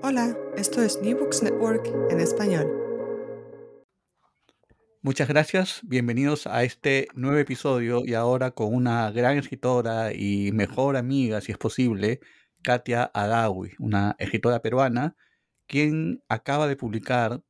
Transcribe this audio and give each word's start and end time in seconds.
Hola, 0.00 0.36
esto 0.56 0.80
es 0.80 1.00
New 1.02 1.18
Books 1.18 1.42
Network 1.42 1.84
en 2.10 2.20
español. 2.20 2.66
Muchas 5.02 5.26
gracias, 5.26 5.80
bienvenidos 5.82 6.46
a 6.46 6.62
este 6.62 7.08
nuevo 7.14 7.36
episodio 7.36 8.02
y 8.04 8.14
ahora 8.14 8.52
con 8.52 8.72
una 8.72 9.10
gran 9.10 9.38
escritora 9.38 10.12
y 10.14 10.52
mejor 10.52 10.96
amiga, 10.96 11.40
si 11.40 11.50
es 11.50 11.58
posible, 11.58 12.20
Katia 12.62 13.10
Adawi, 13.12 13.72
una 13.80 14.14
escritora 14.20 14.62
peruana, 14.62 15.16
quien 15.66 16.22
acaba 16.28 16.68
de 16.68 16.76
publicar 16.76 17.42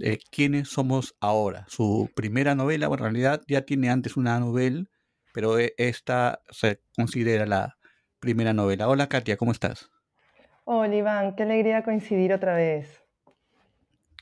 eh, 0.00 0.18
¿Quiénes 0.30 0.68
somos 0.68 1.16
ahora? 1.20 1.64
Su 1.68 2.10
primera 2.14 2.54
novela, 2.54 2.86
bueno, 2.86 3.06
en 3.06 3.14
realidad 3.14 3.42
ya 3.48 3.62
tiene 3.62 3.90
antes 3.90 4.16
una 4.16 4.38
novela, 4.38 4.84
pero 5.32 5.58
eh, 5.58 5.74
esta 5.78 6.40
se 6.50 6.82
considera 6.94 7.46
la 7.46 7.78
primera 8.20 8.52
novela. 8.52 8.88
Hola 8.88 9.08
Katia, 9.08 9.36
¿cómo 9.36 9.52
estás? 9.52 9.90
Hola 10.68 10.96
Iván, 10.96 11.36
qué 11.36 11.44
alegría 11.44 11.84
coincidir 11.84 12.32
otra 12.32 12.56
vez. 12.56 13.04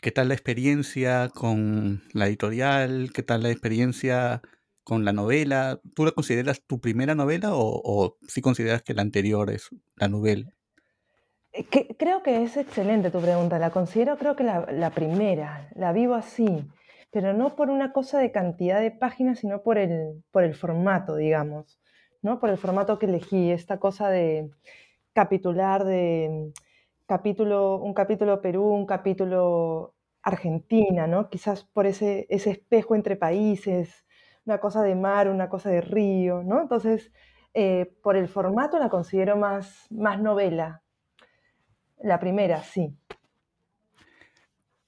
¿Qué 0.03 0.11
tal 0.11 0.29
la 0.29 0.35
experiencia 0.35 1.31
con 1.31 2.03
la 2.13 2.27
editorial? 2.27 3.13
¿Qué 3.15 3.23
tal 3.23 3.45
la 3.45 3.51
experiencia 3.51 4.43
con 4.83 5.07
la 5.07 5.15
novela? 5.15 5.81
¿Tú 5.95 6.05
la 6.05 6.11
consideras 6.11 6.61
tu 6.67 6.83
primera 6.83 7.15
novela 7.15 7.53
o, 7.55 8.19
si 8.29 8.43
consideras 8.43 8.83
que 8.83 8.93
la 8.93 9.01
anterior 9.01 9.49
es 9.49 9.71
la 9.97 10.09
novela? 10.09 10.51
Eh, 11.55 11.65
creo 11.97 12.23
que 12.23 12.43
es 12.43 12.59
excelente 12.59 13.11
tu 13.11 13.23
pregunta. 13.23 13.59
La 13.59 13.71
considero 13.71 14.19
creo 14.19 14.37
que 14.37 14.45
la, 14.45 14.67
la, 14.71 14.91
primera. 14.91 15.71
La 15.75 15.95
vivo 15.95 16.15
así. 16.15 16.69
Pero 17.11 17.33
no 17.33 17.57
por 17.57 17.71
una 17.71 17.95
cosa 17.95 18.19
de 18.19 18.33
cantidad 18.33 18.83
de 18.83 18.91
páginas, 18.91 19.39
sino 19.39 19.63
por 19.63 19.79
el, 19.79 20.23
por 20.31 20.45
el 20.45 20.55
formato, 20.55 21.17
digamos. 21.17 21.81
¿no? 22.21 22.39
Por 22.39 22.51
el 22.51 22.59
formato 22.59 22.99
que 22.99 23.07
elegí. 23.07 23.51
Esta 23.51 23.79
cosa 23.79 24.11
de 24.11 24.51
capitular 25.15 25.85
de 25.85 26.53
capítulo, 27.07 27.79
un 27.79 27.95
capítulo 27.95 28.43
Perú, 28.43 28.65
un 28.65 28.87
capítulo 28.87 29.95
Argentina, 30.23 31.07
¿no? 31.07 31.31
Quizás 31.31 31.65
por 31.65 31.87
ese, 31.87 32.27
ese 32.29 32.51
espejo 32.51 32.95
entre 32.95 33.17
países, 33.17 34.05
una 34.45 34.59
cosa 34.59 34.83
de 34.83 34.95
mar, 34.95 35.29
una 35.29 35.49
cosa 35.49 35.71
de 35.71 35.81
río, 35.81 36.43
¿no? 36.43 36.61
Entonces, 36.61 37.13
eh, 37.55 37.95
por 38.03 38.17
el 38.17 38.29
formato 38.29 38.79
la 38.79 38.89
considero 38.89 39.37
más, 39.37 39.87
más 39.91 40.21
novela. 40.21 40.83
La 42.03 42.19
primera, 42.19 42.63
sí. 42.63 42.97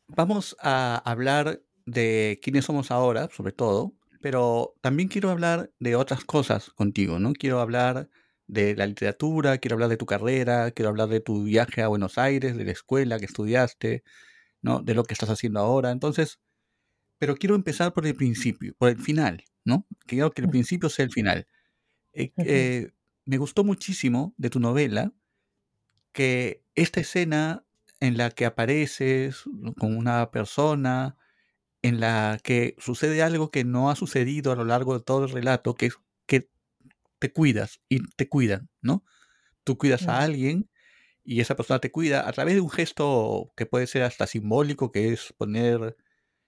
Vamos 0.08 0.56
a 0.60 1.02
hablar 1.04 1.60
de 1.84 2.40
quiénes 2.42 2.64
somos 2.64 2.90
ahora, 2.90 3.28
sobre 3.30 3.52
todo, 3.52 3.92
pero 4.20 4.74
también 4.80 5.08
quiero 5.08 5.30
hablar 5.30 5.70
de 5.78 5.96
otras 5.96 6.24
cosas 6.24 6.70
contigo, 6.70 7.18
¿no? 7.18 7.32
Quiero 7.32 7.60
hablar 7.60 8.08
de 8.46 8.76
la 8.76 8.86
literatura, 8.86 9.58
quiero 9.58 9.74
hablar 9.74 9.88
de 9.90 9.96
tu 9.96 10.06
carrera, 10.06 10.70
quiero 10.70 10.90
hablar 10.90 11.08
de 11.08 11.20
tu 11.20 11.44
viaje 11.44 11.82
a 11.82 11.88
Buenos 11.88 12.18
Aires, 12.18 12.56
de 12.56 12.64
la 12.64 12.72
escuela 12.72 13.18
que 13.18 13.24
estudiaste, 13.26 14.04
¿no? 14.62 14.82
De 14.82 14.94
lo 14.94 15.04
que 15.04 15.14
estás 15.14 15.30
haciendo 15.30 15.60
ahora. 15.60 15.90
Entonces, 15.90 16.40
pero 17.18 17.36
quiero 17.36 17.54
empezar 17.54 17.92
por 17.92 18.06
el 18.06 18.14
principio, 18.14 18.74
por 18.78 18.90
el 18.90 18.98
final, 18.98 19.44
¿no? 19.64 19.86
Quiero 20.06 20.30
que 20.32 20.42
el 20.42 20.48
principio 20.48 20.88
sea 20.88 21.04
el 21.04 21.12
final. 21.12 21.46
Eh, 22.12 22.32
eh, 22.38 22.92
me 23.24 23.38
gustó 23.38 23.64
muchísimo 23.64 24.34
de 24.36 24.50
tu 24.50 24.60
novela 24.60 25.12
que 26.12 26.64
esta 26.74 27.00
escena 27.00 27.64
en 28.00 28.16
la 28.16 28.30
que 28.30 28.46
apareces 28.46 29.44
con 29.78 29.96
una 29.96 30.30
persona, 30.30 31.16
en 31.82 32.00
la 32.00 32.38
que 32.42 32.74
sucede 32.78 33.22
algo 33.22 33.50
que 33.50 33.64
no 33.64 33.90
ha 33.90 33.96
sucedido 33.96 34.52
a 34.52 34.56
lo 34.56 34.64
largo 34.64 34.94
de 34.94 35.04
todo 35.04 35.24
el 35.24 35.30
relato, 35.30 35.74
que 35.74 35.86
es 35.86 35.98
te 37.18 37.32
cuidas 37.32 37.80
y 37.88 38.02
te 38.16 38.28
cuidan, 38.28 38.68
¿no? 38.80 39.04
Tú 39.64 39.78
cuidas 39.78 40.08
a 40.08 40.20
alguien 40.20 40.70
y 41.24 41.40
esa 41.40 41.56
persona 41.56 41.80
te 41.80 41.90
cuida 41.90 42.28
a 42.28 42.32
través 42.32 42.54
de 42.54 42.60
un 42.60 42.70
gesto 42.70 43.52
que 43.56 43.66
puede 43.66 43.86
ser 43.86 44.02
hasta 44.02 44.26
simbólico, 44.26 44.92
que 44.92 45.12
es 45.12 45.34
poner, 45.36 45.96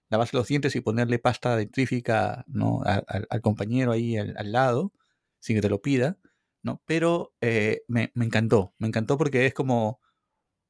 lavarse 0.09 0.37
los 0.37 0.47
dientes 0.47 0.75
y 0.75 0.81
ponerle 0.81 1.19
pasta 1.19 1.57
dentrífica 1.57 2.45
¿no? 2.47 2.81
al 2.85 3.41
compañero 3.41 3.91
ahí 3.91 4.17
al, 4.17 4.51
lado, 4.51 4.93
sin 5.39 5.57
que 5.57 5.61
te 5.61 5.69
lo 5.69 5.81
pida, 5.81 6.17
¿no? 6.63 6.81
Pero 6.85 7.33
eh, 7.41 7.83
me, 7.87 8.11
me, 8.15 8.25
encantó, 8.25 8.73
me 8.77 8.87
encantó 8.87 9.17
porque 9.17 9.45
es 9.45 9.53
como 9.53 9.99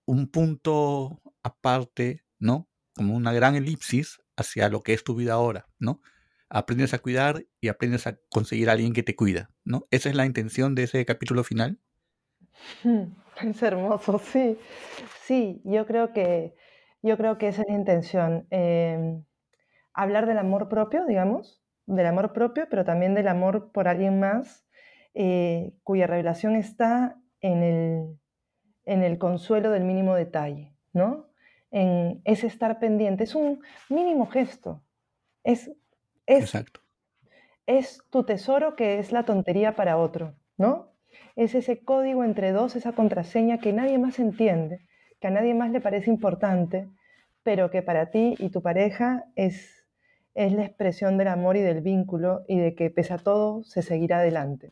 un 0.06 0.28
punto 0.28 1.22
aparte, 1.44 2.26
¿no? 2.40 2.68
Como 2.96 3.16
una 3.16 3.32
gran 3.32 3.56
elipsis 3.56 4.20
hacia 4.36 4.70
lo 4.70 4.82
que 4.82 4.94
es 4.94 5.04
tu 5.04 5.16
vida 5.16 5.34
ahora, 5.34 5.68
¿no? 5.78 6.02
Aprendes 6.50 6.94
a 6.94 7.00
cuidar 7.00 7.46
y 7.62 7.68
aprendes 7.68 8.08
a 8.08 8.18
conseguir 8.30 8.70
a 8.70 8.74
alguien 8.74 8.94
que 8.94 9.04
te 9.04 9.16
cuida, 9.16 9.52
¿no? 9.64 9.88
Esa 9.92 10.10
es 10.10 10.16
la 10.16 10.26
intención 10.26 10.76
de 10.76 10.84
ese 10.84 11.06
capítulo 11.06 11.44
final. 11.44 11.80
Es 13.42 13.64
hermoso, 13.64 14.20
sí. 14.20 14.58
Sí, 15.22 15.62
yo 15.64 15.86
creo 15.86 16.12
que, 16.12 16.56
yo 17.02 17.16
creo 17.16 17.38
que 17.38 17.48
esa 17.48 17.62
es 17.62 17.70
la 17.70 17.76
intención. 17.76 18.48
Em, 18.50 19.24
hablar 19.94 20.26
del 20.26 20.38
amor 20.38 20.68
propio, 20.68 21.06
digamos, 21.06 21.64
del 21.86 22.06
amor 22.06 22.34
propio, 22.34 22.68
pero 22.70 22.84
también 22.84 23.16
del 23.16 23.28
amor 23.28 23.72
por 23.72 23.88
alguien 23.88 24.20
más, 24.20 24.68
eh, 25.14 25.74
cuya 25.84 26.06
revelación 26.06 26.56
está 26.56 27.18
en 27.40 27.64
el, 27.64 28.20
en 28.86 29.04
el 29.04 29.18
consuelo 29.18 29.72
del 29.72 29.86
mínimo 29.86 30.16
detalle, 30.16 30.76
¿no? 30.94 31.30
En 31.72 32.22
ese 32.26 32.48
estar 32.48 32.80
pendiente. 32.80 33.24
Es 33.24 33.36
un 33.36 33.62
mínimo 33.90 34.28
gesto. 34.28 34.84
Es 35.44 35.72
es, 36.30 36.44
Exacto. 36.44 36.82
Es 37.66 38.02
tu 38.10 38.24
tesoro 38.24 38.76
que 38.76 39.00
es 39.00 39.12
la 39.12 39.26
tontería 39.26 39.76
para 39.76 39.98
otro, 39.98 40.36
¿no? 40.58 40.94
Es 41.36 41.56
ese 41.56 41.80
código 41.80 42.24
entre 42.24 42.52
dos, 42.52 42.76
esa 42.76 42.92
contraseña 42.92 43.60
que 43.60 43.74
nadie 43.74 43.98
más 43.98 44.20
entiende, 44.20 44.86
que 45.20 45.28
a 45.28 45.32
nadie 45.32 45.56
más 45.56 45.72
le 45.72 45.82
parece 45.82 46.10
importante, 46.12 46.88
pero 47.44 47.72
que 47.72 47.82
para 47.82 48.12
ti 48.12 48.36
y 48.38 48.50
tu 48.50 48.62
pareja 48.62 49.26
es, 49.36 49.86
es 50.36 50.54
la 50.54 50.66
expresión 50.66 51.18
del 51.18 51.30
amor 51.30 51.58
y 51.58 51.62
del 51.62 51.82
vínculo 51.82 52.44
y 52.48 52.60
de 52.60 52.76
que 52.76 52.92
pese 52.92 53.14
a 53.14 53.18
todo 53.18 53.64
se 53.64 53.82
seguirá 53.82 54.20
adelante. 54.20 54.72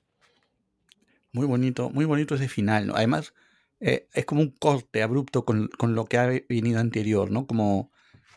Muy 1.33 1.47
bonito, 1.47 1.89
muy 1.89 2.05
bonito 2.05 2.35
ese 2.35 2.47
final. 2.47 2.87
¿no? 2.87 2.95
Además, 2.95 3.33
eh, 3.79 4.07
es 4.13 4.25
como 4.25 4.41
un 4.41 4.51
corte 4.51 5.01
abrupto 5.01 5.43
con, 5.43 5.69
con, 5.69 5.95
lo 5.95 6.05
que 6.05 6.17
ha 6.17 6.27
venido 6.49 6.79
anterior, 6.79 7.31
¿no? 7.31 7.45
Como 7.45 7.91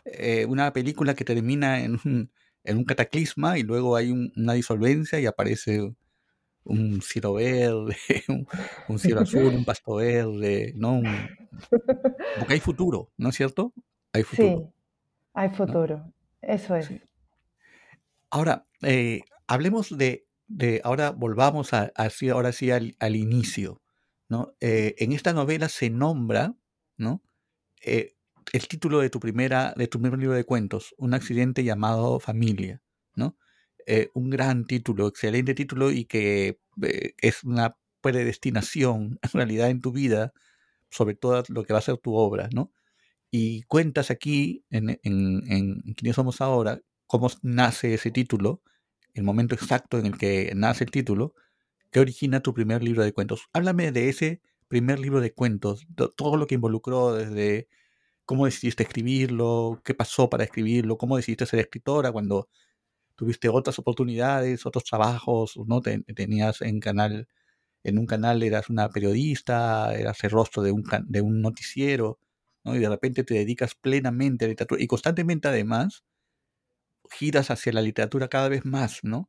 eh, 0.04 0.46
una 0.46 0.72
película 0.72 1.14
que 1.14 1.24
termina 1.24 1.82
en 1.82 1.98
un, 2.04 2.30
en 2.64 2.78
un 2.78 2.84
cataclisma 2.84 3.58
y 3.58 3.62
luego 3.62 3.96
hay 3.96 4.10
una 4.10 4.54
disolvencia 4.54 5.18
y 5.20 5.26
aparece 5.26 5.94
un 6.64 7.02
cielo 7.02 7.34
verde, 7.34 7.96
un, 8.88 8.98
cielo 8.98 9.20
azul, 9.22 9.54
un 9.54 9.64
pasto 9.64 9.96
verde, 9.96 10.72
¿no? 10.76 11.02
porque 12.38 12.54
hay 12.54 12.60
futuro, 12.60 13.10
¿no 13.16 13.30
es 13.30 13.36
cierto? 13.36 13.72
Hay 14.12 14.22
futuro. 14.22 14.48
Sí, 14.48 14.80
hay 15.34 15.48
futuro, 15.50 16.12
eso 16.42 16.76
es. 16.76 16.90
Ahora, 18.30 18.66
eh, 18.82 19.22
hablemos 19.46 19.96
de, 19.96 20.26
de, 20.46 20.80
ahora 20.84 21.10
volvamos 21.10 21.72
a, 21.72 21.92
ahora 22.32 22.52
sí 22.52 22.70
al, 22.70 22.94
al 22.98 23.16
inicio, 23.16 23.80
¿no? 24.28 24.54
Eh, 24.60 24.94
en 24.98 25.12
esta 25.12 25.32
novela 25.32 25.68
se 25.68 25.90
nombra, 25.90 26.54
¿no? 26.96 27.22
Eh, 27.82 28.14
el 28.52 28.68
título 28.68 29.00
de 29.00 29.10
tu 29.10 29.20
primera, 29.20 29.74
de 29.76 29.86
tu 29.88 30.00
primer 30.00 30.18
libro 30.18 30.34
de 30.34 30.44
cuentos, 30.44 30.94
Un 30.98 31.14
accidente 31.14 31.64
llamado 31.64 32.20
Familia, 32.20 32.82
¿no? 33.14 33.36
Eh, 33.86 34.10
un 34.14 34.30
gran 34.30 34.66
título, 34.66 35.08
excelente 35.08 35.54
título 35.54 35.90
y 35.90 36.04
que 36.04 36.60
eh, 36.82 37.14
es 37.18 37.44
una 37.44 37.76
predestinación 38.00 39.18
en 39.22 39.30
realidad 39.32 39.70
en 39.70 39.80
tu 39.80 39.92
vida 39.92 40.32
sobre 40.90 41.14
todo 41.14 41.42
lo 41.48 41.64
que 41.64 41.72
va 41.72 41.78
a 41.78 41.82
ser 41.82 41.98
tu 41.98 42.14
obra, 42.14 42.48
¿no? 42.52 42.72
Y 43.30 43.62
cuentas 43.62 44.10
aquí, 44.10 44.64
en, 44.70 44.98
en, 45.02 45.82
Quiénes 45.94 46.16
somos 46.16 46.40
ahora, 46.40 46.80
cómo 47.06 47.30
nace 47.42 47.94
ese 47.94 48.10
título, 48.10 48.62
el 49.14 49.22
momento 49.22 49.54
exacto 49.54 49.98
en 49.98 50.06
el 50.06 50.18
que 50.18 50.52
nace 50.56 50.84
el 50.84 50.90
título, 50.90 51.34
que 51.92 52.00
origina 52.00 52.40
tu 52.40 52.54
primer 52.54 52.82
libro 52.82 53.04
de 53.04 53.12
cuentos. 53.12 53.48
Háblame 53.52 53.92
de 53.92 54.08
ese 54.08 54.40
primer 54.68 54.98
libro 54.98 55.20
de 55.20 55.32
cuentos, 55.32 55.86
todo 56.16 56.36
lo 56.36 56.46
que 56.46 56.56
involucró 56.56 57.14
desde 57.14 57.68
cómo 58.30 58.44
decidiste 58.44 58.84
escribirlo, 58.84 59.82
qué 59.84 59.92
pasó 59.92 60.30
para 60.30 60.44
escribirlo, 60.44 60.96
cómo 60.96 61.16
decidiste 61.16 61.46
ser 61.46 61.58
escritora 61.58 62.12
cuando 62.12 62.48
tuviste 63.16 63.48
otras 63.48 63.80
oportunidades, 63.80 64.66
otros 64.66 64.84
trabajos, 64.84 65.58
¿no? 65.66 65.80
tenías 65.80 66.62
en 66.62 66.78
canal, 66.78 67.26
en 67.82 67.98
un 67.98 68.06
canal 68.06 68.40
eras 68.44 68.70
una 68.70 68.88
periodista, 68.88 69.92
eras 69.96 70.22
el 70.22 70.30
rostro 70.30 70.62
de 70.62 70.70
un, 70.70 70.84
de 71.08 71.20
un 71.22 71.42
noticiero, 71.42 72.20
¿no? 72.62 72.76
Y 72.76 72.78
de 72.78 72.88
repente 72.88 73.24
te 73.24 73.34
dedicas 73.34 73.74
plenamente 73.74 74.44
a 74.44 74.46
la 74.46 74.50
literatura 74.50 74.80
y 74.80 74.86
constantemente 74.86 75.48
además 75.48 76.04
giras 77.10 77.50
hacia 77.50 77.72
la 77.72 77.82
literatura 77.82 78.28
cada 78.28 78.48
vez 78.48 78.64
más, 78.64 79.00
¿no? 79.02 79.28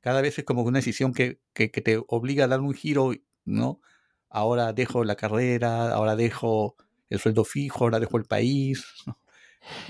Cada 0.00 0.22
vez 0.22 0.38
es 0.38 0.46
como 0.46 0.62
una 0.62 0.78
decisión 0.78 1.12
que, 1.12 1.40
que, 1.52 1.68
te 1.68 2.02
obliga 2.08 2.44
a 2.44 2.48
dar 2.48 2.60
un 2.60 2.72
giro, 2.72 3.12
¿no? 3.44 3.82
Ahora 4.30 4.72
dejo 4.72 5.04
la 5.04 5.16
carrera, 5.16 5.92
ahora 5.92 6.16
dejo 6.16 6.76
el 7.10 7.18
sueldo 7.18 7.44
fijo, 7.44 7.84
ahora 7.84 8.00
dejo 8.00 8.16
el 8.16 8.24
país, 8.24 8.86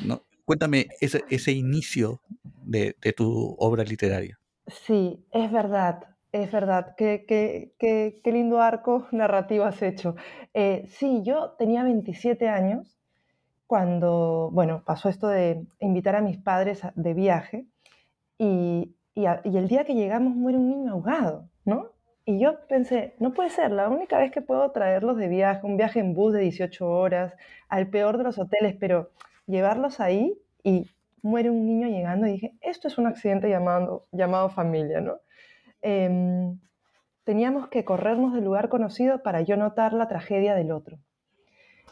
¿no? 0.04 0.22
Cuéntame 0.44 0.88
ese, 1.00 1.22
ese 1.30 1.52
inicio 1.52 2.20
de, 2.42 2.96
de, 3.00 3.12
tu 3.12 3.54
obra 3.58 3.84
literaria. 3.84 4.40
Sí, 4.66 5.24
es 5.30 5.52
verdad, 5.52 6.02
es 6.32 6.50
verdad. 6.50 6.94
Qué, 6.96 7.24
qué, 7.28 7.72
qué, 7.78 8.20
qué 8.24 8.32
lindo 8.32 8.60
arco 8.60 9.06
narrativo 9.12 9.64
has 9.64 9.80
hecho. 9.82 10.16
Eh, 10.54 10.86
sí, 10.88 11.22
yo 11.22 11.52
tenía 11.58 11.84
27 11.84 12.48
años 12.48 12.98
cuando, 13.68 14.50
bueno, 14.52 14.82
pasó 14.84 15.08
esto 15.08 15.28
de 15.28 15.64
invitar 15.78 16.16
a 16.16 16.20
mis 16.20 16.38
padres 16.38 16.82
de 16.96 17.14
viaje 17.14 17.66
y, 18.36 18.96
y, 19.14 19.26
y, 19.44 19.56
el 19.56 19.68
día 19.68 19.84
que 19.84 19.94
llegamos 19.94 20.34
muere 20.34 20.58
un 20.58 20.68
niño 20.68 20.92
ahogado, 20.92 21.48
¿no? 21.64 21.92
Y 22.24 22.38
yo 22.38 22.66
pensé, 22.68 23.14
no 23.18 23.32
puede 23.32 23.50
ser, 23.50 23.70
la 23.70 23.88
única 23.88 24.18
vez 24.18 24.30
que 24.30 24.42
puedo 24.42 24.70
traerlos 24.70 25.16
de 25.16 25.28
viaje, 25.28 25.66
un 25.66 25.76
viaje 25.76 26.00
en 26.00 26.14
bus 26.14 26.32
de 26.32 26.40
18 26.40 26.88
horas, 26.88 27.34
al 27.68 27.88
peor 27.88 28.18
de 28.18 28.24
los 28.24 28.38
hoteles, 28.38 28.76
pero 28.78 29.10
llevarlos 29.46 30.00
ahí 30.00 30.38
y 30.62 30.86
muere 31.22 31.50
un 31.50 31.66
niño 31.66 31.88
llegando 31.88 32.26
y 32.26 32.32
dije, 32.32 32.54
esto 32.60 32.88
es 32.88 32.98
un 32.98 33.06
accidente 33.06 33.48
llamado, 33.48 34.06
llamado 34.12 34.50
familia, 34.50 35.00
¿no? 35.00 35.18
Eh, 35.82 36.54
teníamos 37.24 37.68
que 37.68 37.84
corrernos 37.84 38.34
del 38.34 38.44
lugar 38.44 38.68
conocido 38.68 39.22
para 39.22 39.40
yo 39.40 39.56
notar 39.56 39.92
la 39.92 40.08
tragedia 40.08 40.54
del 40.54 40.72
otro. 40.72 40.98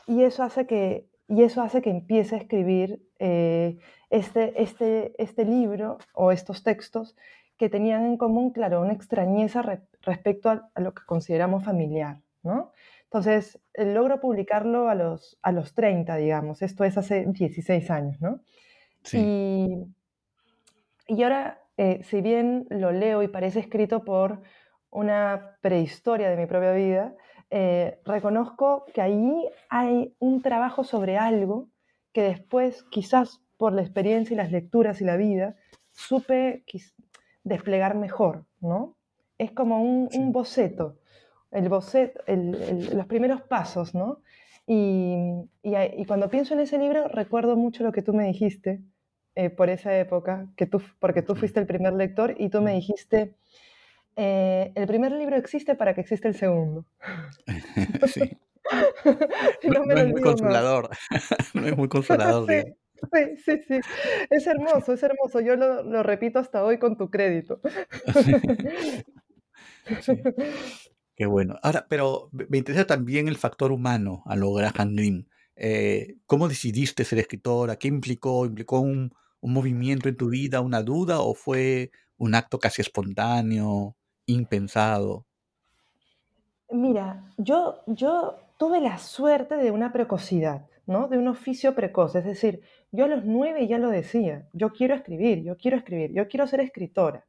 Y 0.07 0.23
eso 0.23 0.43
hace 0.43 0.67
que 0.67 1.09
y 1.29 1.43
eso 1.43 1.63
hace 1.63 1.83
que 1.83 1.91
empiece 1.91 2.35
a 2.35 2.39
escribir 2.39 3.03
eh, 3.19 3.77
este, 4.09 4.63
este, 4.63 5.13
este 5.23 5.45
libro 5.45 5.99
o 6.15 6.33
estos 6.33 6.63
textos 6.63 7.17
que 7.59 7.69
tenían 7.69 8.07
en 8.07 8.17
común, 8.17 8.51
claro, 8.51 8.81
una 8.81 8.95
extrañeza 8.95 9.61
re, 9.61 9.83
respecto 10.03 10.51
a, 10.51 10.71
a, 10.75 10.81
lo 10.81 10.95
que 10.95 11.03
consideramos 11.07 11.65
familiar, 11.65 12.21
¿no? 12.43 12.73
Entonces, 13.05 13.59
logro 13.75 14.21
publicarlo 14.21 14.91
a 14.91 14.95
los, 14.95 15.39
a 15.41 15.51
los 15.51 15.75
30, 15.75 16.17
digamos, 16.17 16.61
esto 16.61 16.85
es 16.85 16.99
hace 16.99 17.25
16 17.27 17.91
años, 17.91 18.21
¿no? 18.21 18.41
Sí. 19.03 19.19
Y, 19.19 21.15
y 21.15 21.23
ahora, 21.23 21.63
eh, 21.79 22.03
si 22.05 22.21
bien 22.21 22.67
lo 22.69 22.93
leo 22.93 23.23
y 23.23 23.29
parece 23.29 23.61
escrito 23.61 24.05
por 24.05 24.43
una 24.91 25.57
prehistoria 25.63 26.29
de 26.29 26.37
mi 26.37 26.45
propia 26.45 26.73
vida, 26.73 27.15
eh, 27.49 27.99
reconozco 28.05 28.85
que 28.93 29.01
ahí 29.01 29.49
hay 29.71 30.15
un 30.19 30.43
trabajo 30.43 30.85
sobre 30.85 31.17
algo 31.17 31.71
que 32.13 32.21
después, 32.23 32.83
quizás 32.91 33.41
por 33.57 33.73
la 33.73 33.81
experiencia 33.81 34.35
y 34.35 34.37
las 34.37 34.53
lecturas 34.53 35.01
y 35.01 35.05
la 35.05 35.17
vida, 35.17 35.57
supe 35.93 36.63
desplegar 37.43 37.95
mejor, 37.95 38.45
¿no? 38.61 38.98
Es 39.39 39.53
como 39.53 39.83
un, 39.83 40.11
sí. 40.11 40.19
un 40.19 40.33
boceto, 40.33 40.99
el 41.51 41.69
boceto, 41.69 42.21
el, 42.27 42.55
el, 42.55 42.97
los 42.97 43.07
primeros 43.07 43.43
pasos, 43.43 43.95
¿no? 43.95 44.23
Y, 44.67 45.15
y, 45.63 45.75
y, 45.97 46.05
cuando 46.05 46.29
pienso 46.29 46.53
en 46.53 46.61
ese 46.61 46.77
libro, 46.77 47.09
recuerdo 47.09 47.57
mucho 47.57 47.85
lo 47.85 47.93
que 47.93 48.03
tú 48.03 48.13
me 48.13 48.27
dijiste 48.27 48.83
eh, 49.35 49.51
por 49.51 49.71
esa 49.71 49.97
época, 49.97 50.49
que 50.57 50.67
tú, 50.67 50.83
porque 50.99 51.23
tú 51.23 51.37
fuiste 51.37 51.61
el 51.61 51.67
primer 51.67 51.93
lector 51.93 52.35
y 52.39 52.51
tú 52.51 52.61
me 52.61 52.75
dijiste, 52.75 53.37
eh, 54.17 54.73
el 54.75 54.87
primer 54.89 55.13
libro 55.13 55.37
existe 55.37 55.77
para 55.77 55.95
que 55.95 56.01
exista 56.01 56.27
el 56.27 56.35
segundo. 56.35 56.85
sí. 58.13 58.37
no, 59.63 59.85
no, 59.87 59.95
es 59.95 60.09
muy 60.09 60.21
consolador. 60.21 60.91
no 61.55 61.67
es 61.69 61.77
muy 61.77 61.89
consolador. 61.89 62.51
sí, 62.51 62.75
sí, 63.13 63.37
sí, 63.45 63.63
sí, 63.69 63.81
Es 64.29 64.47
hermoso, 64.49 64.93
es 64.93 65.03
hermoso. 65.05 65.41
Yo 65.41 65.55
lo, 65.55 65.85
lo 65.85 66.03
repito 66.03 66.41
hasta 66.41 66.65
hoy 66.65 66.79
con 66.79 66.97
tu 66.97 67.09
crédito. 67.09 67.61
Qué 71.17 71.27
bueno. 71.27 71.57
Ahora, 71.63 71.87
pero 71.89 72.31
me 72.33 72.59
interesa 72.59 72.87
también 72.87 73.29
el 73.29 73.37
factor 73.37 73.73
humano 73.73 74.23
a 74.27 74.37
lo 74.37 74.53
Graham. 74.53 75.27
Eh, 75.57 76.17
¿Cómo 76.27 76.49
decidiste 76.49 77.05
ser 77.05 77.19
escritora? 77.19 77.77
¿Qué 77.77 77.89
implicó? 77.89 78.47
¿Implicó 78.47 78.81
un, 78.81 79.13
un 79.41 79.53
movimiento 79.53 80.09
en 80.09 80.17
tu 80.17 80.29
vida, 80.29 80.61
una 80.61 80.83
duda 80.83 81.21
o 81.21 81.35
fue 81.35 81.91
un 82.17 82.35
acto 82.35 82.59
casi 82.59 82.83
espontáneo? 82.83 83.97
impensado? 84.29 85.27
Mira, 86.71 87.33
yo, 87.39 87.81
yo 87.87 88.37
tuve 88.59 88.81
la 88.81 88.99
suerte 88.99 89.57
de 89.57 89.71
una 89.71 89.93
precocidad, 89.93 90.67
¿no? 90.87 91.09
De 91.09 91.19
un 91.19 91.29
oficio 91.29 91.75
precoz. 91.75 92.15
Es 92.15 92.25
decir, 92.25 92.61
yo 92.93 93.07
a 93.07 93.09
los 93.09 93.25
nueve 93.25 93.67
ya 93.67 93.79
lo 93.79 93.89
decía, 93.89 94.49
yo 94.53 94.71
quiero 94.71 94.95
escribir, 94.95 95.43
yo 95.43 95.57
quiero 95.57 95.79
escribir, 95.79 96.13
yo 96.13 96.29
quiero 96.29 96.47
ser 96.47 96.61
escritora. 96.61 97.27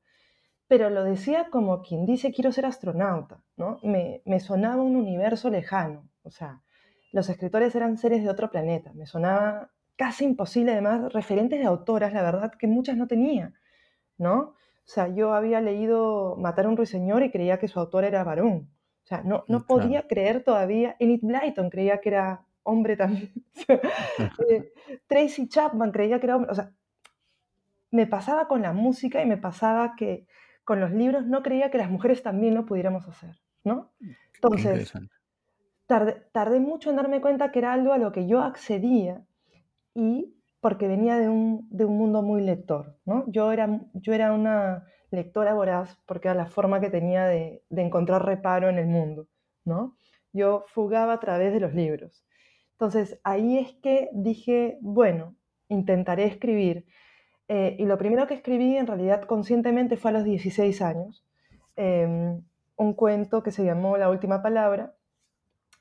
Pero 0.70 0.90
lo 0.90 1.04
decía 1.04 1.48
como 1.50 1.82
quien 1.82 2.06
dice 2.06 2.32
quiero 2.32 2.54
ser 2.54 2.66
astronauta, 2.66 3.42
¿no? 3.58 3.80
Me, 3.84 4.22
me 4.24 4.40
sonaba 4.40 4.82
un 4.82 4.96
universo 4.96 5.50
lejano. 5.50 6.08
O 6.24 6.30
sea, 6.30 6.62
los 7.12 7.28
escritores 7.28 7.76
eran 7.76 7.98
seres 7.98 8.24
de 8.24 8.30
otro 8.30 8.52
planeta. 8.52 8.94
Me 8.94 9.08
sonaba 9.08 9.72
casi 9.98 10.26
imposible, 10.26 10.72
además, 10.72 11.12
referentes 11.12 11.60
de 11.60 11.66
autoras, 11.66 12.14
la 12.14 12.22
verdad, 12.22 12.54
que 12.58 12.68
muchas 12.68 12.96
no 12.96 13.08
tenía, 13.08 13.52
¿no? 14.18 14.38
O 14.38 14.92
sea, 14.92 15.08
yo 15.08 15.34
había 15.34 15.60
leído 15.60 16.36
Matar 16.38 16.68
a 16.68 16.70
un 16.70 16.78
ruiseñor 16.78 17.24
y 17.24 17.32
creía 17.32 17.60
que 17.60 17.68
su 17.68 17.80
autor 17.80 18.06
era 18.06 18.24
varón. 18.24 18.70
O 19.04 19.08
sea, 19.08 19.24
no, 19.24 19.44
no 19.48 19.66
podía 19.66 20.02
claro. 20.02 20.08
creer 20.08 20.44
todavía. 20.44 20.96
Enid 21.00 21.22
Blyton 21.24 21.70
creía 21.70 22.00
que 22.00 22.10
era 22.10 22.46
hombre 22.64 22.96
también. 22.96 23.34
eh, 24.50 24.72
Tracy 25.08 25.50
Chapman 25.50 25.92
creía 25.92 26.20
que 26.20 26.28
era 26.28 26.36
hombre. 26.36 26.52
O 26.52 26.56
sea, 26.56 26.72
me 27.92 28.06
pasaba 28.08 28.48
con 28.48 28.62
la 28.62 28.72
música 28.72 29.22
y 29.22 29.26
me 29.26 29.38
pasaba 29.38 29.96
que 29.96 30.28
con 30.70 30.80
los 30.80 30.92
libros 30.92 31.26
no 31.26 31.42
creía 31.42 31.72
que 31.72 31.80
las 31.80 31.90
mujeres 31.90 32.22
también 32.22 32.54
lo 32.54 32.68
pudiéramos 32.68 33.08
hacer, 33.08 33.42
¿no? 33.64 33.92
Entonces, 34.36 34.94
tardé, 35.88 36.22
tardé 36.32 36.60
mucho 36.60 36.92
en 36.92 36.98
darme 36.98 37.22
cuenta 37.22 37.52
que 37.52 37.58
era 37.58 37.74
algo 37.74 37.92
a 37.92 37.98
lo 37.98 38.12
que 38.12 38.28
yo 38.28 38.40
accedía 38.44 39.26
y 39.96 40.36
porque 40.60 40.88
venía 40.88 41.18
de 41.18 41.28
un, 41.28 41.68
de 41.72 41.86
un 41.86 41.98
mundo 41.98 42.22
muy 42.22 42.44
lector, 42.44 43.00
¿no? 43.04 43.24
Yo 43.26 43.52
era, 43.52 43.82
yo 43.96 44.14
era 44.14 44.32
una 44.32 44.86
lectora 45.10 45.56
voraz 45.56 45.98
porque 46.06 46.28
era 46.28 46.36
la 46.36 46.46
forma 46.46 46.80
que 46.80 46.92
tenía 46.92 47.26
de, 47.26 47.64
de, 47.68 47.82
encontrar 47.82 48.24
reparo 48.24 48.70
en 48.70 48.78
el 48.78 48.86
mundo, 48.86 49.28
¿no? 49.66 49.98
Yo 50.34 50.66
fugaba 50.68 51.14
a 51.14 51.20
través 51.20 51.52
de 51.52 51.62
los 51.62 51.74
libros. 51.74 52.24
Entonces, 52.74 53.20
ahí 53.24 53.58
es 53.58 53.74
que 53.82 54.12
dije, 54.14 54.78
bueno, 54.82 55.36
intentaré 55.68 56.26
escribir. 56.26 56.86
Eh, 57.50 57.76
y 57.80 57.86
lo 57.86 57.98
primero 57.98 58.28
que 58.28 58.36
escribí, 58.36 58.78
en 58.78 58.86
realidad, 58.86 59.24
conscientemente, 59.24 59.98
fue 59.98 60.12
a 60.12 60.14
los 60.14 60.24
16 60.24 60.82
años, 60.84 61.26
eh, 61.76 62.40
un 62.76 62.94
cuento 62.94 63.42
que 63.42 63.52
se 63.52 63.66
llamó 63.66 63.98
La 63.98 64.10
Última 64.10 64.44
Palabra, 64.44 64.96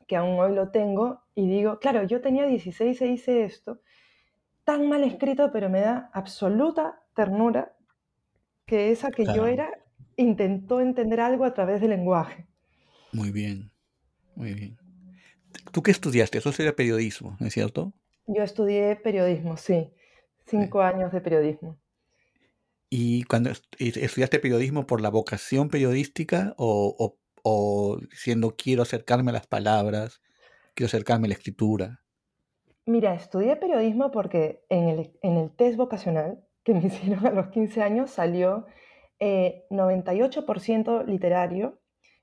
que 0.06 0.16
aún 0.16 0.40
hoy 0.40 0.54
lo 0.54 0.70
tengo, 0.70 1.20
y 1.34 1.46
digo, 1.46 1.78
claro, 1.78 2.02
yo 2.04 2.22
tenía 2.22 2.46
16 2.46 3.02
e 3.02 3.06
hice 3.08 3.44
esto, 3.44 3.80
tan 4.64 4.88
mal 4.88 5.04
escrito, 5.04 5.50
pero 5.52 5.68
me 5.68 5.80
da 5.80 6.10
absoluta 6.14 7.02
ternura 7.14 7.76
que 8.64 8.90
esa 8.90 9.10
que 9.10 9.24
claro. 9.24 9.42
yo 9.42 9.46
era 9.46 9.70
intentó 10.16 10.80
entender 10.80 11.20
algo 11.20 11.44
a 11.44 11.52
través 11.54 11.80
del 11.82 11.90
lenguaje. 11.90 12.46
Muy 13.12 13.30
bien, 13.30 13.70
muy 14.34 14.54
bien. 14.54 14.78
¿Tú 15.70 15.82
qué 15.82 15.90
estudiaste? 15.90 16.38
Eso 16.38 16.50
sería 16.52 16.74
periodismo, 16.74 17.36
¿no 17.38 17.46
es 17.46 17.52
cierto? 17.52 17.92
Yo 18.26 18.42
estudié 18.42 18.96
periodismo, 18.96 19.56
sí. 19.56 19.92
Cinco 20.48 20.82
años 20.82 21.12
de 21.12 21.20
periodismo. 21.20 21.78
¿Y 22.90 23.24
cuando 23.24 23.50
estudiaste 23.78 24.38
periodismo 24.38 24.86
por 24.86 25.00
la 25.00 25.10
vocación 25.10 25.68
periodística 25.68 26.54
o, 26.56 26.94
o, 26.98 27.18
o 27.42 28.00
siendo 28.12 28.56
quiero 28.56 28.82
acercarme 28.82 29.30
a 29.30 29.34
las 29.34 29.46
palabras, 29.46 30.22
quiero 30.74 30.86
acercarme 30.86 31.26
a 31.26 31.28
la 31.28 31.34
escritura? 31.34 32.02
Mira, 32.86 33.12
estudié 33.14 33.56
periodismo 33.56 34.10
porque 34.10 34.64
en 34.70 34.88
el, 34.88 35.10
en 35.20 35.36
el 35.36 35.50
test 35.50 35.76
vocacional 35.76 36.42
que 36.62 36.72
me 36.72 36.80
hicieron 36.86 37.26
a 37.26 37.30
los 37.30 37.48
15 37.48 37.82
años 37.82 38.10
salió 38.10 38.66
eh, 39.20 39.66
98% 39.70 41.04
literario, 41.04 41.80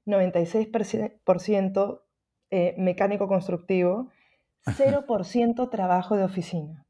96% 0.08 2.02
eh, 2.50 2.76
mecánico 2.78 3.28
constructivo, 3.28 4.10
0% 4.66 5.70
trabajo 5.70 6.16
de 6.16 6.24
oficina. 6.24 6.86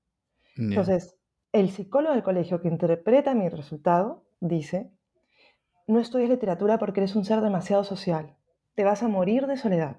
Entonces, 0.56 1.18
el 1.56 1.70
psicólogo 1.70 2.14
del 2.14 2.24
colegio 2.24 2.62
que 2.62 2.68
interpreta 2.68 3.34
mi 3.34 3.48
resultado 3.48 4.26
dice, 4.42 4.92
no 5.88 6.00
estudies 6.00 6.30
literatura 6.30 6.78
porque 6.78 7.00
eres 7.00 7.16
un 7.16 7.24
ser 7.24 7.40
demasiado 7.40 7.86
social, 7.86 8.36
te 8.76 8.84
vas 8.84 9.04
a 9.04 9.08
morir 9.08 9.48
de 9.48 9.56
soledad. 9.56 9.96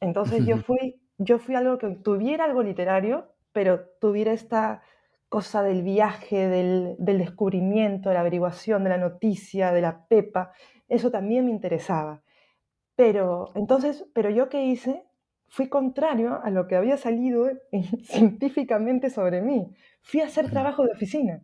Entonces 0.00 0.44
yo 0.44 0.56
fui, 0.56 1.00
yo 1.18 1.38
fui 1.38 1.54
algo 1.54 1.78
que 1.78 1.90
tuviera 1.90 2.44
algo 2.44 2.64
literario, 2.64 3.32
pero 3.52 3.86
tuviera 4.00 4.32
esta 4.32 4.82
cosa 5.28 5.62
del 5.62 5.82
viaje, 5.82 6.48
del, 6.48 6.96
del 6.98 7.18
descubrimiento, 7.18 8.08
de 8.08 8.16
la 8.16 8.22
averiguación, 8.22 8.82
de 8.82 8.90
la 8.90 8.98
noticia, 8.98 9.70
de 9.70 9.82
la 9.82 10.06
pepa, 10.08 10.50
eso 10.88 11.12
también 11.12 11.44
me 11.44 11.52
interesaba. 11.52 12.22
Pero 12.96 13.52
entonces, 13.54 14.04
pero 14.12 14.30
yo 14.30 14.48
qué 14.48 14.64
hice? 14.64 15.05
Fui 15.56 15.68
contrario 15.76 16.30
a 16.46 16.50
lo 16.50 16.66
que 16.68 16.76
había 16.76 16.96
salido 16.98 17.48
científicamente 18.04 19.10
sobre 19.10 19.42
mí. 19.42 19.58
Fui 20.02 20.20
a 20.20 20.26
hacer 20.26 20.50
trabajo 20.50 20.84
de 20.84 20.92
oficina. 20.92 21.34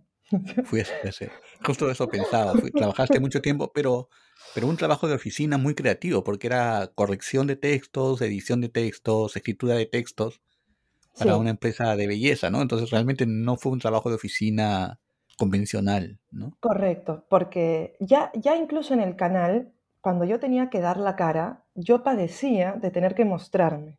Fui 0.62 0.80
a 0.80 0.82
hacer 0.82 1.32
Justo 1.64 1.90
eso 1.90 2.10
pensaba. 2.10 2.56
fui- 2.56 2.72
trabajaste 2.72 3.20
mucho 3.20 3.40
tiempo, 3.42 3.72
pero, 3.72 4.08
pero 4.52 4.66
un 4.68 4.76
trabajo 4.76 5.08
de 5.08 5.14
oficina 5.14 5.58
muy 5.58 5.74
creativo, 5.74 6.24
porque 6.24 6.46
era 6.48 6.88
corrección 6.94 7.46
de 7.46 7.56
textos, 7.56 8.20
edición 8.22 8.60
de 8.60 8.68
textos, 8.68 9.36
escritura 9.36 9.74
de 9.74 9.86
textos 9.86 10.40
para 11.18 11.36
Sí, 11.36 11.38
una 11.38 11.50
empresa 11.50 11.96
de 11.96 12.06
belleza, 12.08 12.50
¿no? 12.50 12.62
Entonces 12.62 12.90
realmente 12.90 13.26
no 13.26 13.56
fue 13.56 13.72
un 13.72 13.80
trabajo 13.80 14.10
de 14.10 14.16
oficina 14.16 15.00
convencional, 15.38 16.20
¿no? 16.30 16.58
correcto, 16.60 17.26
porque 17.28 17.96
ya, 18.00 18.30
ya 18.34 18.56
incluso 18.56 18.94
en 18.94 19.00
el 19.00 19.16
canal, 19.16 19.72
cuando 20.00 20.24
yo 20.24 20.40
tenía 20.40 20.70
que 20.70 20.80
dar 20.80 20.96
la 20.96 21.16
cara, 21.16 21.64
yo 21.74 22.02
padecía 22.02 22.72
de 22.72 22.90
tener 22.90 23.14
que 23.14 23.24
mostrarme. 23.24 23.98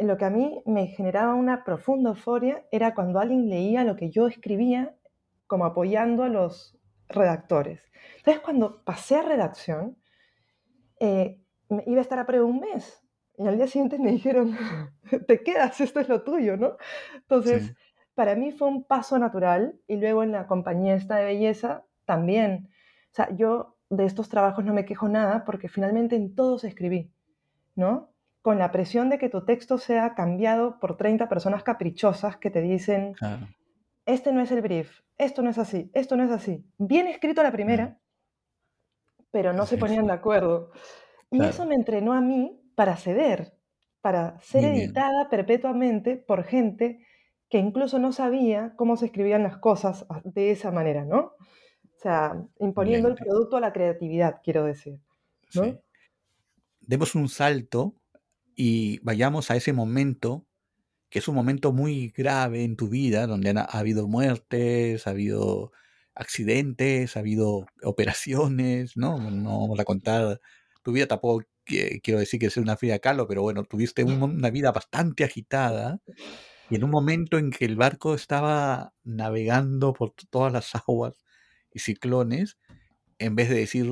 Lo 0.00 0.16
que 0.16 0.24
a 0.24 0.30
mí 0.30 0.62
me 0.66 0.86
generaba 0.88 1.34
una 1.34 1.62
profunda 1.64 2.10
euforia 2.10 2.64
era 2.70 2.94
cuando 2.94 3.18
alguien 3.20 3.48
leía 3.48 3.84
lo 3.84 3.96
que 3.96 4.10
yo 4.10 4.26
escribía 4.26 4.96
como 5.46 5.64
apoyando 5.64 6.22
a 6.24 6.28
los 6.28 6.78
redactores. 7.08 7.80
Entonces, 8.18 8.42
cuando 8.42 8.82
pasé 8.84 9.16
a 9.16 9.22
redacción, 9.22 9.96
eh, 11.00 11.40
me- 11.68 11.84
iba 11.86 11.98
a 11.98 12.02
estar 12.02 12.18
a 12.18 12.26
prueba 12.26 12.44
un 12.46 12.60
mes. 12.60 13.02
Y 13.38 13.46
al 13.46 13.56
día 13.56 13.66
siguiente 13.66 13.98
me 13.98 14.10
dijeron, 14.12 14.56
te 15.28 15.42
quedas, 15.42 15.80
esto 15.80 16.00
es 16.00 16.08
lo 16.08 16.22
tuyo, 16.22 16.56
¿no? 16.56 16.76
Entonces, 17.14 17.66
Sí. 17.68 17.74
para 18.14 18.34
mí 18.34 18.52
fue 18.52 18.68
un 18.68 18.84
paso 18.84 19.18
natural 19.18 19.78
y 19.86 19.96
luego 19.96 20.22
en 20.22 20.32
la 20.32 20.46
compañía 20.46 20.94
esta 20.94 21.16
de 21.16 21.24
belleza 21.24 21.84
también. 22.04 22.68
O 23.12 23.14
sea, 23.14 23.34
yo 23.34 23.76
de 23.88 24.04
estos 24.04 24.28
trabajos 24.28 24.64
no 24.64 24.74
me 24.74 24.84
quejo 24.84 25.08
nada 25.08 25.44
porque 25.44 25.68
finalmente 25.68 26.16
en 26.16 26.34
todos 26.34 26.64
escribí, 26.64 27.12
¿no? 27.74 28.10
Con 28.42 28.58
la 28.58 28.70
presión 28.72 29.10
de 29.10 29.18
que 29.18 29.28
tu 29.28 29.44
texto 29.44 29.76
sea 29.78 30.14
cambiado 30.14 30.78
por 30.80 30.96
30 30.96 31.28
personas 31.28 31.62
caprichosas 31.62 32.36
que 32.38 32.50
te 32.50 32.60
dicen, 32.62 33.12
Claro. 33.14 33.48
este 34.06 34.32
no 34.32 34.40
es 34.40 34.50
el 34.50 34.62
brief, 34.62 35.00
esto 35.18 35.42
no 35.42 35.50
es 35.50 35.58
así, 35.58 35.90
esto 35.94 36.16
no 36.16 36.24
es 36.24 36.30
así. 36.30 36.64
Bien 36.78 37.06
escrito 37.06 37.40
a 37.42 37.44
la 37.44 37.52
primera, 37.52 37.98
pero 39.30 39.52
no 39.52 39.66
se 39.66 39.76
ponían 39.78 40.04
sí. 40.04 40.06
de 40.08 40.12
acuerdo. 40.14 40.72
Y 41.30 41.36
Claro. 41.38 41.50
eso 41.50 41.66
me 41.66 41.74
entrenó 41.74 42.12
a 42.14 42.20
mí 42.20 42.60
para 42.74 42.96
ceder, 42.96 43.52
para 44.00 44.38
ser 44.40 44.62
Muy 44.62 44.70
bien. 44.72 44.84
editada 44.86 45.28
perpetuamente 45.28 46.16
por 46.16 46.44
gente 46.44 47.06
que 47.50 47.58
incluso 47.58 47.98
no 47.98 48.12
sabía 48.12 48.74
cómo 48.76 48.96
se 48.96 49.06
escribían 49.06 49.42
las 49.42 49.58
cosas 49.58 50.06
de 50.24 50.50
esa 50.52 50.70
manera, 50.70 51.04
¿no? 51.04 51.18
O 51.18 51.98
sea, 52.02 52.42
imponiendo 52.58 53.08
el 53.08 53.16
producto 53.16 53.56
a 53.58 53.60
la 53.60 53.72
creatividad, 53.72 54.40
quiero 54.42 54.64
decir, 54.64 54.98
¿no? 55.54 55.78
Demos 56.80 57.14
un 57.14 57.28
salto 57.28 57.99
y 58.60 58.98
vayamos 59.00 59.50
a 59.50 59.56
ese 59.56 59.72
momento, 59.72 60.46
que 61.10 61.18
es 61.20 61.28
un 61.28 61.34
momento 61.36 61.72
muy 61.72 62.10
grave 62.16 62.64
en 62.64 62.76
tu 62.76 62.88
vida, 62.88 63.26
donde 63.26 63.50
ha 63.52 63.62
habido 63.64 64.08
muertes, 64.08 65.06
ha 65.06 65.10
habido 65.10 65.72
accidentes, 66.14 67.16
ha 67.16 67.20
habido 67.20 67.66
operaciones, 67.84 68.96
¿no? 68.96 69.30
No 69.30 69.60
vamos 69.62 69.80
a 69.80 69.84
contar 69.84 70.40
tu 70.82 70.92
vida, 70.92 71.06
tampoco 71.08 71.44
qui- 71.66 72.00
quiero 72.02 72.20
decir 72.20 72.40
que 72.40 72.50
sea 72.50 72.62
una 72.62 72.76
Frida 72.76 72.98
Kahlo, 73.00 73.26
pero 73.28 73.42
bueno, 73.42 73.64
tuviste 73.64 74.04
una 74.04 74.50
vida 74.50 74.72
bastante 74.72 75.24
agitada 75.24 76.00
y 76.68 76.76
en 76.76 76.84
un 76.84 76.90
momento 76.90 77.38
en 77.38 77.50
que 77.50 77.64
el 77.64 77.76
barco 77.76 78.14
estaba 78.14 78.94
navegando 79.04 79.92
por 79.92 80.12
todas 80.30 80.52
las 80.52 80.74
aguas 80.74 81.14
y 81.72 81.80
ciclones, 81.80 82.58
en 83.18 83.36
vez 83.36 83.48
de 83.50 83.56
decir 83.56 83.90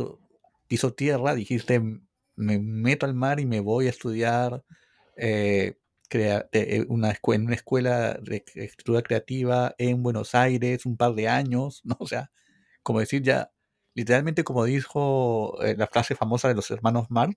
piso 0.69 0.95
tierra, 0.95 1.35
dijiste 1.35 1.83
me 2.39 2.59
meto 2.61 3.07
al 3.07 3.15
mar 3.15 3.41
y 3.41 3.47
me 3.47 3.61
voy 3.61 3.87
a 3.87 3.91
estudiar 3.91 4.65
eh, 5.17 5.77
crea- 6.09 6.49
eh, 6.53 6.85
una 6.89 7.11
en 7.35 7.45
una 7.47 7.55
escuela 7.55 8.15
de 8.23 8.45
escritura 8.55 9.03
creativa 9.03 9.75
en 9.79 10.03
Buenos 10.03 10.35
Aires 10.35 10.87
un 10.87 10.97
par 10.97 11.15
de 11.15 11.29
años, 11.29 11.83
¿no? 11.85 11.97
O 12.01 12.07
sea, 12.09 12.31
como 12.83 13.01
decir 13.01 13.23
ya, 13.23 13.53
literalmente 13.95 14.45
como 14.45 14.65
dijo 14.65 15.63
eh, 15.65 15.77
la 15.79 15.87
frase 15.89 16.15
famosa 16.17 16.49
de 16.49 16.55
los 16.55 16.71
hermanos 16.71 17.07
Marx, 17.11 17.37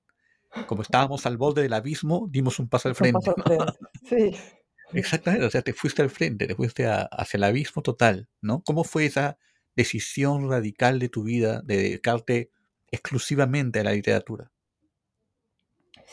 como 0.66 0.82
estábamos 0.84 1.26
al 1.26 1.38
borde 1.38 1.64
del 1.64 1.74
abismo, 1.74 2.28
dimos 2.32 2.60
un 2.60 2.70
paso 2.70 2.90
al 2.90 2.96
un 3.00 3.12
paso 3.12 3.32
frente. 3.32 3.32
al 3.36 3.44
frente. 3.44 3.74
Sí. 4.04 4.38
Exactamente, 4.94 5.46
o 5.46 5.50
sea, 5.50 5.62
te 5.62 5.74
fuiste 5.74 6.02
al 6.02 6.10
frente, 6.10 6.48
te 6.48 6.56
fuiste 6.56 6.86
a- 6.88 7.04
hacia 7.04 7.38
el 7.38 7.44
abismo 7.46 7.82
total, 7.82 8.30
¿no? 8.42 8.62
¿Cómo 8.64 8.84
fue 8.84 9.06
esa 9.06 9.38
decisión 9.76 10.50
radical 10.50 11.00
de 11.00 11.10
tu 11.10 11.24
vida 11.24 11.62
de 11.64 11.78
dedicarte 11.78 12.52
exclusivamente 12.92 13.80
a 13.80 13.84
la 13.84 13.94
literatura? 13.94 14.52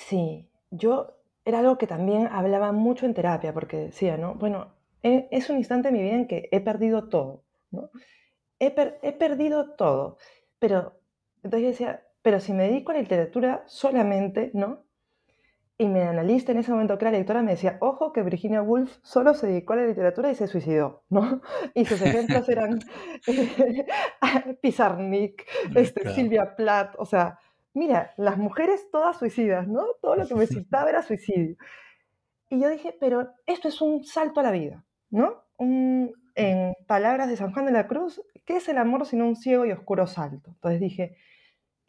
Sí, 0.07 0.49
yo 0.71 0.93
era 1.45 1.59
algo 1.61 1.79
que 1.79 1.87
también 1.87 2.29
hablaba 2.29 2.73
mucho 2.73 3.07
en 3.07 3.15
terapia, 3.15 3.53
porque 3.55 3.77
decía, 3.79 4.17
¿no? 4.17 4.35
Bueno, 4.35 4.75
e- 5.03 5.29
es 5.31 5.51
un 5.51 5.57
instante 5.59 5.89
en 5.89 5.95
mi 5.95 6.03
vida 6.03 6.15
en 6.15 6.27
que 6.29 6.49
he 6.53 6.61
perdido 6.61 7.09
todo, 7.09 7.45
¿no? 7.71 7.91
He, 8.61 8.71
per- 8.73 8.99
he 9.03 9.13
perdido 9.13 9.75
todo, 9.77 10.19
pero 10.61 11.01
entonces 11.43 11.63
yo 11.63 11.69
decía, 11.71 12.05
pero 12.23 12.41
si 12.41 12.53
me 12.55 12.65
dedico 12.65 12.93
a 12.93 12.95
la 12.97 13.03
literatura 13.03 13.65
solamente, 13.67 14.51
¿no? 14.55 14.85
Y 15.81 15.87
mi 15.87 16.01
analista 16.01 16.51
en 16.53 16.59
ese 16.59 16.73
momento, 16.73 16.99
que 16.99 17.05
era 17.05 17.13
lectora, 17.13 17.43
me 17.43 17.53
decía, 17.53 17.79
ojo 17.81 18.13
que 18.13 18.23
Virginia 18.25 18.63
Woolf 18.63 18.99
solo 19.03 19.33
se 19.35 19.47
dedicó 19.47 19.75
a 19.75 19.77
la 19.77 19.87
literatura 19.87 20.31
y 20.31 20.35
se 20.35 20.49
suicidó, 20.49 21.05
¿no? 21.09 21.41
Y 21.75 21.85
sus 21.85 22.03
ejemplos 22.03 22.49
eran 22.49 22.85
Pizarnik, 24.61 25.47
este, 25.75 26.03
Claro. 26.03 26.15
Silvia 26.15 26.57
Plath, 26.57 26.95
o 26.99 27.05
sea, 27.05 27.39
mira, 27.79 28.13
las 28.17 28.39
mujeres 28.39 28.91
todas 28.91 29.19
suicidas, 29.19 29.69
¿no? 29.69 29.85
Todo 30.03 30.17
lo 30.17 30.27
que 30.29 30.35
me 30.35 30.47
citaba 30.47 30.91
era 30.91 31.03
suicidio. 31.03 31.57
Y 32.51 32.61
yo 32.61 32.69
dije, 32.71 32.97
pero 33.01 33.31
esto 33.47 33.69
es 33.69 33.81
un 33.81 34.05
salto 34.05 34.41
a 34.41 34.43
la 34.45 34.51
vida, 34.51 34.85
¿no? 35.11 35.43
Un- 35.59 36.13
en 36.35 36.75
palabras 36.87 37.29
de 37.29 37.37
San 37.37 37.53
Juan 37.53 37.67
de 37.67 37.73
la 37.73 37.89
Cruz, 37.89 38.23
¿qué 38.47 38.57
es 38.59 38.69
el 38.69 38.79
amor 38.79 39.07
sino 39.07 39.27
un 39.27 39.37
ciego 39.37 39.67
y 39.67 39.73
oscuro 39.73 40.07
salto? 40.07 40.51
Entonces 40.53 40.81
dije, 40.81 41.17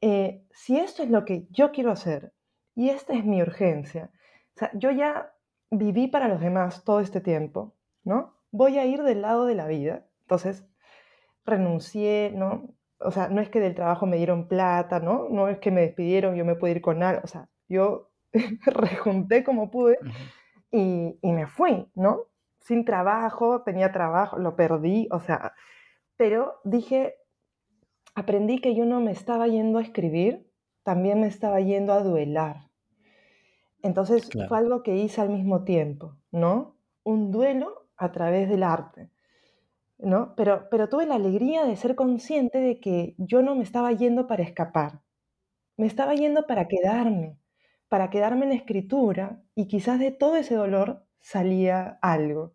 eh, 0.01 0.43
si 0.51 0.77
esto 0.79 1.03
es 1.03 1.09
lo 1.09 1.25
que 1.25 1.47
yo 1.51 1.71
quiero 1.71 1.91
hacer 1.91 2.33
y 2.75 2.89
esta 2.89 3.13
es 3.13 3.25
mi 3.25 3.41
urgencia, 3.41 4.11
o 4.55 4.59
sea, 4.59 4.71
yo 4.73 4.91
ya 4.91 5.31
viví 5.71 6.07
para 6.07 6.27
los 6.27 6.41
demás 6.41 6.83
todo 6.83 6.99
este 7.01 7.21
tiempo, 7.21 7.75
¿no? 8.03 8.35
Voy 8.51 8.79
a 8.79 8.85
ir 8.85 9.03
del 9.03 9.21
lado 9.21 9.45
de 9.45 9.55
la 9.55 9.67
vida. 9.67 10.05
Entonces, 10.21 10.65
renuncié, 11.45 12.31
¿no? 12.35 12.69
O 12.99 13.11
sea, 13.11 13.29
no 13.29 13.41
es 13.41 13.49
que 13.49 13.59
del 13.59 13.75
trabajo 13.75 14.05
me 14.05 14.17
dieron 14.17 14.47
plata, 14.47 14.99
¿no? 14.99 15.27
No 15.29 15.47
es 15.47 15.59
que 15.59 15.71
me 15.71 15.81
despidieron, 15.81 16.35
yo 16.35 16.45
me 16.45 16.55
pude 16.55 16.71
ir 16.71 16.81
con 16.81 17.01
algo, 17.01 17.21
o 17.23 17.27
sea, 17.27 17.49
yo 17.67 18.11
rejunté 18.65 19.43
como 19.43 19.71
pude 19.71 19.97
y, 20.71 21.17
y 21.21 21.31
me 21.31 21.47
fui, 21.47 21.89
¿no? 21.95 22.25
Sin 22.59 22.85
trabajo, 22.85 23.63
tenía 23.63 23.91
trabajo, 23.91 24.37
lo 24.37 24.55
perdí, 24.55 25.07
o 25.11 25.19
sea, 25.19 25.53
pero 26.17 26.59
dije, 26.65 27.15
aprendí 28.15 28.59
que 28.59 28.75
yo 28.75 28.85
no 28.85 28.99
me 28.99 29.11
estaba 29.11 29.47
yendo 29.47 29.79
a 29.79 29.81
escribir, 29.81 30.51
también 30.83 31.21
me 31.21 31.27
estaba 31.27 31.61
yendo 31.61 31.93
a 31.93 32.03
duelar. 32.03 32.69
Entonces 33.81 34.29
fue 34.47 34.57
algo 34.57 34.83
que 34.83 34.97
hice 34.97 35.21
al 35.21 35.29
mismo 35.29 35.63
tiempo, 35.63 36.17
¿no? 36.31 36.75
Un 37.03 37.31
duelo 37.31 37.87
a 37.95 38.11
través 38.11 38.49
del 38.49 38.63
arte, 38.63 39.09
¿no? 39.99 40.33
Pero, 40.35 40.67
pero 40.71 40.89
tuve 40.89 41.05
la 41.05 41.15
alegría 41.15 41.65
de 41.65 41.75
ser 41.75 41.95
consciente 41.95 42.59
de 42.59 42.79
que 42.79 43.15
yo 43.17 43.41
no 43.41 43.55
me 43.55 43.63
estaba 43.63 43.91
yendo 43.91 44.27
para 44.27 44.43
escapar, 44.43 45.01
me 45.77 45.87
estaba 45.87 46.15
yendo 46.15 46.47
para 46.47 46.67
quedarme, 46.67 47.37
para 47.87 48.09
quedarme 48.09 48.45
en 48.45 48.53
escritura 48.53 49.41
y 49.55 49.67
quizás 49.67 49.99
de 49.99 50.11
todo 50.11 50.35
ese 50.37 50.55
dolor 50.55 51.05
salía 51.19 51.99
algo. 52.01 52.53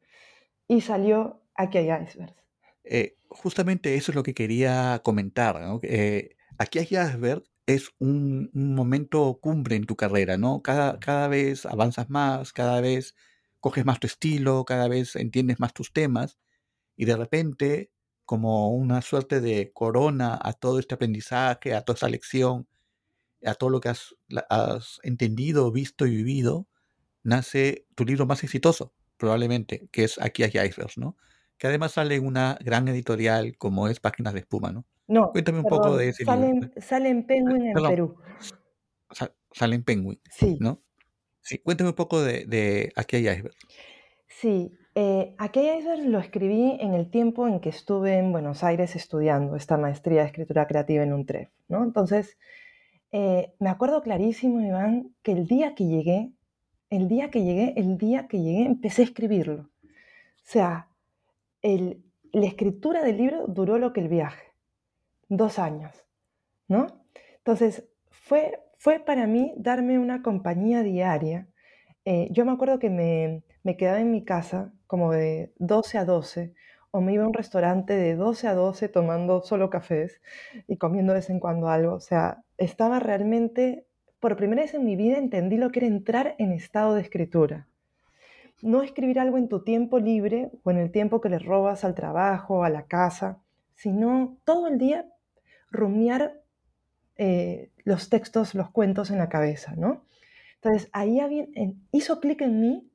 Y 0.66 0.80
salió 0.80 1.44
Aquí 1.56 1.78
hay 1.78 1.90
icebergs. 2.02 2.34
Eh, 2.84 3.16
justamente 3.28 3.94
eso 3.94 4.12
es 4.12 4.16
lo 4.16 4.22
que 4.22 4.34
quería 4.34 5.00
comentar, 5.04 5.60
¿no? 5.60 5.80
Eh, 5.82 6.36
aquí 6.58 6.78
hay 6.78 6.86
Iceberg 6.86 7.44
es 7.66 7.90
un, 7.98 8.50
un 8.52 8.74
momento 8.74 9.38
cumbre 9.40 9.76
en 9.76 9.86
tu 9.86 9.96
carrera, 9.96 10.36
¿no? 10.36 10.62
Cada, 10.62 10.98
cada 11.00 11.28
vez 11.28 11.64
avanzas 11.64 12.10
más, 12.10 12.52
cada 12.52 12.80
vez 12.80 13.14
coges 13.60 13.86
más 13.86 14.00
tu 14.00 14.06
estilo, 14.06 14.64
cada 14.64 14.88
vez 14.88 15.16
entiendes 15.16 15.60
más 15.60 15.72
tus 15.72 15.92
temas 15.92 16.38
y 16.96 17.04
de 17.04 17.16
repente, 17.16 17.90
como 18.24 18.70
una 18.70 19.02
suerte 19.02 19.40
de 19.40 19.72
corona 19.72 20.38
a 20.42 20.52
todo 20.52 20.78
este 20.78 20.94
aprendizaje, 20.94 21.74
a 21.74 21.82
toda 21.82 21.94
esta 21.94 22.08
lección, 22.08 22.66
a 23.44 23.54
todo 23.54 23.70
lo 23.70 23.80
que 23.80 23.90
has, 23.90 24.14
entendido, 25.02 25.70
visto 25.70 26.06
y 26.06 26.10
vivido, 26.16 26.66
nace 27.22 27.86
tu 27.94 28.04
libro 28.04 28.26
más 28.26 28.42
exitoso, 28.44 28.94
probablemente, 29.16 29.88
que 29.92 30.04
es 30.04 30.20
Aquí 30.20 30.42
hay 30.42 30.50
icebergs, 30.66 30.96
¿no? 30.98 31.16
Que 31.58 31.66
además 31.66 31.92
sale 31.92 32.16
en 32.16 32.26
una 32.26 32.58
gran 32.62 32.88
editorial 32.88 33.56
como 33.58 33.88
es 33.88 34.00
Páginas 34.00 34.32
de 34.34 34.40
Espuma, 34.40 34.72
¿no? 34.72 34.86
No, 35.06 35.30
Cuéntame 35.32 35.58
un 35.58 35.66
poco 35.66 35.96
de 35.96 36.08
ese 36.08 36.24
sale 36.24 36.52
libro. 36.52 36.70
sale 36.80 37.08
en 37.10 37.26
Penguin 37.26 37.66
en 37.66 37.72
Perdón, 37.74 37.90
Perú. 37.90 38.16
sa- 39.10 39.34
sale 39.52 39.76
en 39.76 39.84
Penguin, 39.84 40.20
Sí, 40.30 40.56
¿no? 40.60 40.82
Sí, 41.42 41.58
cuéntame 41.58 41.90
un 41.90 41.96
poco 41.96 42.22
de, 42.22 42.46
de 42.46 42.90
Aquí 42.96 43.16
hay 43.16 43.28
icebergs. 43.28 43.58
sí. 44.28 44.72
Eh, 44.96 45.34
aquella 45.38 45.76
iceberg 45.76 46.06
lo 46.06 46.20
escribí 46.20 46.76
en 46.80 46.94
el 46.94 47.10
tiempo 47.10 47.48
en 47.48 47.58
que 47.60 47.68
estuve 47.70 48.16
en 48.18 48.30
Buenos 48.30 48.62
Aires 48.62 48.94
estudiando 48.94 49.56
esta 49.56 49.76
maestría 49.76 50.20
de 50.20 50.26
escritura 50.28 50.66
creativa 50.68 51.02
en 51.02 51.12
UNTREF, 51.12 51.50
¿no? 51.68 51.82
Entonces, 51.82 52.38
eh, 53.10 53.54
me 53.58 53.70
acuerdo 53.70 54.02
clarísimo, 54.02 54.60
Iván, 54.60 55.14
que 55.22 55.32
el 55.32 55.46
día 55.46 55.74
que 55.74 55.86
llegué, 55.86 56.32
el 56.90 57.08
día 57.08 57.30
que 57.30 57.42
llegué, 57.42 57.74
el 57.76 57.98
día 57.98 58.28
que 58.28 58.40
llegué, 58.40 58.66
empecé 58.66 59.02
a 59.02 59.06
escribirlo. 59.06 59.62
O 59.82 60.44
sea, 60.44 60.88
el- 61.62 62.04
la 62.32 62.46
escritura 62.46 63.02
del 63.02 63.16
libro 63.16 63.46
duró 63.48 63.78
lo 63.78 63.92
que 63.92 64.00
el 64.00 64.08
viaje, 64.08 64.44
dos 65.28 65.58
años, 65.58 65.92
¿no? 66.68 66.86
Entonces, 67.38 67.88
fue, 68.10 68.60
fue 68.78 69.00
para 69.00 69.26
mí 69.26 69.52
darme 69.56 69.98
una 69.98 70.22
compañía 70.22 70.82
diaria. 70.82 71.48
Eh, 72.04 72.28
yo 72.30 72.44
me 72.44 72.52
acuerdo 72.52 72.78
que 72.78 72.90
me, 72.90 73.42
me 73.62 73.76
quedaba 73.76 74.00
en 74.00 74.10
mi 74.10 74.24
casa 74.24 74.72
como 74.94 75.10
de 75.10 75.52
12 75.58 75.98
a 75.98 76.04
12, 76.04 76.54
o 76.92 77.00
me 77.00 77.12
iba 77.14 77.24
a 77.24 77.26
un 77.26 77.34
restaurante 77.34 77.94
de 77.94 78.14
12 78.14 78.46
a 78.46 78.54
12 78.54 78.88
tomando 78.88 79.42
solo 79.42 79.68
cafés 79.68 80.20
y 80.68 80.76
comiendo 80.76 81.12
de 81.12 81.18
vez 81.18 81.30
en 81.30 81.40
cuando 81.40 81.68
algo. 81.68 81.94
O 81.94 82.00
sea, 82.00 82.44
estaba 82.58 83.00
realmente, 83.00 83.88
por 84.20 84.36
primera 84.36 84.62
vez 84.62 84.72
en 84.74 84.84
mi 84.84 84.94
vida 84.94 85.18
entendí 85.18 85.56
lo 85.56 85.70
que 85.70 85.80
era 85.80 85.88
entrar 85.88 86.36
en 86.38 86.52
estado 86.52 86.94
de 86.94 87.02
escritura 87.02 87.66
no 88.62 88.82
escribir 88.82 89.18
algo 89.18 89.36
en 89.36 89.48
tu 89.48 89.64
tiempo 89.64 89.98
libre 89.98 90.52
o 90.62 90.70
en 90.70 90.78
el 90.78 90.92
tiempo 90.92 91.20
que 91.20 91.28
le 91.28 91.40
robas 91.40 91.84
al 91.84 91.96
trabajo, 91.96 92.62
a 92.62 92.70
la 92.70 92.86
casa, 92.86 93.40
sino 93.74 94.38
todo 94.44 94.68
el 94.68 94.78
día 94.78 95.06
rumiar 95.72 96.40
eh, 97.16 97.72
los 97.84 98.08
textos, 98.10 98.54
los 98.54 98.70
cuentos 98.70 99.10
en 99.10 99.18
la 99.18 99.28
cabeza, 99.28 99.74
¿no? 99.76 100.04
Entonces 100.54 100.88
ahí 100.92 101.20
hizo 101.90 102.20
clic 102.20 102.40
en 102.42 102.60
mí 102.60 102.90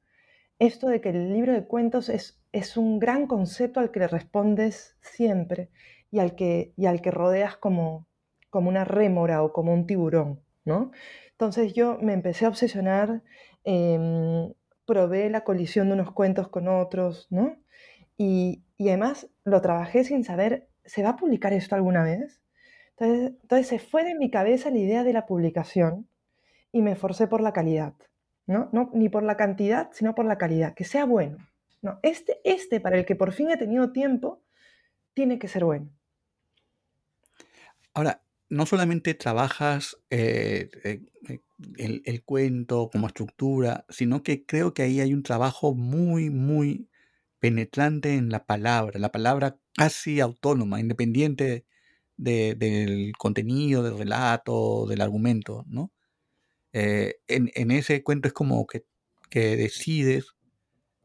esto 0.60 0.88
de 0.88 1.01
que 1.01 1.10
el 1.10 1.34
libro 1.34 1.54
de 1.54 1.66
cuentos 1.66 2.10
es, 2.10 2.42
es 2.51 2.78
un 2.78 3.00
gran 3.00 3.28
concepto 3.28 3.80
al 3.80 3.92
que 3.92 4.00
le 4.00 4.08
respondes 4.08 4.98
siempre 5.01 5.70
y 6.12 6.20
al 6.20 6.36
que, 6.36 6.74
y 6.75 6.86
al 6.86 7.01
que 7.01 7.12
rodeas 7.12 7.58
como, 7.58 8.08
como 8.50 8.70
una 8.70 8.84
rémora 8.86 9.42
o 9.44 9.54
como 9.54 9.74
un 9.74 9.88
tiburón, 9.88 10.42
¿no? 10.66 10.92
Entonces 11.32 11.74
yo 11.74 11.98
me 12.01 12.13
empecé 12.13 12.46
a 12.46 12.50
obsesionar, 12.50 13.24
em, 13.63 14.54
probé 14.86 15.30
la 15.30 15.44
colisión 15.44 15.88
de 15.88 15.94
unos 15.94 16.12
cuentos 16.12 16.50
con 16.50 16.68
otros, 16.68 17.28
¿no? 17.30 17.56
Y, 18.18 18.63
y 18.78 18.89
además 18.89 19.30
lo 19.46 19.62
trabajé 19.62 20.04
sin 20.04 20.24
saber, 20.24 20.68
¿se 20.86 21.04
va 21.04 21.10
a 21.12 21.16
publicar 21.16 21.54
esto 21.54 21.75
alguna 21.75 22.04
vez? 22.04 22.42
Entonces, 22.98 23.34
entonces 23.42 23.68
se 23.68 23.80
fue 23.80 24.04
de 24.04 24.16
mi 24.16 24.30
cabeza 24.30 24.72
la 24.72 24.80
idea 24.80 25.04
de 25.04 25.13
la 25.13 25.25
publicación 25.25 26.10
y 26.72 26.82
me 26.82 26.92
esforcé 26.92 27.28
por 27.28 27.42
la 27.42 27.54
calidad, 27.54 27.94
¿no? 28.50 28.89
Ni 28.94 29.10
por 29.10 29.24
la 29.24 29.38
cantidad, 29.38 29.89
sino 29.94 30.15
por 30.15 30.25
la 30.25 30.38
calidad, 30.38 30.74
que 30.74 30.84
sea 30.84 31.06
bueno. 31.06 31.38
No, 31.82 32.00
este, 32.01 32.41
este 32.44 32.79
para 32.79 32.98
el 32.98 33.06
que 33.06 33.15
por 33.15 33.32
fin 33.32 33.51
he 33.51 33.58
tenido 33.58 33.91
tiempo, 33.91 34.41
tiene 35.13 35.38
que 35.38 35.48
ser 35.48 35.65
bueno. 35.65 35.89
Ahora, 37.94 38.24
no 38.50 38.65
solamente 38.65 39.13
trabajas 39.13 39.98
eh, 40.10 40.70
eh, 40.84 41.01
eh, 41.29 42.01
el, 42.03 42.24
cuento 42.24 42.89
como 42.91 43.08
estructura, 43.08 43.86
sino 43.89 44.24
que 44.24 44.46
creo 44.46 44.74
que 44.74 44.82
ahí 44.82 45.00
hay 45.00 45.13
un 45.13 45.24
trabajo 45.24 45.75
muy, 45.75 46.32
muy 46.32 46.89
penetrante 47.39 48.15
en 48.15 48.29
la 48.29 48.46
palabra, 48.46 49.00
la 49.00 49.12
palabra 49.12 49.58
casi 49.75 50.20
autónoma, 50.20 50.79
independiente 50.79 51.66
de- 52.18 52.55
del 52.55 53.14
contenido, 53.18 53.83
del 53.83 53.98
relato, 53.98 54.88
del 54.88 55.01
argumento, 55.01 55.66
¿no? 55.68 55.92
Eh, 56.74 57.16
en, 57.27 57.72
ese 57.72 58.03
cuento 58.03 58.27
es 58.27 58.34
como 58.34 58.66
que, 58.68 58.86
que 59.29 59.55
decides 59.55 60.36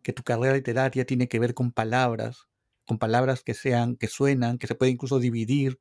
que 0.02 0.12
tu 0.12 0.22
carrera 0.22 0.54
literaria 0.54 1.04
tiene 1.06 1.28
que 1.28 1.38
ver 1.38 1.54
con 1.54 1.72
palabras, 1.72 2.48
con 2.86 2.98
palabras 2.98 3.42
que 3.42 3.54
sean, 3.54 3.96
que 3.96 4.06
suenan, 4.06 4.58
que 4.58 4.66
se 4.66 4.74
puede 4.74 4.92
incluso 4.92 5.18
dividir 5.18 5.80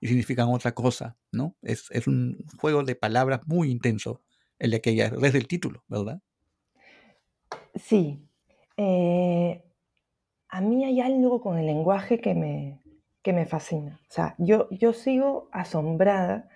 y 0.00 0.08
significan 0.08 0.48
otra 0.48 0.72
cosa, 0.72 1.16
¿no? 1.32 1.56
Es, 1.62 1.90
es 1.90 2.06
un 2.06 2.44
juego 2.60 2.84
de 2.84 2.94
palabras 2.94 3.40
muy 3.46 3.70
intenso, 3.70 4.22
el 4.58 4.70
de 4.70 4.76
aquella, 4.76 5.10
desde 5.10 5.38
el 5.38 5.48
título, 5.48 5.84
¿verdad? 5.88 6.20
Sí, 7.74 8.26
eh, 8.76 9.62
a 10.48 10.60
mí 10.60 10.84
hay 10.84 11.00
algo 11.00 11.40
con 11.40 11.58
el 11.58 11.66
lenguaje 11.66 12.20
que 12.20 12.34
me, 12.34 12.80
que 13.22 13.32
me 13.32 13.46
fascina. 13.46 14.00
O 14.08 14.12
sea, 14.12 14.34
yo, 14.38 14.68
yo 14.70 14.92
sigo 14.92 15.48
asombrada 15.52 16.48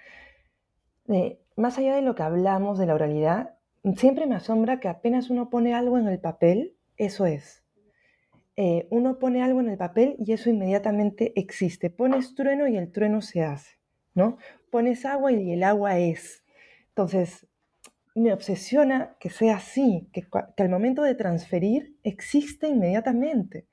de, 1.07 1.43
más 1.61 1.79
allá 1.79 1.95
de 1.95 2.03
lo 2.03 2.15
que 2.15 2.23
hablamos 2.23 2.79
de 2.79 2.87
la 2.87 2.95
oralidad, 2.95 3.55
siempre 3.97 4.27
me 4.27 4.35
asombra 4.35 4.81
que 4.81 4.89
apenas 4.89 5.31
uno 5.31 5.51
pone 5.51 5.75
algo 5.75 5.99
en 5.99 6.09
el 6.09 6.21
papel, 6.21 6.77
eso 6.97 7.27
es. 7.27 7.65
Eh, 8.57 8.87
uno 8.91 9.19
pone 9.19 9.43
algo 9.43 9.61
en 9.61 9.71
el 9.71 9.79
papel 9.79 10.17
y 10.19 10.33
eso 10.33 10.51
inmediatamente 10.51 11.33
existe. 11.41 11.89
Pones 11.89 12.35
trueno 12.35 12.69
y 12.69 12.77
el 12.77 12.93
trueno 12.93 13.23
se 13.23 13.43
hace, 13.43 13.79
¿no? 14.15 14.37
Pones 14.71 15.05
agua 15.05 15.33
y 15.33 15.53
el 15.53 15.63
agua 15.63 15.99
es. 15.99 16.45
Entonces, 16.89 17.47
me 18.15 18.33
obsesiona 18.33 19.17
que 19.19 19.31
sea 19.31 19.57
así, 19.57 20.09
que, 20.13 20.23
que 20.57 20.63
al 20.63 20.69
momento 20.69 21.03
de 21.03 21.15
transferir 21.15 21.97
existe 22.03 22.69
inmediatamente. 22.69 23.67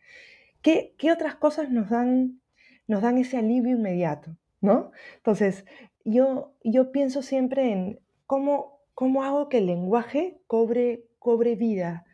¿Qué, 0.61 0.95
qué 0.97 1.11
otras 1.11 1.35
cosas 1.35 1.69
nos 1.69 1.89
dan, 1.89 2.41
nos 2.87 3.01
dan 3.01 3.17
ese 3.17 3.37
alivio 3.37 3.75
inmediato? 3.75 4.37
¿no? 4.61 4.91
Entonces, 5.17 5.65
yo, 6.07 6.53
yo 6.63 6.91
pienso 6.91 7.21
siempre 7.21 7.71
en 7.71 7.99
cómo, 8.25 8.79
cómo 8.93 9.23
hago 9.23 9.49
que 9.49 9.57
el 9.57 9.65
lenguaje 9.65 10.39
cobre, 10.47 11.05
cobre 11.19 11.55
vida 11.55 12.05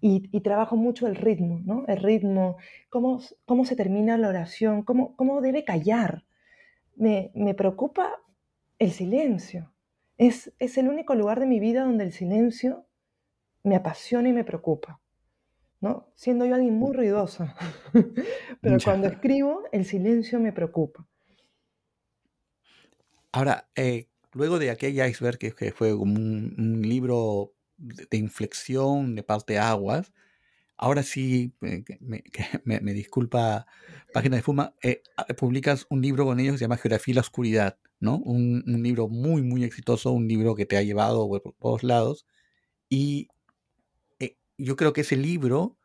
y, 0.00 0.28
y 0.32 0.40
trabajo 0.40 0.76
mucho 0.76 1.06
el 1.06 1.16
ritmo, 1.16 1.60
¿no? 1.64 1.84
El 1.86 1.98
ritmo, 1.98 2.56
cómo, 2.88 3.20
cómo 3.44 3.64
se 3.66 3.76
termina 3.76 4.16
la 4.16 4.30
oración, 4.30 4.82
cómo, 4.82 5.14
cómo 5.16 5.42
debe 5.42 5.64
callar. 5.64 6.24
Me, 6.96 7.30
me 7.34 7.54
preocupa 7.54 8.20
el 8.78 8.90
silencio. 8.90 9.70
Es, 10.16 10.52
es 10.58 10.78
el 10.78 10.88
único 10.88 11.14
lugar 11.14 11.38
de 11.38 11.46
mi 11.46 11.60
vida 11.60 11.84
donde 11.84 12.04
el 12.04 12.12
silencio 12.12 12.86
me 13.64 13.76
apasiona 13.76 14.30
y 14.30 14.32
me 14.32 14.44
preocupa. 14.44 14.98
¿no? 15.80 16.06
Siendo 16.14 16.46
yo 16.46 16.54
alguien 16.54 16.76
muy 16.76 16.94
ruidosa, 16.94 17.54
pero 18.62 18.78
cuando 18.82 19.08
escribo 19.08 19.64
el 19.72 19.84
silencio 19.84 20.40
me 20.40 20.52
preocupa. 20.52 21.06
Ahora, 23.32 23.70
eh, 23.76 24.08
luego 24.32 24.58
de 24.58 24.70
aquella 24.70 25.08
iceberg, 25.08 25.38
que, 25.38 25.52
que 25.52 25.72
fue 25.72 25.90
como 25.96 26.14
un, 26.14 26.54
un 26.58 26.82
libro 26.82 27.54
de, 27.76 28.06
de 28.10 28.16
inflexión 28.18 29.14
de 29.14 29.22
parte 29.22 29.58
aguas, 29.58 30.12
ahora 30.76 31.02
sí, 31.02 31.54
eh, 31.62 31.84
me, 32.00 32.22
que 32.24 32.44
me- 32.64 32.80
me 32.80 32.92
disculpa 32.94 33.66
Página 34.12 34.36
de 34.36 34.42
Fuma, 34.42 34.74
eh, 34.82 35.02
ah, 35.16 35.26
publicas 35.36 35.86
un 35.90 36.02
libro 36.02 36.24
con 36.26 36.40
ellos 36.40 36.54
que 36.54 36.58
se 36.60 36.64
llama 36.66 36.76
Geografía 36.78 37.12
y 37.12 37.16
la 37.16 37.20
Oscuridad, 37.22 37.78
¿no? 38.00 38.18
Un, 38.18 38.64
un 38.66 38.82
libro 38.82 39.08
muy, 39.08 39.42
muy 39.42 39.64
exitoso, 39.64 40.12
un 40.12 40.28
libro 40.28 40.54
que 40.54 40.66
te 40.66 40.76
ha 40.76 40.82
llevado 40.82 41.28
por 41.28 41.54
todos 41.60 41.82
lados. 41.84 42.26
Y 42.90 43.28
eh, 44.20 44.36
yo 44.58 44.76
creo 44.76 44.92
que 44.92 45.02
ese 45.02 45.16
libro 45.16 45.78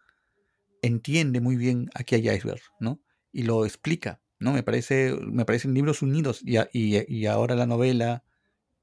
entiende 0.82 1.42
muy 1.42 1.56
bien 1.56 1.90
Aquí 1.96 2.16
hay 2.16 2.30
iceberg, 2.30 2.62
¿no? 2.80 3.02
Y 3.32 3.44
lo 3.44 3.66
explica, 3.66 4.22
¿no? 4.40 4.54
Me 4.54 4.64
parece, 4.64 5.16
me 5.22 5.46
parecen 5.46 5.74
libros 5.74 6.02
unidos 6.02 6.42
y, 6.44 6.58
y, 6.74 7.26
ahora 7.28 7.56
la 7.56 7.66
novela 7.66 8.24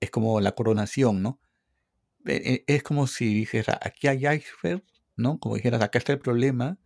es 0.01 0.11
como 0.11 0.40
la 0.40 0.53
coronación, 0.55 1.23
¿no? 1.23 1.40
E- 2.27 2.64
e- 2.69 2.75
Es 2.75 2.83
como 2.83 3.07
si 3.07 3.35
dijera, 3.35 3.79
aquí 3.83 4.09
hay 4.09 4.27
iceberg, 4.27 4.83
¿no? 5.17 5.38
Como 5.38 5.57
dijeras, 5.57 5.83
acá 5.83 5.99
está 5.99 6.12
el 6.12 6.19
problema 6.21 6.79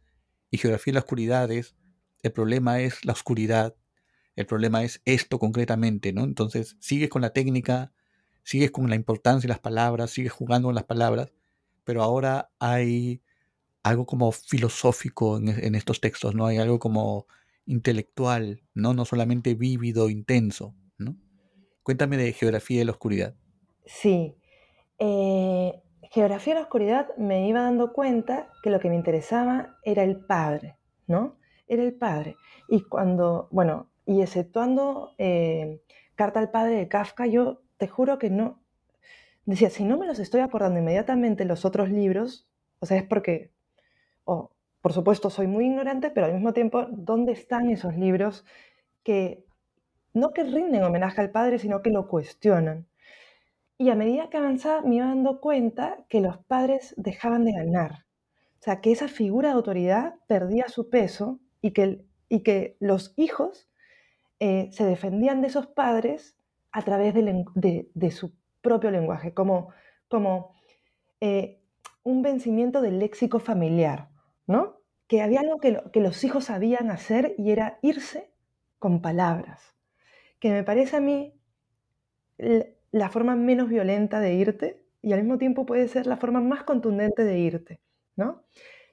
y 0.51 0.59
geografía 0.59 0.93
y 0.93 0.95
la 0.95 1.01
oscuridad 1.01 1.51
es, 1.53 1.77
el 2.23 2.33
problema 2.33 2.81
es 2.81 3.05
la 3.05 3.13
oscuridad, 3.13 3.77
el 4.37 4.47
problema 4.47 4.85
es 4.85 5.03
esto 5.05 5.39
concretamente, 5.39 6.13
¿no? 6.13 6.25
Entonces 6.25 6.77
sigues 6.81 7.09
con 7.11 7.23
la 7.23 7.33
técnica, 7.33 7.93
sigues 8.45 8.71
con 8.71 8.89
la 8.91 8.97
importancia 8.97 9.47
de 9.49 9.51
las 9.55 9.61
palabras, 9.61 10.11
sigues 10.13 10.33
jugando 10.33 10.69
con 10.69 10.75
las 10.77 10.85
palabras, 10.85 11.33
pero 11.85 12.03
ahora 12.03 12.51
hay 12.61 13.23
algo 13.83 14.07
como 14.07 14.33
filosófico 14.33 15.39
en, 15.39 15.49
en 15.49 15.75
estos 15.75 16.01
textos, 16.01 16.35
¿no? 16.35 16.47
Hay 16.47 16.59
algo 16.59 16.79
como 16.79 17.27
intelectual, 17.69 18.63
¿no? 18.75 18.95
No 18.95 19.05
solamente 19.05 19.55
vívido, 19.55 20.11
intenso, 20.11 20.75
¿no? 20.99 21.17
Cuéntame 21.83 22.17
de 22.17 22.33
geografía 22.33 22.83
y 22.83 22.85
la 22.85 22.93
oscuridad. 22.93 23.37
Sí, 23.87 24.35
eh, 24.99 25.81
Geografía 26.11 26.55
de 26.55 26.61
la 26.61 26.65
Oscuridad 26.65 27.09
me 27.19 27.47
iba 27.49 27.63
dando 27.63 27.93
cuenta 27.93 28.49
que 28.63 28.71
lo 28.71 28.81
que 28.81 28.89
me 28.89 28.97
interesaba 28.97 29.77
era 29.83 30.03
el 30.03 30.25
padre, 30.25 30.79
¿no? 31.07 31.37
Era 31.67 31.83
el 31.83 31.95
padre. 31.95 32.37
Y 32.67 32.83
cuando, 32.85 33.49
bueno, 33.51 33.91
y 34.07 34.23
exceptuando 34.23 35.15
eh, 35.19 35.83
Carta 36.15 36.41
al 36.41 36.51
Padre 36.51 36.77
de 36.77 36.89
Kafka, 36.89 37.27
yo 37.27 37.61
te 37.77 37.89
juro 37.89 38.19
que 38.19 38.31
no. 38.31 38.63
Decía, 39.45 39.69
si 39.69 39.85
no 39.85 39.99
me 39.99 40.07
los 40.07 40.19
estoy 40.19 40.41
acordando 40.41 40.81
inmediatamente 40.81 41.45
los 41.45 41.67
otros 41.67 41.91
libros, 41.91 42.49
o 42.81 42.87
sea, 42.87 42.97
es 42.97 43.05
porque, 43.05 43.53
por 44.81 44.93
supuesto, 44.93 45.31
soy 45.31 45.47
muy 45.47 45.67
ignorante, 45.67 46.11
pero 46.11 46.27
al 46.27 46.35
mismo 46.35 46.53
tiempo, 46.53 46.87
¿dónde 46.91 47.33
están 47.33 47.71
esos 47.71 47.97
libros 47.97 48.45
que 49.03 49.45
no 50.15 50.31
que 50.31 50.45
rinden 50.45 50.83
homenaje 50.83 51.21
al 51.21 51.31
padre, 51.31 51.59
sino 51.59 51.83
que 51.83 51.91
lo 51.91 52.09
cuestionan? 52.09 52.87
Y 53.77 53.91
a 53.91 53.95
medida 53.95 54.29
que 54.29 54.37
avanzaba 54.37 54.83
me 54.83 54.97
iba 54.97 55.07
dando 55.07 55.41
cuenta 55.41 56.05
que 56.09 56.21
los 56.21 56.39
padres 56.39 56.95
dejaban 56.97 57.45
de 57.45 57.53
ganar. 57.53 58.07
O 58.61 58.63
sea, 58.63 58.81
que 58.81 58.91
esa 58.91 59.09
figura 59.09 59.51
de 59.51 59.55
autoridad 59.55 60.17
perdía 60.27 60.69
su 60.69 60.91
peso 60.91 61.39
y 61.61 61.73
que, 61.73 62.05
y 62.29 62.43
que 62.43 62.77
los 62.81 63.15
hijos 63.17 63.69
eh, 64.41 64.69
se 64.73 64.85
defendían 64.85 65.41
de 65.41 65.49
esos 65.49 65.67
padres 65.67 66.37
a 66.71 66.83
través 66.83 67.15
de, 67.15 68.11
su 68.11 68.33
propio 68.61 68.91
lenguaje, 68.91 69.33
como, 69.33 69.71
como 70.09 70.55
eh, 71.21 71.61
un 72.03 72.23
vencimiento 72.23 72.81
del 72.81 72.99
léxico 72.99 73.39
familiar, 73.39 74.09
Que 75.07 75.23
había 75.23 75.41
algo 75.41 75.59
que, 75.59 75.81
que 75.93 76.01
los 76.01 76.23
hijos 76.25 76.45
sabían 76.45 76.91
hacer 76.91 77.35
y 77.39 77.51
era 77.51 77.79
irse 77.83 78.31
con 78.79 79.01
palabras, 79.01 79.75
que 80.39 80.51
me 80.51 80.65
parece 80.65 80.97
a 80.97 81.01
mí 81.01 81.35
la 82.91 83.11
forma 83.11 83.37
menos 83.37 83.69
violenta 83.69 84.21
de 84.21 84.35
irte 84.35 84.83
y 85.03 85.13
al 85.13 85.21
mismo 85.21 85.39
tiempo 85.39 85.67
puede 85.67 85.89
ser 85.89 86.07
la 86.07 86.17
forma 86.17 86.41
más 86.41 86.65
contundente 86.65 87.25
de 87.25 87.39
irte, 87.39 87.81
¿no? 88.17 88.45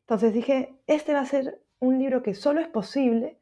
Entonces 0.01 0.33
dije, 0.33 0.75
este 0.87 1.13
va 1.13 1.21
a 1.21 1.25
ser 1.25 1.61
un 1.79 1.99
libro 1.99 2.23
que 2.23 2.33
solo 2.33 2.61
es 2.61 2.67
posible 2.67 3.39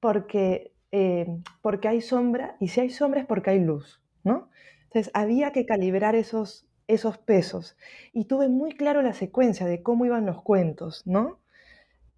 porque, 0.00 0.74
eh, 0.92 1.26
porque 1.62 1.88
hay 1.88 2.00
sombra 2.00 2.56
y 2.60 2.68
si 2.68 2.80
hay 2.80 2.90
sombra 2.90 3.20
es 3.20 3.26
porque 3.26 3.50
hay 3.50 3.60
luz, 3.60 4.02
¿no? 4.24 4.50
Entonces 4.84 5.10
había 5.14 5.52
que 5.52 5.66
calibrar 5.66 6.14
esos, 6.14 6.65
esos 6.88 7.18
pesos 7.18 7.76
y 8.12 8.26
tuve 8.26 8.48
muy 8.48 8.72
claro 8.72 9.02
la 9.02 9.12
secuencia 9.12 9.66
de 9.66 9.82
cómo 9.82 10.06
iban 10.06 10.26
los 10.26 10.42
cuentos, 10.42 11.02
¿no? 11.06 11.40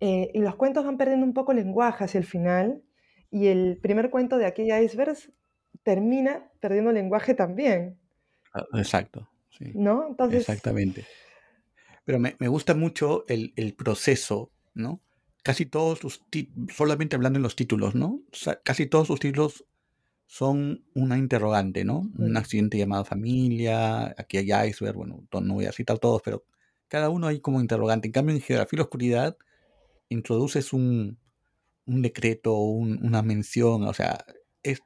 Eh, 0.01 0.31
y 0.35 0.41
los 0.41 0.57
cuentos 0.57 0.85
van 0.85 0.97
perdiendo 0.97 1.27
un 1.27 1.35
poco 1.35 1.53
lenguaje 1.53 2.05
hacia 2.05 2.19
el 2.19 2.25
final 2.25 2.83
y 3.31 3.49
el 3.49 3.79
primer 3.81 4.11
cuento 4.11 4.39
de 4.39 4.47
aquella 4.47 4.81
iceberg 4.81 5.17
termina 5.83 6.49
perdiendo 6.61 6.93
lenguaje 6.93 7.35
también. 7.35 7.99
Ah, 8.55 8.65
exacto, 8.75 9.29
sí. 9.51 9.73
¿No? 9.75 10.07
Entonces, 10.09 10.41
Exactamente. 10.41 11.05
Pero 12.05 12.19
me, 12.19 12.37
me 12.39 12.49
gusta 12.49 12.75
mucho 12.75 13.25
el, 13.29 13.53
el, 13.57 13.75
proceso, 13.75 14.51
¿no? 14.75 15.01
Casi 15.43 15.67
todos 15.67 15.99
sus 15.99 16.25
solamente 16.75 17.17
hablando 17.17 17.39
en 17.39 17.43
los 17.43 17.57
títulos, 17.57 17.95
¿no? 17.95 18.23
O 18.33 18.37
sea, 18.37 18.61
casi 18.63 18.87
todos 18.87 19.09
sus 19.09 19.21
títulos 19.21 19.65
son 20.29 20.85
una 20.95 21.17
interrogante, 21.17 21.85
¿no? 21.87 22.11
Un 22.19 22.37
accidente 22.37 22.77
llamado 22.77 23.07
familia, 23.07 24.15
aquí 24.19 24.37
hay 24.37 24.69
iceberg, 24.69 24.95
bueno, 24.95 25.27
no 25.33 25.55
voy 25.55 25.65
a 25.65 25.73
citar 25.73 25.99
todos, 25.99 26.21
pero 26.23 26.45
cada 26.87 27.09
uno 27.09 27.27
hay 27.29 27.41
como 27.41 27.63
interrogante. 27.63 28.09
En 28.09 28.13
cambio, 28.13 28.35
en 28.35 28.43
Geografía 28.43 28.77
y 28.77 28.79
la 28.79 28.83
Oscuridad 28.85 29.39
introduces 30.11 30.75
un, 30.75 31.19
un 31.87 32.03
decreto, 32.03 32.55
un, 32.57 33.03
una 33.03 33.23
mención, 33.23 33.85
o 33.85 33.95
sea, 33.95 34.27
es, 34.63 34.83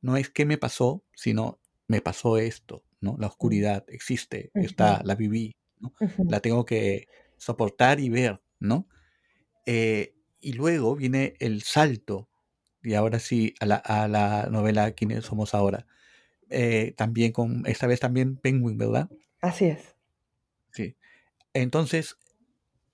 no 0.00 0.16
es 0.16 0.28
qué 0.28 0.44
me 0.44 0.58
pasó, 0.58 1.04
sino 1.14 1.60
me 1.86 2.00
pasó 2.00 2.36
esto, 2.36 2.84
¿no? 3.00 3.16
La 3.20 3.28
oscuridad 3.28 3.84
existe, 3.88 4.50
está, 4.54 5.02
la 5.04 5.14
viví, 5.14 5.54
¿no? 5.78 5.94
La 6.28 6.40
tengo 6.40 6.64
que 6.64 7.06
soportar 7.36 8.00
y 8.00 8.08
ver, 8.08 8.42
¿no? 8.58 8.88
Eh, 9.66 10.16
y 10.40 10.54
luego 10.54 10.96
viene 10.96 11.34
el 11.38 11.62
salto, 11.62 12.28
y 12.82 12.94
ahora 12.94 13.18
sí, 13.18 13.54
a 13.60 13.66
la, 13.66 13.76
a 13.76 14.08
la 14.08 14.48
novela 14.50 14.92
¿Quiénes 14.92 15.24
somos 15.24 15.54
ahora? 15.54 15.86
Eh, 16.48 16.94
también 16.96 17.32
con, 17.32 17.64
esta 17.66 17.86
vez 17.86 18.00
también 18.00 18.36
Penguin, 18.36 18.78
¿verdad? 18.78 19.08
Así 19.40 19.66
es. 19.66 19.94
Sí. 20.72 20.96
Entonces, 21.54 22.16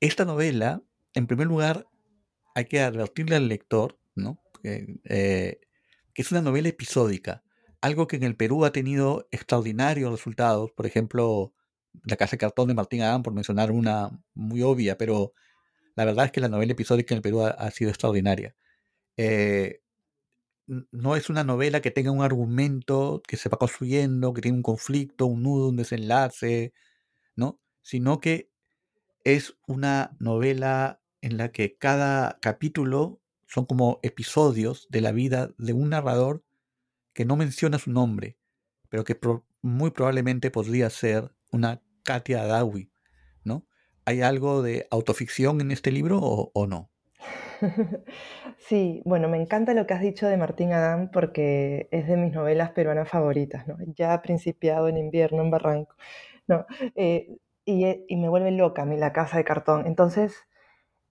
esta 0.00 0.24
novela, 0.24 0.82
en 1.14 1.26
primer 1.26 1.46
lugar, 1.46 1.86
hay 2.54 2.66
que 2.66 2.80
advertirle 2.80 3.36
al 3.36 3.48
lector, 3.48 3.98
¿no? 4.14 4.40
Eh, 4.62 5.60
que 6.12 6.22
es 6.22 6.32
una 6.32 6.42
novela 6.42 6.68
episódica, 6.68 7.44
algo 7.80 8.06
que 8.06 8.16
en 8.16 8.24
el 8.24 8.36
Perú 8.36 8.64
ha 8.64 8.72
tenido 8.72 9.28
extraordinarios 9.30 10.10
resultados, 10.10 10.72
por 10.72 10.86
ejemplo, 10.86 11.54
La 12.04 12.16
Casa 12.16 12.32
de 12.32 12.38
Cartón 12.38 12.68
de 12.68 12.74
Martín 12.74 13.02
Adán, 13.02 13.22
por 13.22 13.32
mencionar 13.32 13.70
una 13.70 14.10
muy 14.34 14.62
obvia, 14.62 14.98
pero 14.98 15.34
la 15.94 16.04
verdad 16.04 16.26
es 16.26 16.32
que 16.32 16.40
la 16.40 16.48
novela 16.48 16.72
episódica 16.72 17.14
en 17.14 17.18
el 17.18 17.22
Perú 17.22 17.42
ha, 17.42 17.70
sido 17.70 17.90
extraordinaria. 17.90 18.56
Eh, 19.16 19.80
no 20.66 21.16
es 21.16 21.30
una 21.30 21.44
novela 21.44 21.80
que 21.80 21.90
tenga 21.90 22.10
un 22.10 22.22
argumento 22.22 23.22
que 23.26 23.36
se 23.36 23.48
va 23.48 23.58
construyendo, 23.58 24.34
que 24.34 24.42
tiene 24.42 24.56
un 24.56 24.62
conflicto, 24.62 25.26
un 25.26 25.42
nudo, 25.42 25.68
un 25.68 25.76
desenlace, 25.76 26.72
¿no? 27.36 27.60
Sino 27.82 28.20
que 28.20 28.50
es 29.24 29.56
una 29.66 30.16
novela 30.18 31.00
en 31.20 31.36
la 31.36 31.52
que 31.52 31.76
cada 31.76 32.38
capítulo 32.40 33.20
son 33.46 33.66
como 33.66 34.00
episodios 34.02 34.86
de 34.90 35.00
la 35.00 35.12
vida 35.12 35.50
de 35.58 35.72
un 35.72 35.90
narrador 35.90 36.44
que 37.12 37.24
no 37.24 37.36
menciona 37.36 37.78
su 37.78 37.90
nombre, 37.92 38.38
pero 38.88 39.04
que 39.04 39.18
muy 39.62 39.90
probablemente 39.90 40.50
podría 40.50 40.90
ser 40.90 41.32
una 41.50 41.82
Katia 42.02 42.42
Adawi, 42.42 42.90
¿no? 43.42 43.66
¿Hay 44.04 44.22
algo 44.22 44.62
de 44.62 44.86
autoficción 44.90 45.60
en 45.60 45.72
este 45.72 45.90
libro 45.90 46.20
o, 46.20 46.66
no? 46.66 46.90
Sí, 48.58 49.02
bueno, 49.04 49.28
me 49.28 49.40
encanta 49.40 49.74
lo 49.74 49.86
que 49.86 49.94
has 49.94 50.00
dicho 50.00 50.26
de 50.26 50.36
Martín 50.36 50.72
Adán 50.72 51.10
porque 51.12 51.88
es 51.90 52.06
de 52.08 52.16
mis 52.16 52.32
novelas 52.32 52.70
peruanas 52.70 53.08
favoritas, 53.08 53.66
¿no? 53.68 53.76
Ya 53.96 54.12
ha 54.12 54.22
principiado 54.22 54.88
en 54.88 54.96
invierno 54.96 55.42
en 55.42 55.50
Barranco, 55.50 55.94
¿no? 56.48 56.66
Eh, 56.94 57.36
y, 57.64 57.86
y, 58.08 58.16
me 58.16 58.28
vuelve 58.28 58.50
loca 58.50 58.82
a 58.82 58.84
mí 58.84 58.96
la 58.96 59.12
casa 59.12 59.38
de 59.38 59.44
cartón. 59.44 59.86
Entonces, 59.86 60.34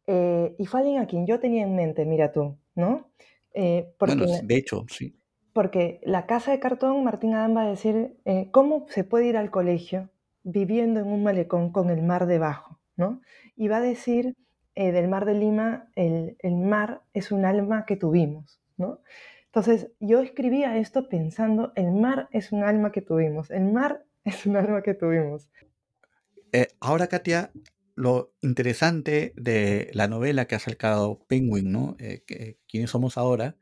eh, 0.07 0.55
y 0.57 0.65
fue 0.65 0.81
alguien 0.81 1.01
a 1.01 1.07
quien 1.07 1.25
yo 1.27 1.39
tenía 1.39 1.63
en 1.63 1.75
mente, 1.75 2.05
mira 2.05 2.31
tú, 2.31 2.57
¿no? 2.75 3.09
Eh, 3.53 3.93
porque, 3.97 4.15
bueno, 4.15 4.33
de 4.43 4.55
hecho, 4.55 4.85
sí. 4.89 5.17
Porque 5.53 6.01
la 6.03 6.25
casa 6.25 6.51
de 6.51 6.59
cartón, 6.59 7.03
Martín 7.03 7.33
Adán 7.33 7.55
va 7.55 7.63
a 7.63 7.69
decir, 7.69 8.17
eh, 8.25 8.49
¿cómo 8.51 8.85
se 8.89 9.03
puede 9.03 9.27
ir 9.27 9.37
al 9.37 9.51
colegio 9.51 10.09
viviendo 10.43 10.99
en 10.99 11.07
un 11.07 11.23
malecón 11.23 11.71
con 11.71 11.89
el 11.89 12.01
mar 12.01 12.25
debajo? 12.25 12.75
¿no? 12.97 13.21
Y 13.55 13.67
va 13.67 13.77
a 13.77 13.81
decir 13.81 14.35
del 14.75 15.07
mar 15.07 15.25
de 15.25 15.33
Lima, 15.33 15.89
el, 15.95 16.37
el, 16.39 16.55
mar 16.55 17.01
es 17.13 17.31
un 17.31 17.45
alma 17.45 17.85
que 17.85 17.95
tuvimos, 17.95 18.59
¿no? 18.77 19.01
Entonces, 19.45 19.91
yo 19.99 20.19
escribía 20.19 20.77
esto 20.77 21.07
pensando, 21.07 21.71
el 21.75 21.91
mar 21.91 22.27
es 22.31 22.51
un 22.51 22.63
alma 22.63 22.91
que 22.91 23.01
tuvimos, 23.01 23.51
el 23.51 23.71
mar 23.71 24.05
es 24.25 24.45
un 24.45 24.57
alma 24.57 24.81
que 24.81 24.93
tuvimos. 24.93 25.49
ahora, 26.81 27.07
Katia, 27.07 27.51
lo 27.95 28.33
interesante 28.41 29.33
de 29.37 29.89
la 29.93 30.07
novela 30.07 30.45
que 30.45 30.55
ha 30.55 30.59
sacado 30.59 31.25
Penguin, 31.27 31.71
¿no? 31.71 31.95
Eh, 31.99 32.57
¿Quiénes 32.67 32.89
somos 32.89 33.17
ahora? 33.17 33.55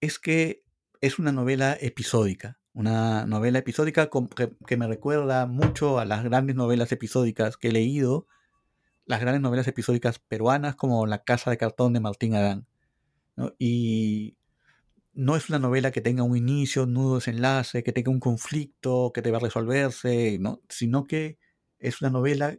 Es 0.00 0.18
que 0.18 0.64
es 1.00 1.18
una 1.18 1.32
novela 1.32 1.76
episódica. 1.80 2.60
Una 2.72 3.26
novela 3.26 3.58
episódica 3.58 4.08
que, 4.66 4.76
me 4.76 4.86
recuerda 4.86 5.46
mucho 5.46 5.98
a 5.98 6.04
las 6.04 6.24
grandes 6.24 6.56
novelas 6.56 6.90
episódicas 6.92 7.56
que 7.56 7.68
he 7.68 7.72
leído, 7.72 8.26
las 9.12 9.20
grandes 9.20 9.42
novelas 9.42 9.68
episódicas 9.68 10.18
peruanas 10.18 10.74
como 10.74 11.06
La 11.06 11.22
Casa 11.22 11.50
de 11.50 11.58
Cartón 11.58 11.92
de 11.92 12.00
Martín 12.00 12.34
Adán. 12.34 12.66
Y 13.58 14.38
no 15.12 15.36
es 15.36 15.50
una 15.50 15.58
novela 15.58 15.90
que 15.90 16.00
tenga 16.00 16.22
un 16.22 16.34
inicio, 16.34 16.84
un 16.84 16.94
nudo 16.94 17.16
desenlace, 17.16 17.82
que 17.82 17.92
tenga 17.92 18.10
un 18.10 18.20
conflicto 18.20 19.12
que 19.12 19.20
deba 19.20 19.38
resolverse, 19.38 20.38
¿no? 20.40 20.62
sino 20.70 21.04
que 21.04 21.36
es 21.78 22.00
una 22.00 22.10
novela 22.10 22.58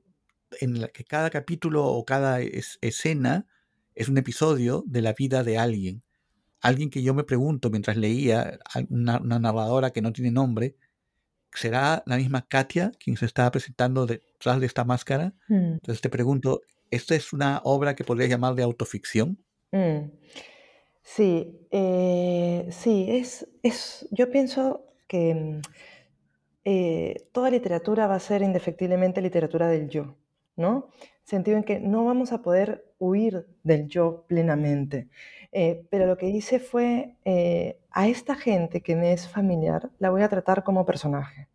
en 0.61 0.79
la 0.79 0.89
que 0.89 1.03
cada 1.05 1.31
capítulo 1.31 1.87
o 1.87 2.05
cada 2.05 2.39
escena 2.39 3.47
es 3.95 4.07
un 4.07 4.19
episodio 4.19 4.83
de 4.85 5.01
la 5.01 5.13
vida 5.13 5.43
de 5.43 5.57
alguien. 5.57 6.03
Alguien 6.61 6.91
que 6.91 7.01
yo 7.01 7.15
me 7.15 7.23
pregunto 7.23 7.71
mientras 7.71 7.97
leía, 7.97 8.59
una, 8.89 9.17
narradora 9.17 9.89
que 9.89 10.03
no 10.03 10.13
tiene 10.13 10.29
nombre, 10.29 10.75
¿será 11.55 12.03
la 12.05 12.17
misma 12.17 12.45
Katia 12.47 12.91
quien 12.99 13.17
se 13.17 13.25
está 13.25 13.49
presentando 13.51 14.05
detrás 14.05 14.59
de 14.59 14.65
esta 14.65 14.83
máscara? 14.83 15.33
Mm. 15.47 15.73
Entonces 15.73 16.01
te 16.01 16.09
pregunto, 16.09 16.61
¿esta 16.91 17.15
es 17.15 17.33
una 17.33 17.61
obra 17.63 17.95
que 17.95 18.03
podrías 18.03 18.29
llamar 18.29 18.55
de 18.55 18.63
autoficción? 18.63 19.37
Mm. 19.71 20.11
Sí, 21.01 21.67
eh, 21.71 22.67
sí, 22.71 23.07
es, 23.09 23.47
es, 23.61 24.07
yo 24.11 24.31
pienso 24.31 24.85
que 25.07 25.35
mm, 25.35 25.61
eh, 26.65 27.27
toda 27.31 27.49
literatura 27.49 28.07
va 28.07 28.15
a 28.15 28.19
ser 28.19 28.41
indefectiblemente 28.41 29.21
literatura 29.21 29.67
del 29.67 29.89
yo. 29.89 30.15
¿no? 30.55 30.89
Sentido 31.23 31.57
en 31.57 31.63
que 31.63 31.79
no 31.79 32.05
vamos 32.05 32.31
a 32.31 32.41
poder 32.41 32.85
huir 32.99 33.47
del 33.63 33.87
yo 33.87 34.25
plenamente. 34.27 35.09
Eh, 35.55 35.85
pero 35.91 36.07
lo 36.07 36.17
que 36.17 36.29
hice 36.29 36.59
fue, 36.59 37.15
eh, 37.25 37.79
a 37.91 38.07
esta 38.07 38.33
gente 38.33 38.81
que 38.81 38.95
me 38.95 39.13
es 39.13 39.27
familiar, 39.27 39.91
la 39.99 40.09
voy 40.09 40.23
a 40.23 40.29
tratar 40.29 40.63
como 40.63 40.83
personaje. 40.83 41.47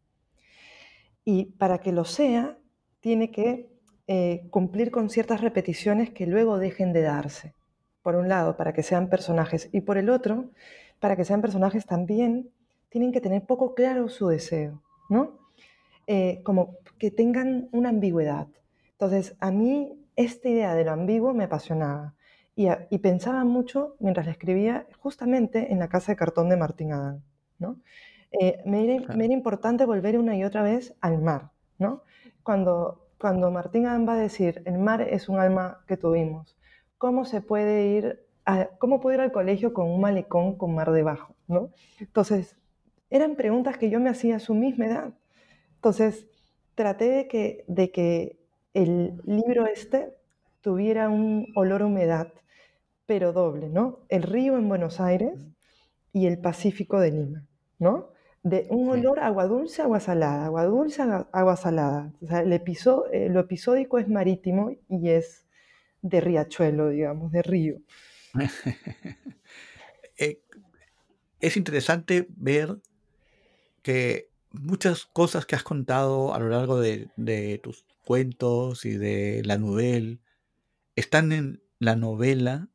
Y 1.24 1.46
para 1.46 1.78
que 1.78 1.90
lo 1.90 2.04
sea, 2.04 2.56
tiene 3.00 3.32
que 3.32 3.68
eh, 4.06 4.46
cumplir 4.50 4.92
con 4.92 5.10
ciertas 5.10 5.40
repeticiones 5.40 6.10
que 6.10 6.26
luego 6.26 6.58
dejen 6.58 6.92
de 6.92 7.02
darse. 7.02 7.54
Por 8.02 8.14
un 8.14 8.28
lado, 8.28 8.56
para 8.56 8.72
que 8.72 8.84
sean 8.84 9.10
personajes, 9.10 9.68
y 9.72 9.80
por 9.80 9.98
el 9.98 10.10
otro, 10.10 10.52
para 11.00 11.16
que 11.16 11.24
sean 11.24 11.42
personajes 11.42 11.84
también 11.84 12.50
tienen 12.90 13.10
que 13.10 13.20
tener 13.20 13.44
poco 13.46 13.74
claro 13.74 14.08
su 14.08 14.28
deseo, 14.28 14.82
¿no? 15.10 15.38
Como 16.42 16.78
que 16.98 17.10
tengan 17.10 17.68
una 17.70 17.90
ambigüedad. 17.90 18.48
Entonces, 18.92 19.36
a 19.40 19.50
mí 19.50 19.92
esta 20.16 20.48
idea 20.48 20.74
de 20.74 20.84
lo 20.84 20.92
ambiguo 20.92 21.34
me 21.34 21.44
apasionaba 21.44 22.14
y, 22.58 22.98
pensaba 22.98 23.44
mucho 23.44 23.94
mientras 24.00 24.26
la 24.26 24.32
escribía 24.32 24.88
justamente 24.98 25.72
en 25.72 25.78
la 25.78 25.88
casa 25.88 26.10
de 26.10 26.16
cartón 26.16 26.48
de 26.48 26.56
Martín 26.56 26.92
Adán, 26.92 27.22
¿no? 27.60 27.78
Eh, 28.32 28.60
me, 28.66 28.84
era, 28.84 29.32
importante 29.32 29.84
volver 29.84 30.18
una 30.18 30.36
y 30.36 30.42
otra 30.42 30.62
vez 30.62 30.92
al 31.00 31.22
mar, 31.22 31.52
¿no? 31.78 32.02
Cuando, 32.42 33.06
cuando 33.16 33.52
Martín 33.52 33.86
Adán 33.86 34.08
va 34.08 34.14
a 34.14 34.18
decir, 34.18 34.60
el 34.66 34.78
mar 34.78 35.02
es 35.02 35.28
un 35.28 35.38
alma 35.38 35.84
que 35.86 35.96
tuvimos, 35.96 36.58
¿cómo 36.98 37.24
se 37.24 37.40
puede 37.42 37.86
ir, 37.86 38.26
cómo 38.78 39.00
puedo 39.00 39.14
ir 39.14 39.20
al 39.20 39.30
colegio 39.30 39.72
con 39.72 39.88
un 39.88 40.00
malecón 40.00 40.58
con 40.58 40.74
mar 40.74 40.90
debajo, 40.90 41.36
¿no? 41.46 41.70
Entonces, 42.00 42.56
eran 43.08 43.36
preguntas 43.36 43.78
que 43.78 43.88
yo 43.88 44.00
me 44.00 44.10
hacía 44.10 44.34
a 44.34 44.40
su 44.40 44.56
misma 44.56 44.86
edad. 44.86 45.14
Entonces, 45.76 46.26
traté 46.74 47.08
de 47.08 47.28
que, 47.28 47.64
de 47.68 47.92
que 47.92 48.40
el 48.74 49.22
libro 49.26 49.66
este 49.66 50.12
tuviera 50.60 51.08
un 51.08 51.46
olor 51.54 51.82
a 51.82 51.86
humedad, 51.86 52.32
pero 53.08 53.32
doble, 53.32 53.70
¿no? 53.70 54.04
El 54.10 54.22
río 54.22 54.58
en 54.58 54.68
Buenos 54.68 55.00
Aires 55.00 55.40
y 56.12 56.26
el 56.26 56.38
Pacífico 56.38 57.00
de 57.00 57.10
Lima, 57.10 57.46
¿no? 57.78 58.10
De 58.42 58.66
un 58.68 58.90
olor 58.90 59.18
agua 59.20 59.46
dulce, 59.46 59.80
agua 59.80 59.98
salada, 59.98 60.44
agua 60.44 60.66
dulce, 60.66 61.02
agua 61.32 61.56
salada. 61.56 62.12
O 62.20 62.26
sea, 62.26 62.40
el 62.40 62.52
episodio, 62.52 63.10
eh, 63.10 63.30
lo 63.30 63.40
episódico 63.40 63.98
es 63.98 64.08
marítimo 64.08 64.72
y 64.90 65.08
es 65.08 65.46
de 66.02 66.20
riachuelo, 66.20 66.90
digamos, 66.90 67.32
de 67.32 67.42
río. 67.42 67.78
Eh, 70.20 70.42
es 71.38 71.56
interesante 71.56 72.26
ver 72.30 72.78
que 73.82 74.30
muchas 74.50 75.06
cosas 75.06 75.46
que 75.46 75.54
has 75.54 75.62
contado 75.62 76.34
a 76.34 76.40
lo 76.40 76.48
largo 76.48 76.80
de, 76.80 77.06
de 77.14 77.60
tus 77.62 77.84
cuentos 78.04 78.84
y 78.84 78.96
de 78.96 79.42
la 79.44 79.58
novela 79.58 80.18
están 80.96 81.30
en 81.30 81.62
la 81.78 81.94
novela, 81.94 82.68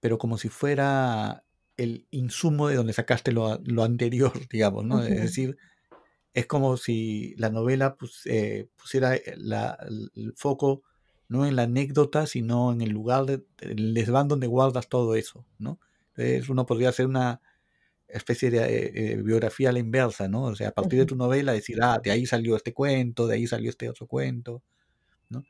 pero 0.00 0.18
como 0.18 0.38
si 0.38 0.48
fuera 0.48 1.44
el 1.76 2.06
insumo 2.10 2.68
de 2.68 2.76
donde 2.76 2.92
sacaste 2.92 3.32
lo, 3.32 3.60
lo 3.64 3.84
anterior, 3.84 4.32
digamos, 4.50 4.84
¿no? 4.84 5.02
Es 5.02 5.20
decir, 5.20 5.56
es 6.34 6.46
como 6.46 6.76
si 6.76 7.34
la 7.36 7.50
novela 7.50 7.96
pues, 7.96 8.22
eh, 8.26 8.68
pusiera 8.76 9.16
eh, 9.16 9.34
la, 9.36 9.78
el 10.14 10.34
foco 10.36 10.82
no 11.28 11.46
en 11.46 11.56
la 11.56 11.64
anécdota, 11.64 12.26
sino 12.26 12.72
en 12.72 12.80
el 12.80 12.90
lugar, 12.90 13.26
de, 13.26 13.44
el 13.60 13.92
desván 13.92 14.28
donde 14.28 14.46
guardas 14.46 14.88
todo 14.88 15.14
eso, 15.14 15.44
¿no? 15.58 15.78
Entonces 16.16 16.48
uno 16.48 16.64
podría 16.64 16.88
hacer 16.88 17.06
una 17.06 17.40
especie 18.08 18.50
de 18.50 19.12
eh, 19.12 19.22
biografía 19.22 19.68
a 19.68 19.72
la 19.72 19.78
inversa, 19.78 20.28
¿no? 20.28 20.44
O 20.44 20.56
sea, 20.56 20.68
a 20.68 20.72
partir 20.72 20.98
de 20.98 21.06
tu 21.06 21.16
novela 21.16 21.52
decir, 21.52 21.78
ah, 21.82 22.00
de 22.02 22.10
ahí 22.10 22.24
salió 22.24 22.56
este 22.56 22.72
cuento, 22.72 23.26
de 23.26 23.34
ahí 23.34 23.46
salió 23.46 23.68
este 23.68 23.90
otro 23.90 24.06
cuento, 24.06 24.62
¿no? 25.28 25.44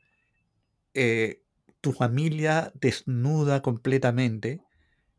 Tu 1.81 1.93
familia 1.93 2.71
desnuda 2.79 3.61
completamente, 3.61 4.61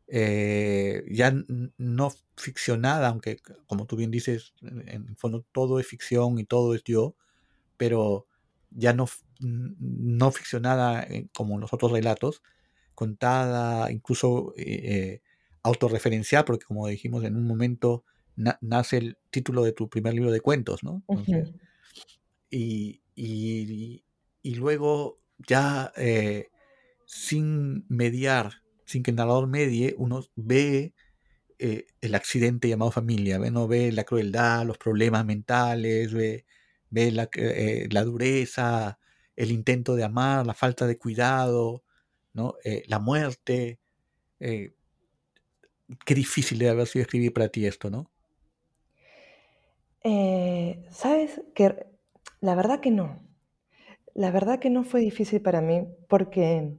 eh, 0.07 1.03
ya 1.09 1.33
no 1.77 2.11
ficcionada, 2.35 3.07
aunque 3.07 3.37
como 3.67 3.85
tú 3.85 3.95
bien 3.95 4.11
dices, 4.11 4.53
en 4.61 5.07
el 5.09 5.15
fondo 5.15 5.45
todo 5.51 5.79
es 5.79 5.87
ficción 5.87 6.37
y 6.37 6.43
todo 6.43 6.75
es 6.75 6.83
yo, 6.83 7.15
pero 7.77 8.27
ya 8.71 8.93
no, 8.93 9.07
no 9.39 10.31
ficcionada 10.31 11.07
como 11.33 11.59
los 11.59 11.73
otros 11.73 11.91
relatos, 11.91 12.41
contada, 12.93 13.91
incluso 13.91 14.53
eh, 14.57 15.21
autorreferencial, 15.63 16.45
porque 16.45 16.65
como 16.65 16.87
dijimos 16.87 17.23
en 17.23 17.35
un 17.35 17.47
momento 17.47 18.03
nace 18.35 18.97
el 18.97 19.17
título 19.29 19.63
de 19.63 19.73
tu 19.73 19.89
primer 19.89 20.13
libro 20.13 20.31
de 20.31 20.41
cuentos, 20.41 20.83
¿no? 20.83 21.03
y, 22.49 23.01
y, 24.43 24.55
luego 24.55 25.19
ya 25.47 25.91
eh, 25.95 26.49
sin 27.11 27.85
mediar, 27.89 28.63
sin 28.85 29.03
que 29.03 29.11
el 29.11 29.17
narrador 29.17 29.45
medie, 29.45 29.95
uno 29.97 30.23
ve 30.37 30.93
eh, 31.59 31.87
el 31.99 32.15
accidente 32.15 32.69
llamado 32.69 32.89
familia, 32.89 33.37
¿ve? 33.37 33.51
¿no? 33.51 33.67
ve 33.67 33.91
la 33.91 34.05
crueldad, 34.05 34.65
los 34.65 34.77
problemas 34.77 35.25
mentales, 35.25 36.13
ve, 36.13 36.45
la, 36.89 37.29
eh, 37.33 37.89
la, 37.91 38.03
dureza, 38.05 38.97
el 39.35 39.51
intento 39.51 39.95
de 39.95 40.05
amar, 40.05 40.47
la 40.47 40.53
falta 40.53 40.87
de 40.87 40.97
cuidado, 40.97 41.83
¿no? 42.31 42.55
la 42.87 42.99
muerte. 42.99 43.79
qué 44.39 44.71
difícil 46.15 46.59
debe 46.59 46.71
haber 46.71 46.87
sido 46.87 47.03
escribir 47.03 47.33
para 47.33 47.49
ti 47.49 47.65
esto, 47.65 47.89
¿no? 47.89 48.09
Sabes 50.91 51.41
que 51.55 51.87
la 52.39 52.55
verdad 52.55 52.79
que 52.79 52.91
no. 52.91 53.19
La 54.13 54.31
verdad 54.31 54.59
que 54.59 54.69
no 54.69 54.85
fue 54.85 55.01
difícil 55.01 55.41
para 55.41 55.59
mí 55.59 55.87
porque 56.07 56.77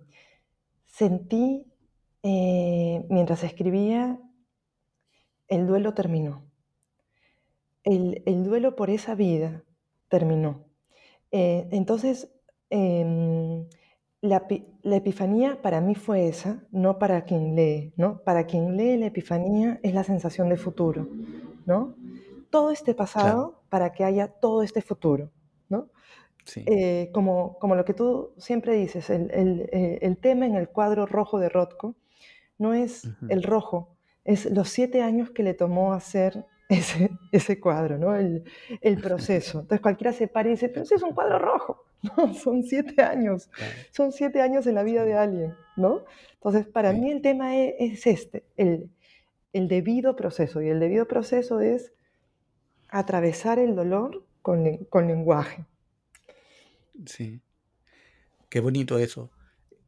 sentí, 0.92 1.66
eh, 2.22 3.04
mientras 3.08 3.42
escribía, 3.42 4.20
el 5.48 5.66
duelo 5.66 5.94
terminó. 5.94 6.44
El, 7.82 8.44
duelo 8.44 8.76
por 8.76 8.90
esa 8.90 9.14
vida 9.14 9.64
terminó. 10.08 10.66
Eh, 11.32 11.66
entonces, 11.72 12.30
em, 12.70 13.66
la, 14.20 14.46
epifanía 14.84 15.60
para 15.62 15.80
mí 15.80 15.94
fue 15.94 16.28
esa, 16.28 16.62
no 16.70 16.98
para 16.98 17.24
quien 17.24 17.56
lee, 17.56 17.94
¿no? 17.96 18.22
Para 18.22 18.46
quien 18.46 18.76
lee 18.76 18.98
la 18.98 19.06
epifanía 19.06 19.80
es 19.82 19.94
la 19.94 20.04
sensación 20.04 20.48
de 20.50 20.58
futuro, 20.58 21.08
¿no? 21.66 21.96
Todo 22.50 22.70
este 22.70 22.94
pasado 22.94 23.62
para 23.70 23.92
que 23.92 24.04
haya 24.04 24.28
todo 24.28 24.62
este 24.62 24.82
futuro, 24.82 25.32
¿no? 25.70 25.88
Eh, 26.56 27.10
como, 27.12 27.58
como 27.58 27.74
lo 27.74 27.84
que 27.84 27.94
tú 27.94 28.32
siempre 28.36 28.74
dices, 28.74 29.10
el, 29.10 29.30
el, 29.30 29.68
eh, 29.72 29.98
el, 30.02 30.16
tema 30.16 30.46
en 30.46 30.56
el 30.56 30.68
cuadro 30.68 31.06
rojo 31.06 31.38
de 31.38 31.48
Rothko 31.48 31.94
no 32.58 32.74
es 32.74 33.08
el 33.28 33.42
rojo, 33.42 33.94
es 34.24 34.50
los 34.50 34.68
siete 34.68 35.02
años 35.02 35.30
que 35.30 35.42
le 35.42 35.54
tomó 35.54 35.92
hacer 35.92 36.44
ese, 36.68 37.10
ese 37.30 37.60
cuadro, 37.60 37.98
¿no? 37.98 38.14
el, 38.16 38.44
el 38.80 39.00
proceso. 39.00 39.60
Entonces 39.60 39.80
cualquiera 39.80 40.12
se 40.12 40.28
para 40.28 40.48
y 40.48 40.52
dice, 40.52 40.68
pero 40.68 40.84
si 40.84 40.94
es 40.94 41.02
un 41.02 41.12
cuadro 41.12 41.38
rojo, 41.38 41.84
no, 42.16 42.34
son 42.34 42.64
siete 42.64 43.02
años, 43.02 43.48
son 43.90 44.12
siete 44.12 44.40
años 44.40 44.66
en 44.66 44.74
la 44.74 44.82
vida 44.82 45.04
de 45.04 45.14
alguien, 45.14 45.54
¿no? 45.76 46.04
Entonces 46.34 46.66
para 46.66 46.92
mí 46.92 47.10
el 47.10 47.22
tema 47.22 47.56
es, 47.56 47.74
es 47.78 48.06
este, 48.06 48.44
el, 48.56 48.90
el 49.52 49.68
debido 49.68 50.16
proceso, 50.16 50.60
y 50.60 50.68
el 50.68 50.80
debido 50.80 51.06
proceso 51.06 51.60
es 51.60 51.92
atravesar 52.88 53.58
el 53.58 53.76
dolor 53.76 54.24
con, 54.42 54.78
con 54.90 55.06
lenguaje. 55.06 55.64
Sí. 57.06 57.40
Qué 58.48 58.60
bonito 58.60 58.98
eso. 58.98 59.30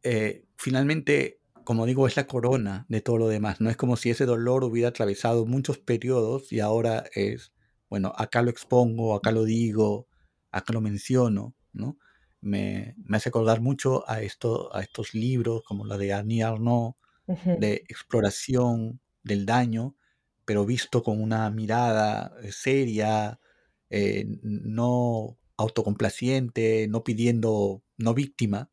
Eh, 0.03 0.45
finalmente, 0.57 1.41
como 1.65 1.87
digo, 1.87 2.07
es 2.07 2.17
la 2.17 2.27
corona 2.27 2.87
de 2.89 3.01
todo 3.01 3.19
lo 3.19 3.29
demás. 3.29 3.61
No 3.61 3.71
es 3.71 3.77
como 3.77 3.97
si 3.97 4.11
ese 4.11 4.27
dolor 4.27 4.65
hubiera 4.65 4.89
atravesado 4.91 5.47
muchos 5.47 5.79
periodos 5.79 6.53
y 6.53 6.61
ahora 6.61 7.05
es, 7.15 7.53
bueno, 7.89 8.13
acá 8.17 8.43
lo 8.43 8.51
expongo, 8.51 9.15
acá 9.15 9.33
lo 9.33 9.45
digo, 9.45 10.09
acá 10.51 10.73
lo 10.73 10.81
menciono, 10.81 11.55
¿no? 11.73 11.99
Me, 12.41 12.95
hace 13.11 13.31
acordar 13.31 13.61
mucho 13.61 14.09
a, 14.09 14.21
esto, 14.21 14.75
a 14.75 14.83
estos 14.83 15.15
libros 15.15 15.63
como 15.65 15.87
la 15.87 15.97
de 15.97 16.13
Annie 16.13 16.43
Arnaud, 16.43 16.95
de 17.27 17.85
exploración 17.89 19.01
del 19.23 19.47
daño, 19.47 19.97
pero 20.45 20.67
visto 20.67 21.03
con 21.03 21.23
una 21.23 21.51
mirada 21.51 22.35
eh, 22.43 22.53
seria, 22.53 23.41
eh, 23.89 24.27
no 24.43 25.39
autocomplaciente, 25.57 26.89
no 26.89 27.05
pidiendo, 27.05 27.83
no 27.97 28.15
víctima, 28.15 28.71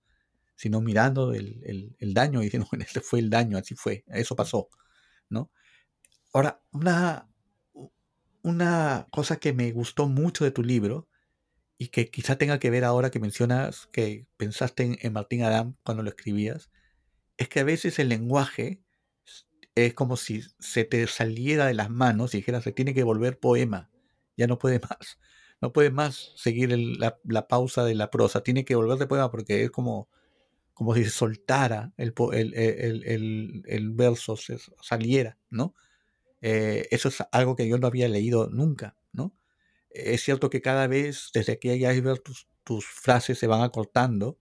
sino 0.56 0.82
mirando 0.82 1.34
el, 1.34 1.96
daño 2.00 2.42
y 2.42 2.46
diciendo, 2.46 2.68
bueno, 2.72 2.86
este 2.86 3.02
fue 3.02 3.20
el 3.20 3.30
daño, 3.30 3.58
así 3.58 3.76
fue, 3.76 4.04
eso 4.08 4.36
pasó, 4.36 4.70
¿no? 5.30 5.52
Ahora, 6.34 6.62
una, 6.72 7.30
una 8.44 9.08
cosa 9.12 9.38
que 9.38 9.54
me 9.54 9.72
gustó 9.72 10.08
mucho 10.08 10.44
de 10.44 10.52
tu 10.52 10.64
libro 10.64 11.10
y 11.78 11.88
que 11.88 12.10
quizá 12.12 12.38
tenga 12.38 12.60
que 12.60 12.70
ver 12.70 12.86
ahora 12.86 13.10
que 13.10 13.20
mencionas 13.20 13.88
que 13.92 14.28
pensaste 14.38 14.98
en, 15.02 15.14
Martín 15.14 15.44
Adam 15.44 15.76
cuando 15.84 16.04
lo 16.04 16.10
escribías, 16.10 16.70
es 17.38 17.50
que 17.50 17.62
a 17.62 17.64
veces 17.64 17.98
el 18.00 18.10
lenguaje 18.10 18.84
es 19.76 19.94
como 19.94 20.16
si 20.16 20.44
se 20.60 20.86
te 20.86 21.08
saliera 21.08 21.66
de 21.66 21.74
las 21.74 21.90
manos 21.90 22.34
y 22.34 22.38
dijeras, 22.38 22.64
se 22.64 22.72
tiene 22.72 22.94
que 22.94 23.04
volver 23.04 23.40
poema, 23.40 23.90
ya 24.38 24.48
no 24.48 24.60
puede 24.60 24.80
más 24.90 25.18
no 25.62 25.72
puede 25.72 25.92
más 25.92 26.34
seguir 26.36 26.76
la, 26.76 27.48
pausa 27.48 27.86
de 27.86 27.94
la 27.94 28.10
prosa, 28.10 28.42
tiene 28.42 28.66
que 28.66 28.76
volver 28.76 28.98
de 28.98 29.08
poema 29.08 29.30
porque 29.30 29.64
es 29.64 29.72
como, 29.72 30.10
como 30.74 30.96
si 30.96 31.06
soltara 31.06 31.94
el, 31.98 32.14
el, 33.66 33.92
verso, 33.92 34.36
se 34.36 34.58
saliera, 34.82 35.38
¿no? 35.52 35.76
Eh, 36.42 36.88
eso 36.90 37.10
es 37.10 37.24
algo 37.32 37.56
que 37.56 37.68
yo 37.68 37.78
no 37.78 37.86
había 37.86 38.10
leído 38.10 38.50
nunca, 38.50 38.98
¿no? 39.14 39.36
Es 39.92 40.24
cierto 40.24 40.50
que 40.50 40.62
cada 40.62 40.88
vez, 40.88 41.30
desde 41.34 41.60
que 41.60 41.70
hay 41.70 41.86
iceberg, 41.86 42.24
tus, 42.24 42.48
tus 42.64 42.88
frases 42.88 43.38
se 43.38 43.46
van 43.46 43.62
acortando, 43.62 44.40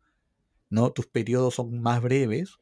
¿no? 0.70 0.90
Tus 0.92 1.06
periodos 1.06 1.56
son 1.56 1.82
más 1.82 2.00
breves, 2.00 2.58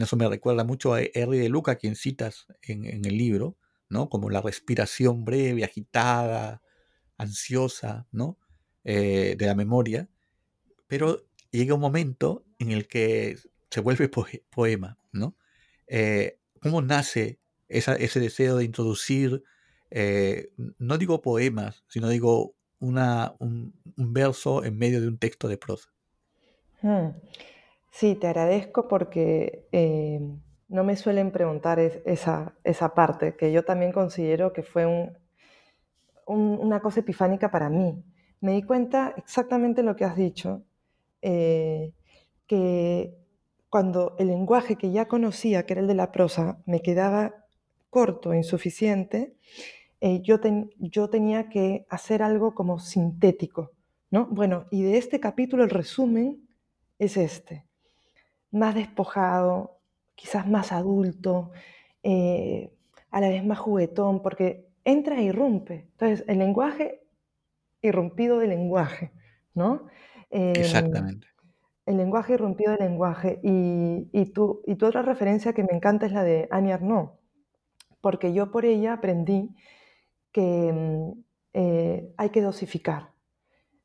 eso 0.00 0.16
me 0.16 0.28
recuerda 0.28 0.64
mucho 0.64 0.94
a 0.94 1.02
Henry 1.02 1.38
de 1.38 1.50
Luca, 1.50 1.76
quien 1.76 1.94
citas 1.94 2.46
en, 2.62 2.86
en 2.86 3.04
el 3.04 3.18
libro, 3.18 3.58
¿no? 3.90 4.08
Como 4.08 4.30
la 4.30 4.40
respiración 4.40 5.26
breve, 5.26 5.64
agitada, 5.64 6.62
ansiosa, 7.22 8.06
¿no? 8.12 8.38
Eh, 8.84 9.36
de 9.38 9.46
la 9.46 9.54
memoria, 9.54 10.08
pero 10.88 11.24
llega 11.52 11.74
un 11.74 11.80
momento 11.80 12.44
en 12.58 12.72
el 12.72 12.88
que 12.88 13.38
se 13.70 13.80
vuelve 13.80 14.08
poema, 14.50 14.98
¿no? 15.12 15.36
Eh, 15.86 16.38
¿Cómo 16.60 16.82
nace 16.82 17.38
ese 17.68 18.20
deseo 18.20 18.56
de 18.56 18.64
introducir, 18.64 19.44
eh, 19.90 20.50
no 20.78 20.98
digo 20.98 21.22
poemas, 21.22 21.84
sino 21.88 22.08
digo 22.08 22.54
una, 22.80 23.34
un, 23.38 23.72
verso 23.96 24.64
en 24.64 24.76
medio 24.76 25.00
de 25.00 25.08
un 25.08 25.18
texto 25.18 25.48
de 25.48 25.58
prosa? 25.58 25.90
Hmm. 26.82 27.10
Sí, 27.92 28.16
te 28.16 28.26
agradezco 28.26 28.88
porque 28.88 29.68
no 30.68 30.84
me 30.84 30.96
suelen 30.96 31.30
preguntar 31.30 31.78
esa, 31.78 32.54
esa 32.64 32.94
parte, 32.94 33.36
que 33.36 33.52
yo 33.52 33.64
también 33.64 33.92
considero 33.92 34.52
que 34.52 34.62
fue 34.62 34.86
un, 34.86 35.16
una 36.26 36.80
cosa 36.80 37.00
epifánica 37.00 37.50
para 37.50 37.68
mí. 37.68 38.02
Me 38.40 38.52
di 38.52 38.62
cuenta 38.62 39.14
exactamente 39.16 39.82
lo 39.82 39.96
que 39.96 40.04
has 40.04 40.16
dicho, 40.16 40.64
eh, 41.20 41.92
que 42.46 43.14
cuando 43.68 44.16
el 44.18 44.28
lenguaje 44.28 44.76
que 44.76 44.90
ya 44.90 45.06
conocía, 45.06 45.64
que 45.64 45.74
era 45.74 45.80
el 45.80 45.86
de 45.86 45.94
la 45.94 46.12
prosa, 46.12 46.58
me 46.66 46.82
quedaba 46.82 47.46
corto, 47.88 48.34
insuficiente, 48.34 49.36
eh, 50.00 50.20
yo, 50.22 50.40
yo 50.78 51.08
tenía 51.08 51.48
que 51.48 51.86
hacer 51.88 52.22
algo 52.22 52.54
como 52.54 52.78
sintético, 52.78 53.70
¿no? 54.10 54.26
Bueno, 54.26 54.66
y 54.70 54.82
de 54.82 54.98
este 54.98 55.20
capítulo 55.20 55.62
el 55.62 55.70
resumen 55.70 56.48
es 56.98 57.16
este, 57.16 57.66
más 58.50 58.74
despojado, 58.74 59.78
quizás 60.14 60.48
más 60.48 60.72
adulto, 60.72 61.52
eh, 62.02 62.72
a 63.10 63.20
la 63.20 63.28
vez 63.28 63.44
más 63.44 63.58
juguetón, 63.58 64.22
porque 64.22 64.71
entra 64.84 65.18
e 65.18 65.24
irrumpe. 65.24 65.88
Entonces, 65.92 66.24
el 66.28 66.38
lenguaje 66.38 67.02
irrumpido 67.82 68.38
del 68.38 68.50
lenguaje, 68.50 69.12
¿no? 69.54 69.88
Em, 70.30 70.52
Exactamente. 70.56 71.26
El 71.84 71.96
lenguaje 71.96 72.34
irrumpido 72.34 72.72
del 72.72 72.80
lenguaje. 72.80 73.40
Y, 73.42 74.08
y, 74.12 74.26
tu, 74.26 74.62
y 74.66 74.76
tu 74.76 74.86
otra 74.86 75.02
referencia 75.02 75.52
que 75.52 75.64
me 75.64 75.72
encanta 75.72 76.06
es 76.06 76.12
la 76.12 76.22
de 76.22 76.48
Annie 76.50 76.72
Arnaud, 76.72 77.10
porque 78.00 78.32
yo 78.32 78.50
por 78.50 78.64
ella 78.64 78.94
aprendí 78.94 79.54
que 80.32 80.68
em, 80.68 81.14
eh, 81.52 82.12
hay 82.16 82.30
que 82.30 82.40
dosificar. 82.40 83.10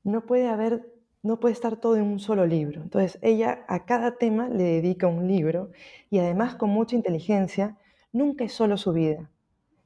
No 0.03 0.25
puede 0.25 0.47
haber 0.47 0.97
no 1.23 1.39
puede 1.39 1.53
estar 1.53 1.77
todo 1.77 1.97
en 1.97 2.03
un 2.03 2.19
solo 2.19 2.45
libro. 2.45 2.81
Entonces, 2.81 3.19
ella 3.21 3.65
a 3.67 3.86
cada 3.86 4.17
tema 4.17 4.47
le 4.49 4.63
dedica 4.63 5.07
un 5.07 5.27
libro 5.27 5.71
y 6.10 6.19
además 6.19 6.55
con 6.55 6.69
mucha 6.69 6.95
inteligencia, 6.95 7.77
nunca 8.13 8.45
es 8.45 8.53
solo 8.53 8.77
su 8.77 8.93
vida. 8.93 9.29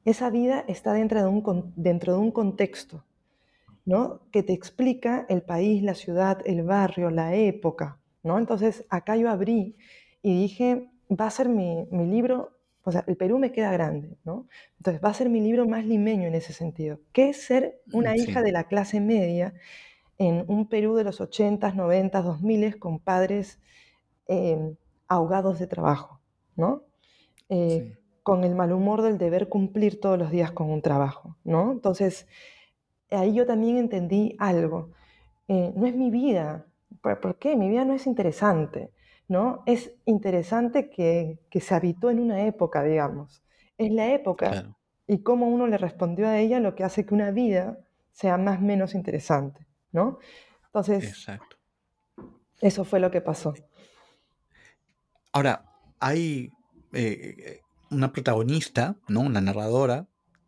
Esa 0.06 0.30
vida 0.30 0.66
está 0.68 0.94
dentro 0.94 1.22
de 1.22 1.28
un, 1.28 1.74
dentro 1.76 2.14
de 2.14 2.20
un 2.20 2.32
contexto, 2.32 3.04
¿no? 3.86 4.22
Que 4.32 4.44
te 4.44 4.54
explica 4.54 5.26
el 5.30 5.42
país, 5.42 5.84
la 5.84 5.94
ciudad, 5.94 6.40
el 6.46 6.64
barrio, 6.64 7.10
la 7.10 7.36
época, 7.36 8.00
¿no? 8.24 8.40
Entonces, 8.40 8.86
acá 8.90 9.16
yo 9.16 9.30
abrí 9.30 9.76
y 10.22 10.42
dije, 10.42 10.90
va 11.10 11.28
a 11.28 11.32
ser 11.32 11.50
mi, 11.50 11.88
mi 11.92 12.06
libro, 12.06 12.58
o 12.84 12.92
sea, 12.92 13.04
el 13.08 13.16
Perú 13.16 13.38
me 13.38 13.52
queda 13.52 13.72
grande, 13.72 14.18
¿no? 14.24 14.48
Entonces, 14.78 15.04
va 15.04 15.10
a 15.10 15.14
ser 15.14 15.30
mi 15.30 15.42
libro 15.42 15.68
más 15.68 15.86
limeño 15.86 16.28
en 16.28 16.36
ese 16.36 16.54
sentido. 16.54 17.00
¿Qué 17.12 17.30
es 17.30 17.44
ser 17.44 17.82
una 17.94 18.16
hija 18.18 18.42
de 18.42 18.52
la 18.52 18.64
clase 18.64 19.00
media 19.00 19.54
en 20.18 20.46
un 20.48 20.68
Perú 20.68 20.96
de 20.96 21.04
los 21.04 21.20
80s, 21.20 21.76
90s, 21.76 22.24
2000 22.24 22.80
con 22.80 23.00
padres 23.00 23.60
eh, 24.28 24.76
ahogados 25.08 25.60
de 25.60 25.68
trabajo, 25.68 26.22
¿no? 26.56 26.84
Eh, 27.50 27.98
con 28.24 28.44
el 28.44 28.56
mal 28.56 28.72
humor 28.72 29.02
del 29.02 29.18
deber 29.18 29.50
cumplir 29.50 30.00
todos 30.00 30.18
los 30.18 30.32
días 30.32 30.52
con 30.52 30.70
un 30.70 30.82
trabajo, 30.82 31.38
¿no? 31.44 31.72
Entonces, 31.72 32.28
ahí 33.10 33.34
yo 33.34 33.46
también 33.46 33.78
entendí 33.78 34.36
algo. 34.40 34.92
Eh, 35.48 35.74
no 35.76 35.88
es 35.88 35.96
mi 35.96 36.12
vida. 36.12 36.66
¿Por, 37.02 37.38
qué? 37.38 37.56
Mi 37.56 37.70
vida 37.70 37.86
no 37.86 37.94
es 37.94 38.06
interesante, 38.06 38.92
¿no? 39.28 39.64
Es 39.66 39.92
interesante 40.06 40.90
que, 40.90 41.40
se 41.60 41.76
habitó 41.76 42.10
en 42.10 42.20
una 42.20 42.46
época, 42.46 42.84
digamos. 42.84 43.44
Es 43.78 43.92
la 43.92 44.12
época 44.14 44.76
y 45.08 45.24
cómo 45.24 45.48
uno 45.48 45.68
le 45.68 45.78
respondió 45.78 46.28
a 46.28 46.38
ella 46.38 46.60
lo 46.60 46.76
que 46.76 46.84
hace 46.84 47.06
que 47.06 47.14
una 47.14 47.32
vida 47.32 47.80
sea 48.12 48.38
más 48.38 48.60
o 48.60 48.62
menos 48.62 48.94
interesante. 48.94 49.66
¿no? 49.92 50.20
Entonces, 50.68 51.04
Exacto. 51.04 51.58
eso 52.60 52.86
fue 52.86 53.00
lo 53.00 53.12
que 53.12 53.22
pasó. 53.22 53.54
Ahora, 55.34 55.64
hay 56.00 56.52
eh, 56.94 57.62
una 57.92 58.12
protagonista, 58.12 58.98
¿no? 59.08 59.22
Una 59.22 59.42
narradora 59.42 60.08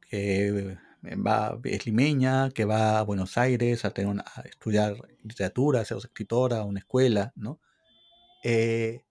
que 0.09 0.47
eh, 0.47 1.15
va, 1.15 1.59
es 1.63 1.85
limeña, 1.85 2.49
que 2.51 2.65
va 2.65 2.99
a 2.99 3.03
Buenos 3.03 3.37
Aires 3.37 3.85
a, 3.85 3.91
tener 3.91 4.23
a 4.25 4.41
estudiar 4.41 4.95
literatura, 5.23 5.81
a 5.81 5.85
ser 5.85 5.97
escritora, 5.97 6.59
a 6.59 6.63
una 6.63 6.79
escuela, 6.79 7.33
¿no? 7.35 7.59
Eh, 8.43 9.05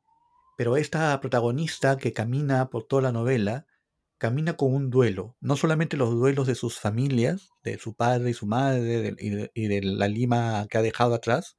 pero 0.57 0.77
esta 0.77 1.19
protagonista 1.21 1.97
que 1.97 2.13
camina 2.13 2.69
por 2.71 2.85
toda 2.85 3.03
la 3.03 3.13
novela 3.13 3.67
camina 4.19 4.57
con 4.57 4.73
un 4.73 4.91
duelo, 4.91 5.37
no 5.41 5.57
solamente 5.57 5.97
los 5.97 6.11
duelos 6.11 6.47
de 6.47 6.55
sus 6.55 6.79
familias, 6.79 7.51
de 7.65 7.79
su 7.79 7.95
padre 7.95 8.31
y 8.31 8.35
su 8.35 8.47
madre, 8.47 9.17
y, 9.19 9.67
de, 9.67 9.83
la 9.83 10.07
Lima 10.07 10.67
que 10.71 10.79
ha 10.79 10.83
dejado 10.83 11.15
atrás, 11.15 11.57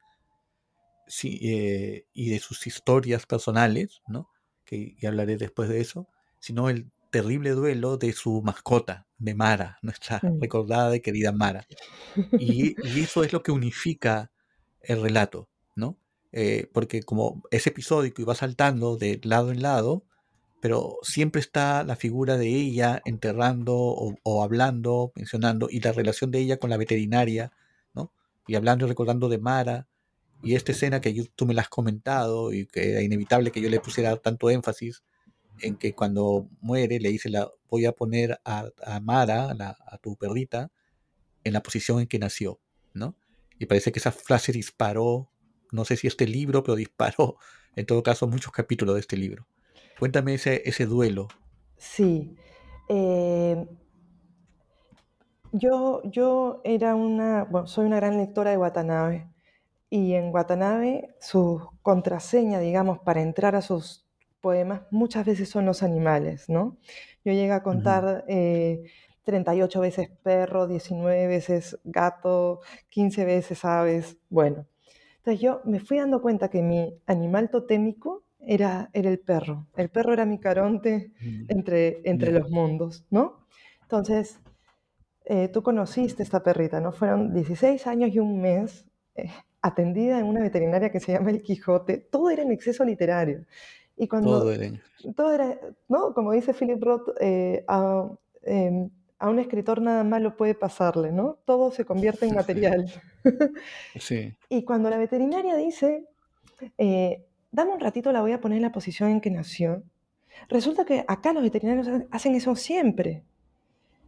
eh, 1.23 2.05
y 2.13 2.29
de 2.29 2.39
sus 2.39 2.65
historias 2.65 3.25
personales, 3.25 4.01
¿no? 4.07 4.29
que, 4.63 4.95
hablaré 5.05 5.35
después 5.35 5.67
de 5.67 5.81
eso, 5.81 6.07
sino 6.43 6.69
el 6.69 6.91
terrible 7.09 7.51
duelo 7.51 7.95
de 7.95 8.11
su 8.11 8.41
mascota, 8.41 9.07
de 9.17 9.33
Mara, 9.33 9.77
nuestra 9.81 10.19
mm. 10.21 10.41
recordada 10.41 10.93
y 10.93 10.99
querida 10.99 11.31
Mara. 11.31 11.65
Y, 12.37 12.75
eso 12.99 13.23
es 13.23 13.31
lo 13.31 13.41
que 13.41 13.53
unifica 13.53 14.29
el 14.81 15.01
relato, 15.01 15.47
¿no? 15.77 15.97
Eh, 16.33 16.69
porque 16.73 17.01
como 17.03 17.43
es 17.49 17.65
episódico 17.65 18.21
y 18.21 18.25
va 18.25 18.35
saltando 18.35 18.97
de 18.97 19.21
lado 19.23 19.53
en 19.53 19.61
lado, 19.61 20.03
pero 20.59 20.97
siempre 21.01 21.39
está 21.39 21.85
la 21.85 21.95
figura 21.95 22.35
de 22.35 22.49
ella 22.49 23.01
enterrando 23.05 23.73
o, 23.77 24.43
hablando, 24.43 25.13
mencionando, 25.15 25.69
y 25.71 25.79
la 25.79 25.93
relación 25.93 26.29
de 26.29 26.39
ella 26.39 26.57
con 26.57 26.69
la 26.69 26.77
veterinaria, 26.77 27.53
¿no? 27.93 28.11
Y 28.47 28.55
hablando 28.55 28.85
y 28.85 28.89
recordando 28.89 29.29
de 29.29 29.37
Mara, 29.37 29.87
y 30.41 30.55
esta 30.55 30.73
escena 30.73 30.99
que 30.99 31.25
tú 31.37 31.45
me 31.45 31.53
la 31.53 31.61
has 31.61 31.69
comentado 31.69 32.51
y 32.51 32.65
que 32.65 32.91
era 32.91 33.01
inevitable 33.01 33.51
que 33.51 33.61
yo 33.61 33.69
le 33.69 33.79
pusiera 33.79 34.17
tanto 34.17 34.49
énfasis 34.49 35.03
en 35.59 35.75
que 35.75 35.93
cuando 35.93 36.47
muere 36.61 36.99
le 36.99 37.09
dice, 37.09 37.29
la, 37.29 37.49
voy 37.69 37.85
a 37.85 37.91
poner 37.91 38.39
a, 38.45 38.69
Mara, 39.01 39.55
a 39.85 39.97
tu 39.97 40.15
perrita, 40.15 40.71
en 41.43 41.53
la 41.53 41.63
posición 41.63 41.99
en 41.99 42.07
que 42.07 42.19
nació, 42.19 42.59
¿no? 42.93 43.15
Y 43.59 43.65
parece 43.65 43.91
que 43.91 43.99
esa 43.99 44.11
frase 44.11 44.51
disparó, 44.51 45.29
no 45.71 45.85
sé 45.85 45.97
si 45.97 46.07
este 46.07 46.27
libro, 46.27 46.63
pero 46.63 46.75
disparó, 46.75 47.37
en 47.75 47.85
todo 47.85 48.03
caso, 48.03 48.27
muchos 48.27 48.51
capítulos 48.51 48.95
de 48.95 49.01
este 49.01 49.17
libro. 49.17 49.47
Cuéntame 49.99 50.33
ese, 50.33 50.61
ese 50.65 50.85
duelo. 50.85 51.27
Sí. 51.77 52.35
Eh, 52.89 53.65
yo, 55.51 56.01
yo 56.03 56.61
era 56.63 56.95
una, 56.95 57.43
bueno, 57.45 57.67
soy 57.67 57.85
una 57.85 57.97
gran 57.97 58.17
lectora 58.17 58.51
de 58.51 58.57
Watanabe 58.57 59.29
y 59.89 60.13
en 60.13 60.33
Watanabe 60.33 61.15
su 61.19 61.69
contraseña, 61.83 62.59
digamos, 62.59 62.99
para 62.99 63.21
entrar 63.21 63.55
a 63.55 63.61
sus 63.61 64.02
poemas 64.43 64.81
muchas 64.91 65.25
veces 65.25 65.49
son 65.49 65.65
los 65.65 65.83
animales, 65.83 66.49
¿no? 66.49 66.77
Yo 67.23 67.31
llegué 67.31 67.53
a 67.53 67.63
contar 67.63 68.25
38 68.27 69.79
eh, 69.79 69.81
veces 69.81 70.09
perro, 70.21 70.67
19 70.67 71.27
veces 71.27 71.79
gato, 71.85 72.59
15 72.89 73.23
veces 73.23 73.63
aves, 73.63 74.17
bueno. 74.29 74.67
Entonces 75.19 75.41
yo 75.41 75.61
me 75.63 75.79
fui 75.79 75.97
dando 75.97 76.21
cuenta 76.21 76.49
que 76.49 76.61
mi 76.61 76.93
animal 77.05 77.49
totémico 77.49 78.25
era, 78.37 78.89
era 78.91 79.09
el 79.09 79.19
perro. 79.19 79.67
El 79.77 79.89
perro 79.89 80.11
era 80.11 80.25
mi 80.25 80.37
caronte 80.37 81.13
entre, 81.47 82.01
entre 82.03 82.33
los 82.33 82.49
mundos, 82.49 83.05
¿no? 83.09 83.47
Entonces, 83.83 84.41
eh, 85.23 85.47
tú 85.47 85.63
conociste 85.63 86.21
esta 86.21 86.43
perrita, 86.43 86.81
¿no? 86.81 86.91
Fueron 86.91 87.33
16 87.33 87.87
años 87.87 88.13
y 88.13 88.19
un 88.19 88.41
mes 88.41 88.85
eh, 89.15 89.29
atendida 89.61 90.19
en 90.19 90.25
una 90.25 90.41
veterinaria 90.41 90.91
que 90.91 90.99
se 90.99 91.13
llama 91.13 91.31
El 91.31 91.41
Quijote. 91.41 91.97
Todo 91.97 92.29
era 92.29 92.43
en 92.43 92.51
exceso 92.51 92.83
literario. 92.83 93.45
Y 93.95 94.07
cuando, 94.07 94.39
todo 94.39 94.51
era. 94.51 94.71
Todo 95.15 95.33
era, 95.33 95.59
¿no? 95.87 96.13
Como 96.13 96.31
dice 96.31 96.53
Philip 96.53 96.81
Roth, 96.81 97.09
eh, 97.19 97.63
a, 97.67 98.09
em, 98.43 98.89
a, 99.19 99.29
un 99.29 99.39
escritor 99.39 99.81
nada 99.81 100.03
malo 100.03 100.35
puede 100.35 100.55
pasarle, 100.55 101.11
¿no? 101.11 101.37
Todo 101.45 101.71
se 101.71 101.85
convierte 101.85 102.25
en 102.25 102.35
material. 102.35 102.91
sí. 103.99 104.33
Y 104.49 104.63
cuando 104.63 104.89
la 104.89 104.97
veterinaria 104.97 105.55
dice, 105.55 106.07
dame 107.51 107.71
un 107.71 107.79
ratito, 107.79 108.11
la 108.11 108.21
voy 108.21 108.31
a 108.33 108.41
poner 108.41 108.57
en 108.57 108.63
la 108.63 108.71
posición 108.71 109.09
en 109.09 109.21
que 109.21 109.29
nació. 109.29 109.83
Resulta 110.49 110.85
que 110.85 111.05
acá 111.07 111.33
los 111.33 111.43
veterinarios 111.43 111.87
hacen 112.11 112.35
eso 112.35 112.55
siempre. 112.55 113.23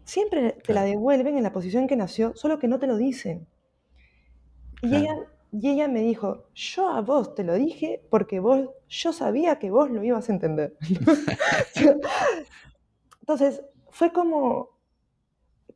Siempre 0.04 0.58
te 0.64 0.74
la 0.74 0.84
devuelven 0.84 1.38
en 1.38 1.44
la 1.44 1.52
posición 1.52 1.84
en 1.84 1.90
que 1.90 1.96
nació, 1.96 2.36
solo 2.36 2.60
que 2.60 2.68
no 2.68 2.80
te 2.80 2.88
lo 2.88 2.98
dicen. 2.98 3.48
Y, 4.82 4.96
ella, 4.96 5.16
y 5.52 5.70
ella 5.70 5.88
me 5.88 6.02
dijo, 6.02 6.46
yo 6.54 6.90
a 6.90 7.02
vos 7.02 7.34
te 7.34 7.44
lo 7.44 7.56
dije 7.56 8.02
porque 8.10 8.40
vos, 8.40 8.70
yo 9.02 9.12
sabía 9.14 9.60
que 9.60 9.72
vos 9.72 9.90
lo 9.90 10.04
ibas 10.04 10.30
a 10.30 10.34
entender. 10.34 10.78
Entonces, 13.22 13.64
fue 13.90 14.12
como, 14.12 14.70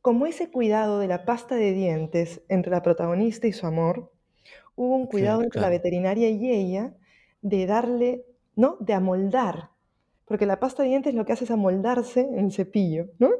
como 0.02 0.26
ese 0.26 0.50
cuidado 0.50 0.98
de 0.98 1.08
la 1.08 1.24
pasta 1.24 1.54
de 1.56 1.72
dientes 1.72 2.42
entre 2.48 2.70
la 2.70 2.82
protagonista 2.82 3.46
y 3.46 3.52
su 3.52 3.66
amor, 3.66 4.12
hubo 4.76 4.96
un 4.96 5.06
cuidado 5.06 5.42
entre 5.42 5.60
la 5.60 5.68
veterinaria 5.68 6.30
y 6.30 6.50
ella 6.50 6.94
de 7.42 7.66
darle, 7.66 8.24
¿no? 8.56 8.76
De 8.80 8.94
amoldar, 8.94 9.70
porque 10.24 10.46
la 10.46 10.60
pasta 10.60 10.82
de 10.82 10.90
dientes 10.90 11.14
lo 11.14 11.24
que 11.24 11.32
hace 11.32 11.44
es 11.44 11.50
amoldarse 11.50 12.20
en 12.20 12.38
el 12.46 12.52
cepillo, 12.52 13.10
¿no? 13.18 13.30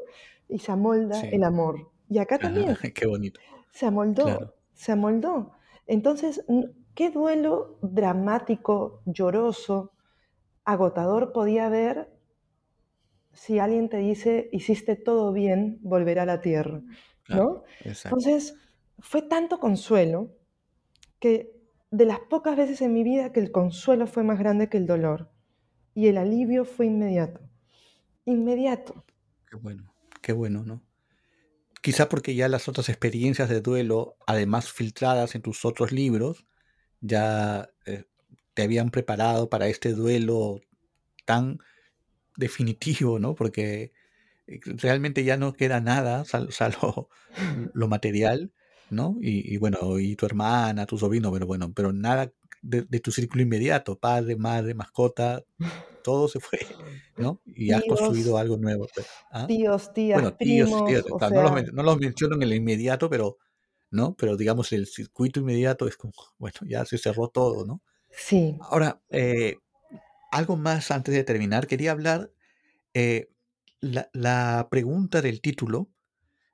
Y 0.49 0.59
se 0.59 0.73
amolda 0.73 1.21
el 1.21 1.45
amor. 1.45 1.91
Y 2.09 2.19
acá 2.19 2.39
también 2.39 2.71
Ajá, 2.71 2.91
qué 2.95 3.07
bonito. 3.07 3.41
se 3.73 3.87
amoldó, 3.87 4.25
Claro. 4.25 4.55
se 4.75 4.93
amoldó. 4.93 5.53
Entonces, 5.87 6.45
¿qué 6.95 7.11
duelo 7.11 7.79
dramático, 7.83 9.03
lloroso, 9.07 9.93
agotador 10.65 11.33
podía 11.33 11.67
haber 11.67 12.13
si 13.33 13.59
alguien 13.59 13.89
te 13.89 13.99
dice, 13.99 14.49
hiciste 14.53 14.97
todo 14.97 15.33
bien, 15.33 15.79
volverá 15.83 16.23
a 16.23 16.27
la 16.27 16.41
tierra? 16.41 16.83
¿No? 17.29 17.65
Exacto. 17.85 18.17
Entonces, 18.17 18.57
fue 18.99 19.23
tanto 19.23 19.61
consuelo 19.61 20.37
que 21.21 21.61
de 21.91 22.05
las 22.05 22.21
pocas 22.21 22.57
veces 22.57 22.81
en 22.83 22.93
mi 22.93 23.03
vida 23.03 23.33
que 23.33 23.41
el 23.41 23.53
consuelo 23.53 24.07
fue 24.07 24.23
más 24.23 24.39
grande 24.39 24.69
que 24.69 24.79
el 24.79 24.87
dolor 24.87 25.31
y 25.95 26.09
el 26.09 26.19
alivio 26.19 26.65
fue 26.65 26.87
inmediato. 26.87 27.41
Inmediato. 28.25 29.05
Qué 29.49 29.57
bueno. 29.57 29.93
Qué 30.21 30.33
bueno, 30.33 30.65
¿no? 30.65 30.83
Quizá 31.83 32.09
porque 32.09 32.35
ya 32.35 32.49
las 32.49 32.69
otras 32.69 32.89
experiencias 32.89 33.49
de 33.49 33.61
duelo, 33.61 34.17
además 34.27 34.71
filtradas 34.71 35.35
en 35.35 35.43
tus 35.43 35.65
otros 35.65 35.93
libros, 35.93 36.47
ya 37.01 37.71
eh, 37.87 38.05
te 38.55 38.63
habían 38.63 38.91
preparado 38.91 39.49
para 39.51 39.69
este 39.69 39.93
duelo 39.95 40.61
tan 41.27 41.59
definitivo, 42.37 43.19
¿no? 43.19 43.35
Porque 43.35 43.93
eh, 44.47 44.61
realmente 44.65 45.25
ya 45.25 45.37
no 45.37 45.55
queda 45.55 45.81
nada, 45.81 46.25
sal- 46.25 46.53
salvo 46.53 47.11
lo 47.75 47.89
material, 47.89 48.53
¿no? 48.91 49.19
Y, 49.21 49.55
y 49.55 49.59
bueno, 49.59 49.99
y 50.01 50.17
tu 50.17 50.27
hermana, 50.27 50.87
tu 50.87 50.99
sobrino, 50.99 51.33
pero 51.33 51.47
bueno, 51.47 51.73
pero 51.75 51.93
nada 51.93 52.33
de, 52.63 52.83
de 52.85 53.01
tu 53.01 53.13
círculo 53.13 53.43
inmediato, 53.43 53.99
padre, 53.99 54.37
madre, 54.37 54.75
mascota, 54.75 55.45
todo 56.03 56.29
se 56.29 56.41
fue, 56.41 56.61
¿no? 57.19 57.43
Y 57.47 57.73
has 57.73 57.85
construido 57.87 58.37
Tíos, 58.37 58.39
algo 58.39 58.59
nuevo. 58.59 58.91
pues, 58.95 59.09
¿ah? 59.33 59.47
tíos, 59.47 59.93
tías, 59.93 60.25
Bueno, 60.25 60.37
tíos, 60.41 60.83
tíos, 60.85 61.05
primos, 61.05 61.11
o 61.11 61.19
claro, 61.19 61.33
no 61.33 61.43
los, 61.43 61.73
no 61.73 61.83
los 61.83 61.99
menciono 61.99 62.37
en 62.37 62.43
el 62.43 62.55
inmediato, 62.55 63.09
pero, 63.11 63.39
¿no? 63.91 64.17
Pero 64.17 64.37
digamos, 64.37 64.73
el 64.73 64.87
circuito 64.87 65.41
inmediato 65.41 65.89
es 65.89 65.97
como, 65.97 66.13
bueno, 66.39 66.57
ya 66.67 66.85
se 66.87 66.99
cerró 66.99 67.29
todo, 67.29 67.67
¿no? 67.67 67.83
sí. 68.11 68.59
Ahora, 68.59 69.03
eh, 69.11 69.59
algo 70.33 70.57
más 70.57 70.91
antes 70.91 71.15
de 71.15 71.25
terminar, 71.25 71.67
quería 71.67 71.93
hablar, 71.93 72.33
eh, 72.95 73.31
la, 73.81 74.11
la 74.15 74.69
pregunta 74.71 75.23
del 75.23 75.41
título, 75.43 75.91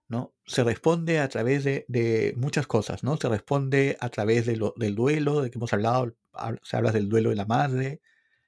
¿no? 0.09 0.35
Se 0.47 0.65
responde 0.65 1.19
a 1.21 1.29
través 1.29 1.65
de, 1.65 1.85
de 1.89 2.35
muchas 2.37 2.67
cosas, 2.67 3.05
¿no? 3.05 3.17
Se 3.17 3.29
responde 3.29 3.97
a 4.01 4.09
través 4.11 4.47
de 4.47 4.57
lo- 4.57 4.75
del 4.77 4.95
duelo, 4.95 5.43
de 5.43 5.51
que 5.51 5.59
hemos 5.59 5.73
hablado, 5.73 6.17
hab- 6.33 6.61
se 6.63 6.77
habla 6.77 6.93
del 6.93 7.09
duelo 7.09 7.31
de 7.31 7.37
la 7.37 7.47
madre, 7.47 8.01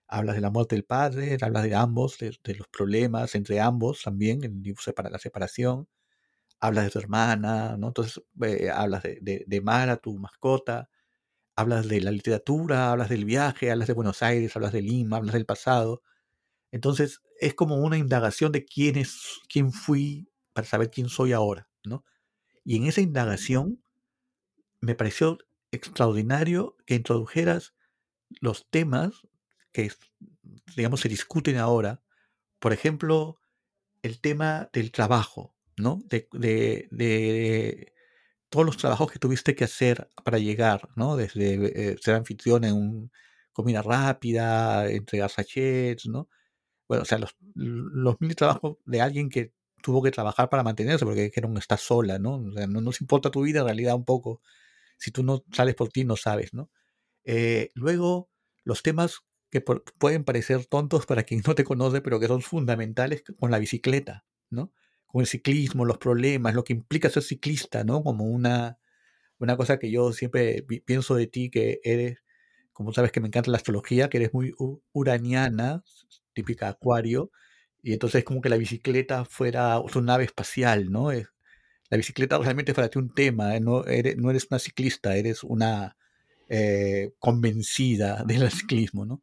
hablas 0.09 0.37
de 0.37 0.43
la 0.43 0.51
muerte 0.51 0.77
del 0.77 0.85
padre, 0.85 1.39
hablas 1.43 1.65
de 1.65 1.75
ambos, 1.77 2.19
de, 2.19 2.37
de 2.45 2.55
los 2.57 2.69
problemas 2.69 3.35
entre 3.35 3.61
ambos 3.61 4.03
también, 4.05 4.45
en 4.45 4.57
el 4.57 4.63
libro 4.63 4.83
para 4.95 5.11
la 5.11 5.19
separación, 5.19 5.89
hablas 6.61 6.85
de 6.87 6.91
tu 6.91 6.99
hermana, 6.99 7.77
¿no? 7.79 7.89
Entonces, 7.89 8.23
eh, 8.43 8.71
hablas 8.71 9.03
de, 9.03 9.19
de, 9.23 9.45
de 9.47 9.61
Mara, 9.61 9.97
tu 9.99 10.19
mascota, 10.19 10.91
hablas 11.57 11.89
de 11.89 12.01
la 12.01 12.11
literatura, 12.13 12.93
hablas 12.93 13.09
del 13.11 13.25
viaje, 13.25 13.71
hablas 13.71 13.89
de 13.89 13.95
Buenos 13.95 14.23
Aires, 14.23 14.57
hablas 14.57 14.73
de 14.73 14.83
Lima, 14.83 15.19
hablas 15.19 15.35
del 15.35 15.47
pasado. 15.47 16.03
Entonces, 16.73 17.23
es 17.41 17.55
como 17.55 17.77
una 17.79 17.99
indagación 17.99 18.53
de 18.53 18.65
quién 18.65 18.97
es, 18.97 19.41
quién 19.49 19.73
fui 19.73 20.31
para 20.55 20.67
saber 20.67 20.91
quién 20.91 21.09
soy 21.09 21.33
ahora, 21.33 21.69
¿no? 21.85 22.05
Y 22.65 22.77
en 22.77 22.87
esa 22.87 23.01
indagación 23.03 23.83
me 24.81 24.95
pareció 24.95 25.39
extraordinario 25.71 26.77
que 26.87 26.95
introdujeras 26.95 27.75
los 28.41 28.69
temas 28.71 29.27
que, 29.73 29.93
digamos, 30.77 31.01
se 31.01 31.09
discuten 31.09 31.59
ahora. 31.59 32.03
Por 32.61 32.73
ejemplo, 32.73 33.41
el 34.03 34.21
tema 34.21 34.71
del 34.73 34.93
trabajo, 34.93 35.55
¿no? 35.81 36.01
De, 36.07 36.29
de- 36.33 36.89
de 36.91 37.93
todos 38.51 38.67
los 38.67 38.77
trabajos 38.79 39.13
que 39.13 39.19
tuviste 39.19 39.55
que 39.57 39.65
hacer 39.65 40.11
para 40.25 40.39
llegar, 40.39 40.89
¿no? 40.97 41.17
Desde 41.17 41.93
eh, 41.93 41.97
ser 42.03 42.15
anfitrión 42.17 42.65
en 42.65 42.75
un 42.75 43.13
comida 43.53 43.83
rápida, 43.83 44.89
entregar 44.91 45.31
sachets, 45.31 46.07
¿no? 46.09 46.29
Bueno, 46.89 47.03
o 47.03 47.07
sea, 47.07 47.19
los, 47.19 47.37
los 47.55 48.17
mil 48.21 48.35
trabajos 48.37 48.79
de 48.87 49.01
alguien 49.03 49.29
que 49.31 49.53
tuvo 49.83 50.03
que 50.03 50.11
trabajar 50.11 50.49
para 50.49 50.63
mantenerse, 50.63 51.05
porque 51.05 51.31
que 51.31 51.41
no 51.43 51.59
estás 51.59 51.83
sola, 51.83 52.19
¿no? 52.19 52.37
O 52.37 52.53
sea, 52.53 52.67
no 52.67 52.81
nos 52.81 53.01
importa 53.01 53.31
tu 53.31 53.43
vida 53.43 53.61
en 53.61 53.67
realidad 53.67 53.95
un 53.95 54.05
poco. 54.05 54.43
Si 54.99 55.11
tú 55.13 55.23
no 55.25 55.45
sales 55.53 55.75
por 55.75 55.89
ti, 55.91 56.05
no 56.05 56.17
sabes, 56.17 56.55
¿no? 56.55 56.71
Eh, 57.25 57.71
luego, 57.75 58.31
los 58.65 58.83
temas 58.83 59.21
que 59.51 59.61
por- 59.61 59.85
pueden 59.99 60.25
parecer 60.25 60.67
tontos 60.67 61.07
para 61.07 61.25
quien 61.25 61.43
no 61.47 61.55
te 61.55 61.65
conoce, 61.65 62.01
pero 62.03 62.21
que 62.21 62.27
son 62.29 62.43
fundamentales 62.43 63.23
con 63.39 63.51
la 63.51 63.59
bicicleta, 63.59 64.27
¿no? 64.51 64.73
Con 65.09 65.23
el 65.23 65.27
ciclismo, 65.29 65.87
los 65.87 65.99
problemas, 65.99 66.55
lo 66.55 66.65
que 66.65 66.75
implica 66.75 67.11
ser 67.11 67.23
ciclista, 67.25 67.85
¿no? 67.85 68.03
Como 68.05 68.25
una, 68.27 68.79
una 69.39 69.57
cosa 69.57 69.79
que 69.79 69.91
yo 69.91 70.13
siempre 70.13 70.63
pi- 70.63 70.81
pienso 70.81 71.15
de 71.17 71.27
ti, 71.29 71.51
que 71.51 71.81
eres, 71.85 72.19
como 72.73 72.93
sabes 72.93 73.13
que 73.13 73.21
me 73.21 73.29
encanta 73.29 73.51
la 73.51 73.59
astrología, 73.59 74.09
que 74.11 74.19
eres 74.19 74.35
muy 74.35 74.55
uraniana, 74.93 75.85
típica 76.35 76.69
acuario, 76.69 77.31
y 77.83 77.93
entonces 77.95 78.25
como 78.25 78.41
que 78.41 78.49
la 78.51 78.57
bicicleta 78.59 79.25
fuera 79.25 79.81
tu 79.93 80.03
nave 80.03 80.25
espacial, 80.25 80.91
¿no? 80.91 81.11
Es- 81.13 81.29
la 81.91 81.97
bicicleta 81.99 82.39
realmente 82.39 82.73
es 82.73 82.77
para 82.77 82.89
ti 82.91 82.99
un 82.99 83.15
tema, 83.15 83.57
¿eh? 83.57 83.61
no, 83.61 83.85
eres, 83.87 84.17
no 84.19 84.31
eres 84.31 84.47
una 84.51 84.59
ciclista, 84.59 85.17
eres 85.17 85.43
una 85.45 85.97
eh, 86.49 87.13
convencida 87.19 88.25
del 88.27 88.51
ciclismo, 88.51 89.07
¿no? 89.07 89.23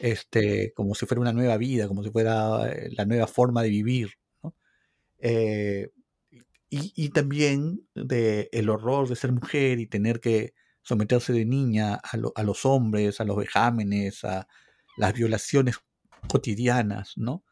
Este, 0.00 0.72
como 0.74 0.94
si 0.94 1.06
fuera 1.06 1.20
una 1.22 1.32
nueva 1.32 1.56
vida, 1.58 1.88
como 1.88 2.02
si 2.04 2.10
fuera 2.10 2.70
eh, 2.72 2.90
la 2.96 3.04
nueva 3.06 3.26
forma 3.28 3.62
de 3.62 3.70
vivir. 3.70 4.10
Eh, 5.22 5.90
y, 6.70 6.92
y 6.96 7.10
también 7.10 7.88
de 7.94 8.48
el 8.52 8.70
horror 8.70 9.08
de 9.08 9.16
ser 9.16 9.32
mujer 9.32 9.78
y 9.80 9.86
tener 9.86 10.20
que 10.20 10.54
someterse 10.82 11.32
de 11.32 11.44
niña 11.44 11.94
a, 11.96 12.16
lo- 12.16 12.32
a 12.36 12.42
los 12.42 12.64
hombres, 12.66 13.20
a 13.20 13.24
los 13.24 13.36
vejámenes, 13.36 14.24
a 14.24 14.48
las 14.96 15.12
violaciones 15.14 15.76
cotidianas, 16.28 17.14
¿no? 17.16 17.44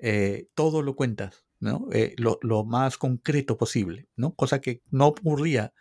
Eh, 0.00 0.48
todo 0.54 0.82
lo 0.82 0.96
cuentas, 0.96 1.46
¿no? 1.60 1.88
Eh, 1.92 2.14
lo, 2.18 2.38
lo 2.42 2.64
más 2.64 2.98
concreto 2.98 3.58
posible, 3.58 4.08
¿no? 4.16 4.34
Cosa 4.34 4.60
que 4.60 4.82
no 4.90 5.08
ocurría. 5.08 5.74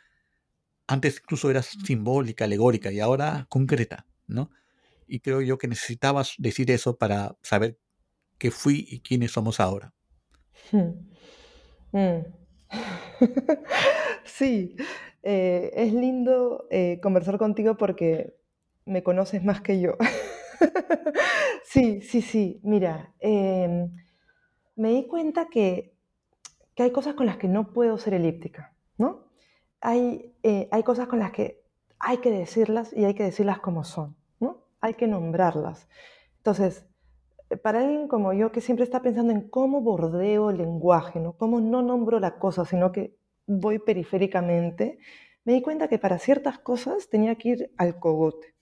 Antes 0.88 1.20
incluso 1.24 1.50
eras 1.50 1.78
simbólica, 1.86 2.46
alegórica 2.46 2.92
y 2.92 3.00
ahora 3.02 3.48
concreta, 3.50 4.08
¿no? 4.28 4.52
Y 5.08 5.22
creo 5.22 5.42
yo 5.42 5.58
que 5.60 5.68
necesitabas 5.70 6.36
decir 6.40 6.72
eso 6.72 6.98
para 6.98 7.38
saber 7.44 7.80
qué 8.40 8.52
fui 8.52 8.86
y 8.90 9.02
quiénes 9.02 9.32
somos 9.34 9.60
ahora. 9.62 9.94
Hmm. 10.72 11.13
Mm. 11.94 12.26
Sí, 14.26 14.76
eh, 15.22 15.72
es 15.76 15.94
lindo 15.94 16.68
eh, 16.72 17.00
conversar 17.02 17.38
contigo 17.38 17.78
porque 17.78 18.36
me 18.86 19.04
conoces 19.04 19.44
más 19.44 19.62
que 19.62 19.80
yo. 19.82 19.98
Sí, 21.66 22.02
sí, 22.02 22.22
sí. 22.22 22.60
Mira, 22.64 23.14
em, 23.20 23.92
me 24.76 24.90
di 24.92 25.08
cuenta 25.08 25.48
que, 25.50 25.96
que 26.76 26.84
hay 26.84 26.92
cosas 26.92 27.16
con 27.16 27.26
las 27.28 27.38
que 27.38 27.48
no 27.48 27.74
puedo 27.74 27.98
ser 27.98 28.14
elíptica, 28.16 28.74
¿no? 28.98 29.28
Hay, 29.82 30.36
eh, 30.44 30.70
hay 30.72 30.84
cosas 30.84 31.08
con 31.08 31.20
las 31.20 31.32
que 31.32 31.64
hay 32.00 32.18
que 32.20 32.32
decirlas 32.32 32.94
y 32.94 33.06
hay 33.06 33.16
que 33.16 33.24
decirlas 33.24 33.60
como 33.60 33.84
son, 33.84 34.16
¿no? 34.40 34.66
Hay 34.82 34.96
que 34.96 35.08
nombrarlas. 35.08 35.88
Entonces, 36.38 36.86
para 37.58 37.80
alguien 37.80 38.08
como 38.08 38.34
yo 38.34 38.52
que 38.52 38.62
siempre 38.62 38.84
está 38.84 39.02
pensando 39.02 39.32
en 39.32 39.50
cómo 39.50 39.82
bordeo 39.82 40.50
el 40.50 40.58
lenguaje, 40.58 41.20
¿no? 41.20 41.34
Cómo 41.34 41.60
no 41.62 41.82
nombro 41.82 42.20
la 42.20 42.38
cosa, 42.38 42.66
sino 42.66 42.92
que 42.92 43.16
voy 43.48 43.80
periféricamente, 43.80 45.00
me 45.46 45.54
di 45.54 45.62
cuenta 45.62 45.88
que 45.88 46.00
para 46.00 46.20
ciertas 46.20 46.60
cosas 46.60 47.10
tenía 47.10 47.36
que 47.36 47.50
ir 47.50 47.74
al 47.78 48.00
cogote, 48.00 48.56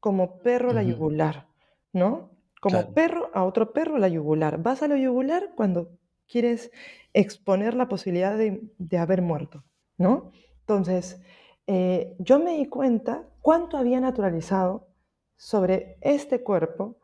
como 0.00 0.38
perro 0.38 0.70
a 0.70 0.74
la 0.74 0.82
yugular, 0.82 1.48
¿no? 1.92 2.30
Como 2.60 2.78
Claro, 2.78 2.94
perro 2.94 3.30
a 3.34 3.44
otro 3.44 3.72
perro 3.72 3.96
a 3.96 3.98
la 3.98 4.08
yugular. 4.08 4.62
Vas 4.62 4.82
a 4.82 4.88
la 4.88 4.96
yugular 4.96 5.50
cuando 5.56 5.98
quieres 6.26 6.70
exponer 7.12 7.74
la 7.74 7.88
posibilidad 7.88 8.36
de, 8.36 8.62
de 8.78 8.98
haber 8.98 9.22
muerto, 9.22 9.64
¿no? 9.98 10.30
Entonces, 10.60 11.20
eh, 11.66 12.14
yo 12.18 12.38
me 12.38 12.56
di 12.56 12.66
cuenta 12.66 13.28
cuánto 13.40 13.76
había 13.76 14.00
naturalizado 14.00 14.88
sobre 15.36 15.98
este 16.00 16.42
cuerpo 16.42 16.98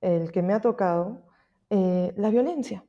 el 0.00 0.32
que 0.32 0.42
me 0.42 0.52
ha 0.52 0.60
tocado, 0.60 1.22
eh, 1.70 2.12
la 2.16 2.30
violencia 2.30 2.84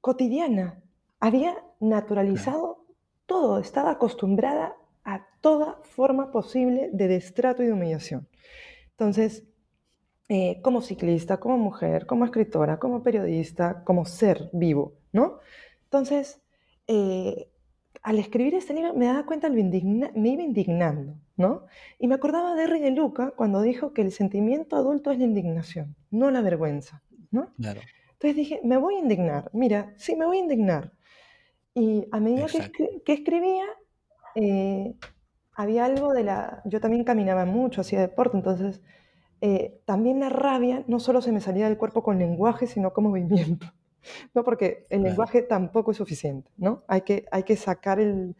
cotidiana. 0.00 0.82
Había 1.20 1.52
claro. 1.52 1.74
naturalizado 1.80 2.86
todo, 3.26 3.58
estaba 3.58 3.90
acostumbrada 3.90 4.76
a 5.04 5.26
toda 5.40 5.80
forma 5.82 6.30
posible 6.30 6.90
de 6.92 7.08
destrato 7.08 7.62
y 7.62 7.66
de 7.66 7.72
humillación. 7.72 8.28
Entonces, 8.90 9.44
eh, 10.28 10.60
como 10.62 10.82
ciclista, 10.82 11.38
como 11.38 11.58
mujer, 11.58 12.06
como 12.06 12.24
escritora, 12.24 12.78
como 12.78 13.02
periodista, 13.02 13.84
como 13.84 14.04
ser 14.06 14.50
vivo, 14.52 14.94
¿no? 15.12 15.38
Entonces, 15.84 16.40
eh, 16.88 17.48
al 18.06 18.20
escribir 18.20 18.54
este 18.54 18.72
libro 18.72 18.94
me 18.94 19.06
daba 19.06 19.26
cuenta, 19.26 19.50
me 19.50 19.58
iba 19.58 20.42
indignando, 20.42 21.16
¿no? 21.36 21.66
Y 21.98 22.06
me 22.06 22.14
acordaba 22.14 22.54
de 22.54 22.62
R. 22.62 22.78
de 22.78 22.92
Luca 22.92 23.32
cuando 23.32 23.60
dijo 23.62 23.92
que 23.92 24.02
el 24.02 24.12
sentimiento 24.12 24.76
adulto 24.76 25.10
es 25.10 25.18
la 25.18 25.24
indignación, 25.24 25.96
no 26.12 26.30
la 26.30 26.40
vergüenza, 26.40 27.02
¿no? 27.32 27.52
Claro. 27.56 27.80
Entonces 28.12 28.36
dije, 28.36 28.60
me 28.62 28.76
voy 28.76 28.94
a 28.94 28.98
indignar, 29.00 29.50
mira, 29.52 29.92
sí, 29.96 30.14
me 30.14 30.24
voy 30.24 30.36
a 30.36 30.40
indignar. 30.42 30.92
Y 31.74 32.06
a 32.12 32.20
medida 32.20 32.46
que, 32.46 33.02
que, 33.04 33.12
escribía, 33.12 33.64
eh, 34.36 34.94
había 35.54 35.84
algo 35.84 36.12
de 36.14 36.22
la... 36.22 36.62
Yo 36.64 36.80
también 36.80 37.02
caminaba 37.02 37.44
mucho, 37.44 37.80
hacía 37.80 38.00
deporte, 38.00 38.36
entonces 38.36 38.82
eh, 39.40 39.80
también 39.84 40.20
la 40.20 40.28
rabia 40.28 40.84
no 40.86 41.00
solo 41.00 41.22
se 41.22 41.32
me 41.32 41.40
salía 41.40 41.68
del 41.68 41.76
cuerpo 41.76 42.04
con 42.04 42.20
lenguaje, 42.20 42.68
sino 42.68 42.92
con 42.92 43.02
movimiento. 43.02 43.66
¿No? 44.34 44.44
Porque 44.44 44.84
el 44.90 45.02
lenguaje 45.02 45.42
tampoco 45.42 45.90
es 45.90 45.96
suficiente, 45.96 46.50
¿no? 46.56 46.84
Hay 46.88 47.02
que, 47.02 47.26
hay 47.30 47.42
que 47.42 47.56
sacar 47.56 48.00
el, 48.00 48.36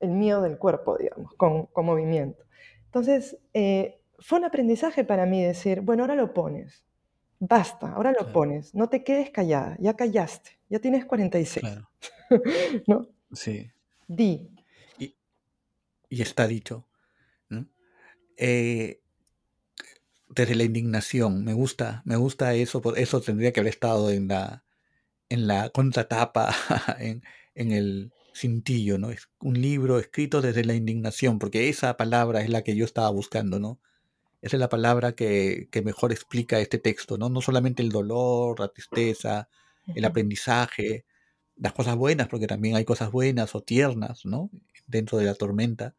el 0.00 0.10
miedo 0.10 0.42
del 0.42 0.58
cuerpo, 0.58 0.96
digamos, 0.98 1.34
con, 1.34 1.66
con 1.66 1.86
movimiento. 1.86 2.44
Entonces, 2.86 3.38
eh, 3.54 4.00
fue 4.18 4.38
un 4.38 4.44
aprendizaje 4.44 5.04
para 5.04 5.26
mí 5.26 5.42
decir, 5.42 5.80
bueno, 5.80 6.02
ahora 6.02 6.14
lo 6.14 6.32
pones, 6.34 6.84
basta, 7.38 7.92
ahora 7.92 8.12
lo 8.12 8.32
pones, 8.32 8.74
no 8.74 8.88
te 8.88 9.04
quedes 9.04 9.30
callada, 9.30 9.76
ya 9.78 9.94
callaste, 9.94 10.58
ya 10.68 10.78
tienes 10.78 11.04
46, 11.04 11.64
claro. 11.64 11.90
¿no? 12.86 13.08
Sí. 13.32 13.70
Di. 14.08 14.50
Y, 14.98 15.16
y 16.08 16.22
está 16.22 16.46
dicho. 16.46 16.86
¿no? 17.48 17.66
Eh, 18.36 19.00
desde 20.28 20.54
la 20.54 20.64
indignación, 20.64 21.44
me 21.44 21.54
gusta, 21.54 22.02
me 22.04 22.16
gusta 22.16 22.54
eso, 22.54 22.82
eso 22.96 23.20
tendría 23.20 23.52
que 23.52 23.60
haber 23.60 23.72
estado 23.72 24.10
en 24.10 24.28
la, 24.28 24.64
en 25.30 25.46
la 25.46 25.70
contratapa, 25.70 26.54
en, 26.98 27.22
en 27.54 27.72
el 27.72 28.12
cintillo, 28.34 28.98
¿no? 28.98 29.10
Es 29.10 29.28
un 29.40 29.60
libro 29.60 29.98
escrito 29.98 30.42
desde 30.42 30.64
la 30.64 30.74
indignación, 30.74 31.38
porque 31.38 31.68
esa 31.68 31.96
palabra 31.96 32.42
es 32.42 32.50
la 32.50 32.62
que 32.62 32.76
yo 32.76 32.84
estaba 32.84 33.10
buscando, 33.10 33.58
¿no? 33.58 33.80
Esa 34.42 34.56
es 34.56 34.60
la 34.60 34.68
palabra 34.68 35.12
que, 35.12 35.68
que 35.70 35.82
mejor 35.82 36.12
explica 36.12 36.60
este 36.60 36.78
texto, 36.78 37.18
¿no? 37.18 37.28
No 37.28 37.40
solamente 37.42 37.82
el 37.82 37.90
dolor, 37.90 38.60
la 38.60 38.68
tristeza, 38.68 39.48
el 39.94 40.04
aprendizaje, 40.04 41.04
las 41.56 41.72
cosas 41.74 41.96
buenas, 41.96 42.28
porque 42.28 42.46
también 42.46 42.76
hay 42.76 42.84
cosas 42.84 43.10
buenas 43.10 43.54
o 43.54 43.62
tiernas, 43.62 44.24
¿no? 44.24 44.50
Dentro 44.86 45.18
de 45.18 45.26
la 45.26 45.34
tormenta, 45.34 45.94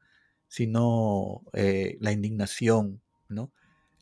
sino 0.47 1.43
eh, 1.53 1.97
la 2.01 2.11
indignación, 2.11 3.01
¿no? 3.29 3.51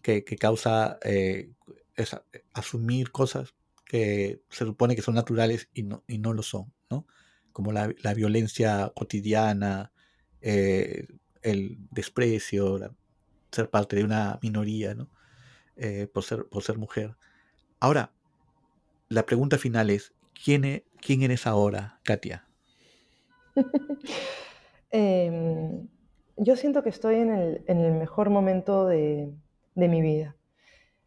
Que, 0.01 0.23
que 0.23 0.37
causa 0.37 0.97
eh, 1.03 1.51
esa, 1.95 2.23
asumir 2.53 3.11
cosas 3.11 3.53
que 3.89 4.43
se 4.49 4.65
supone 4.65 4.95
que 4.95 5.01
son 5.01 5.15
naturales 5.15 5.67
y 5.73 5.81
no, 5.81 6.03
y 6.07 6.19
no 6.19 6.31
lo 6.31 6.43
son, 6.43 6.71
¿no? 6.91 7.07
Como 7.51 7.71
la, 7.71 7.91
la 8.03 8.13
violencia 8.13 8.93
cotidiana, 8.95 9.91
eh, 10.41 11.07
el 11.41 11.79
desprecio, 11.89 12.95
ser 13.51 13.69
parte 13.71 13.95
de 13.95 14.03
una 14.03 14.37
minoría, 14.43 14.93
¿no? 14.93 15.09
Eh, 15.75 16.07
por, 16.13 16.23
ser, 16.23 16.45
por 16.45 16.61
ser 16.61 16.77
mujer. 16.77 17.17
Ahora, 17.79 18.13
la 19.07 19.25
pregunta 19.25 19.57
final 19.57 19.89
es, 19.89 20.13
¿quién, 20.43 20.65
e, 20.65 20.85
quién 21.01 21.23
eres 21.23 21.47
ahora, 21.47 21.99
Katia? 22.03 22.47
eh, 24.91 25.81
yo 26.37 26.55
siento 26.57 26.83
que 26.83 26.89
estoy 26.89 27.15
en 27.15 27.31
el, 27.31 27.63
en 27.65 27.79
el 27.79 27.93
mejor 27.93 28.29
momento 28.29 28.85
de, 28.85 29.33
de 29.73 29.87
mi 29.87 30.03
vida. 30.03 30.35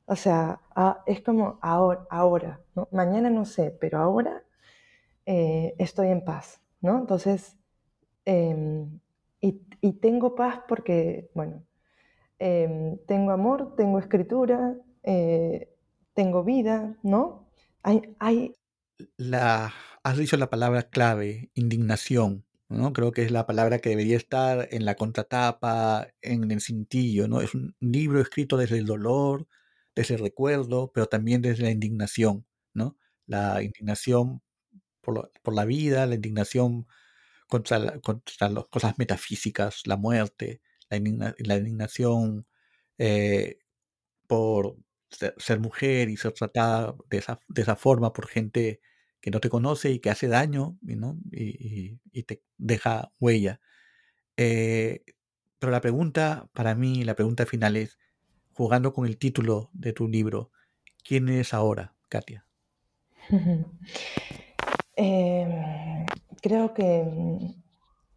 O 0.07 0.17
sea, 0.17 0.61
es 1.07 1.21
como 1.23 1.59
ahora, 1.63 2.07
ahora 2.11 2.61
mañana 2.91 3.31
no 3.31 3.45
sé, 3.45 3.71
pero 3.81 3.99
ahora 3.99 4.45
eh, 5.27 5.75
estoy 5.79 6.09
en 6.09 6.25
paz, 6.25 6.61
¿no? 6.81 6.99
Entonces, 6.99 7.57
em, 8.25 9.01
y, 9.41 9.93
tengo 10.01 10.35
paz 10.35 10.61
porque, 10.69 11.31
bueno, 11.35 11.65
em, 12.39 12.99
tengo 13.07 13.33
amor, 13.33 13.75
tengo 13.77 13.99
escritura, 13.99 14.77
eh, 15.03 15.69
tengo 16.15 16.45
vida, 16.45 16.97
¿no? 17.03 17.49
Hay, 17.83 18.55
has 20.05 20.17
dicho 20.17 20.37
la 20.37 20.51
palabra 20.51 20.85
clave, 20.85 21.51
indignación, 21.55 22.45
¿no? 22.69 22.93
Creo 22.93 23.13
que 23.13 23.23
es 23.23 23.31
la 23.33 23.47
palabra 23.47 23.79
que 23.81 23.91
debería 23.91 24.17
estar 24.17 24.69
en 24.71 24.85
la 24.85 24.95
contratapa, 24.97 26.09
en 26.21 26.51
el 26.51 26.61
cintillo, 26.61 27.29
¿no? 27.29 27.41
Es 27.41 27.55
un 27.55 27.75
libro 27.81 28.21
escrito 28.21 28.57
desde 28.57 28.79
el 28.79 28.87
dolor, 28.87 29.47
desde 29.95 30.15
el 30.15 30.21
recuerdo, 30.21 30.91
pero 30.93 31.07
también 31.07 31.43
desde 31.43 31.65
la 31.65 31.71
indignación, 31.71 32.47
¿no? 32.75 32.97
La 33.27 33.63
indignación 33.63 34.43
por, 35.01 35.31
la 35.55 35.65
vida, 35.65 36.07
la 36.07 36.15
indignación 36.15 36.87
contra, 37.49 37.79
las 37.79 38.01
cosas 38.71 38.99
metafísicas, 38.99 39.83
la 39.87 39.97
muerte, 39.97 40.63
la, 40.89 40.97
indignación 41.57 42.47
eh, 42.99 43.59
por 44.27 44.77
ser, 45.11 45.61
mujer 45.61 46.09
y 46.09 46.17
ser 46.17 46.33
tratada 46.33 46.95
de 47.11 47.19
esa, 47.19 47.41
de 47.49 47.63
esa, 47.63 47.77
forma 47.77 48.13
por 48.13 48.29
gente 48.29 48.81
que 49.21 49.31
no 49.31 49.41
te 49.41 49.51
conoce 49.51 49.91
y 49.91 50.01
que 50.01 50.11
hace 50.11 50.29
daño 50.29 50.79
¿no? 50.83 51.19
y, 51.31 51.99
te 52.25 52.43
deja 52.59 53.13
huella. 53.21 53.61
Eh, 54.37 55.05
pero 55.59 55.71
la 55.73 55.81
pregunta 55.81 56.49
para 56.53 56.75
mí, 56.75 57.05
la 57.05 57.15
pregunta 57.15 57.47
final 57.47 57.77
es, 57.77 57.99
jugando 58.55 58.93
con 58.93 59.07
el 59.07 59.19
título 59.19 59.71
de 59.73 59.93
tu 59.93 60.09
libro, 60.09 60.51
¿quién 61.05 61.29
es 61.29 61.55
ahora, 61.55 61.95
Katia? 62.09 62.47
Em, 64.95 66.05
creo 66.43 66.75
que 66.75 67.03
mm, 67.03 67.55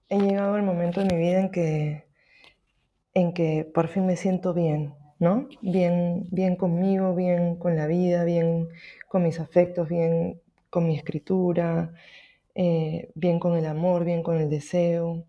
he 0.10 0.20
llegado 0.20 0.56
al 0.56 0.64
momento 0.64 1.00
de 1.00 1.08
mi 1.08 1.22
vida 1.22 1.40
en 1.40 1.50
que, 1.50 2.08
en 3.14 3.34
que 3.34 3.64
por 3.74 3.88
fin 3.88 4.06
me 4.06 4.18
siento 4.18 4.54
bien, 4.54 4.94
¿no? 5.20 5.48
Bien, 5.62 6.28
bien 6.32 6.58
conmigo, 6.58 7.16
bien 7.16 7.56
con 7.56 7.78
la 7.78 7.88
vida, 7.88 8.26
bien 8.26 8.68
con 9.08 9.24
mis 9.24 9.40
afectos, 9.40 9.88
bien 9.88 10.42
con 10.70 10.86
mi 10.86 10.98
escritura, 10.98 11.94
eh, 12.56 13.10
bien 13.16 13.40
con 13.40 13.56
el 13.58 13.66
amor, 13.66 14.04
bien 14.04 14.22
con 14.22 14.38
el 14.38 14.50
deseo. 14.50 15.24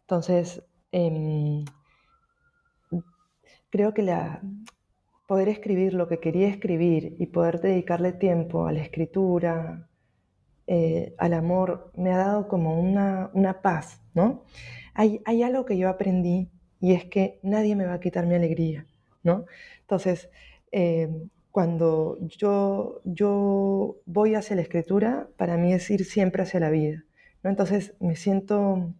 Entonces, 0.00 0.62
em, 0.92 1.64
creo 3.72 3.94
que 3.94 4.02
la, 4.02 4.42
poder 5.26 5.48
escribir 5.48 5.94
lo 5.94 6.06
que 6.06 6.20
quería 6.20 6.46
escribir 6.46 7.16
y 7.18 7.26
poder 7.26 7.60
dedicarle 7.60 8.12
tiempo 8.12 8.66
a 8.66 8.72
la 8.72 8.82
escritura, 8.82 9.88
eh, 10.66 11.14
al 11.16 11.32
amor, 11.32 11.90
me 11.96 12.12
ha 12.12 12.18
dado 12.18 12.48
como 12.48 12.78
una, 12.78 13.30
una 13.32 13.62
paz, 13.62 14.02
¿no? 14.12 14.44
Hay, 14.94 15.22
algo 15.42 15.64
que 15.64 15.78
yo 15.78 15.88
aprendí 15.88 16.50
y 16.80 16.92
es 16.92 17.06
que 17.06 17.40
nadie 17.42 17.74
me 17.74 17.86
va 17.86 17.94
a 17.94 18.00
quitar 18.00 18.26
mi 18.26 18.34
alegría, 18.34 18.86
¿no? 19.22 19.46
Entonces, 19.80 20.28
eh, 20.70 21.08
cuando 21.50 22.18
yo, 22.20 23.00
yo 23.04 23.96
voy 24.04 24.34
hacia 24.34 24.54
la 24.56 24.62
escritura, 24.62 25.28
para 25.38 25.56
mí 25.56 25.72
es 25.72 25.90
ir 25.90 26.04
siempre 26.04 26.42
hacia 26.42 26.60
la 26.60 26.68
vida, 26.68 27.04
¿no? 27.42 27.48
Entonces, 27.48 27.94
me 28.00 28.16
siento 28.16 28.92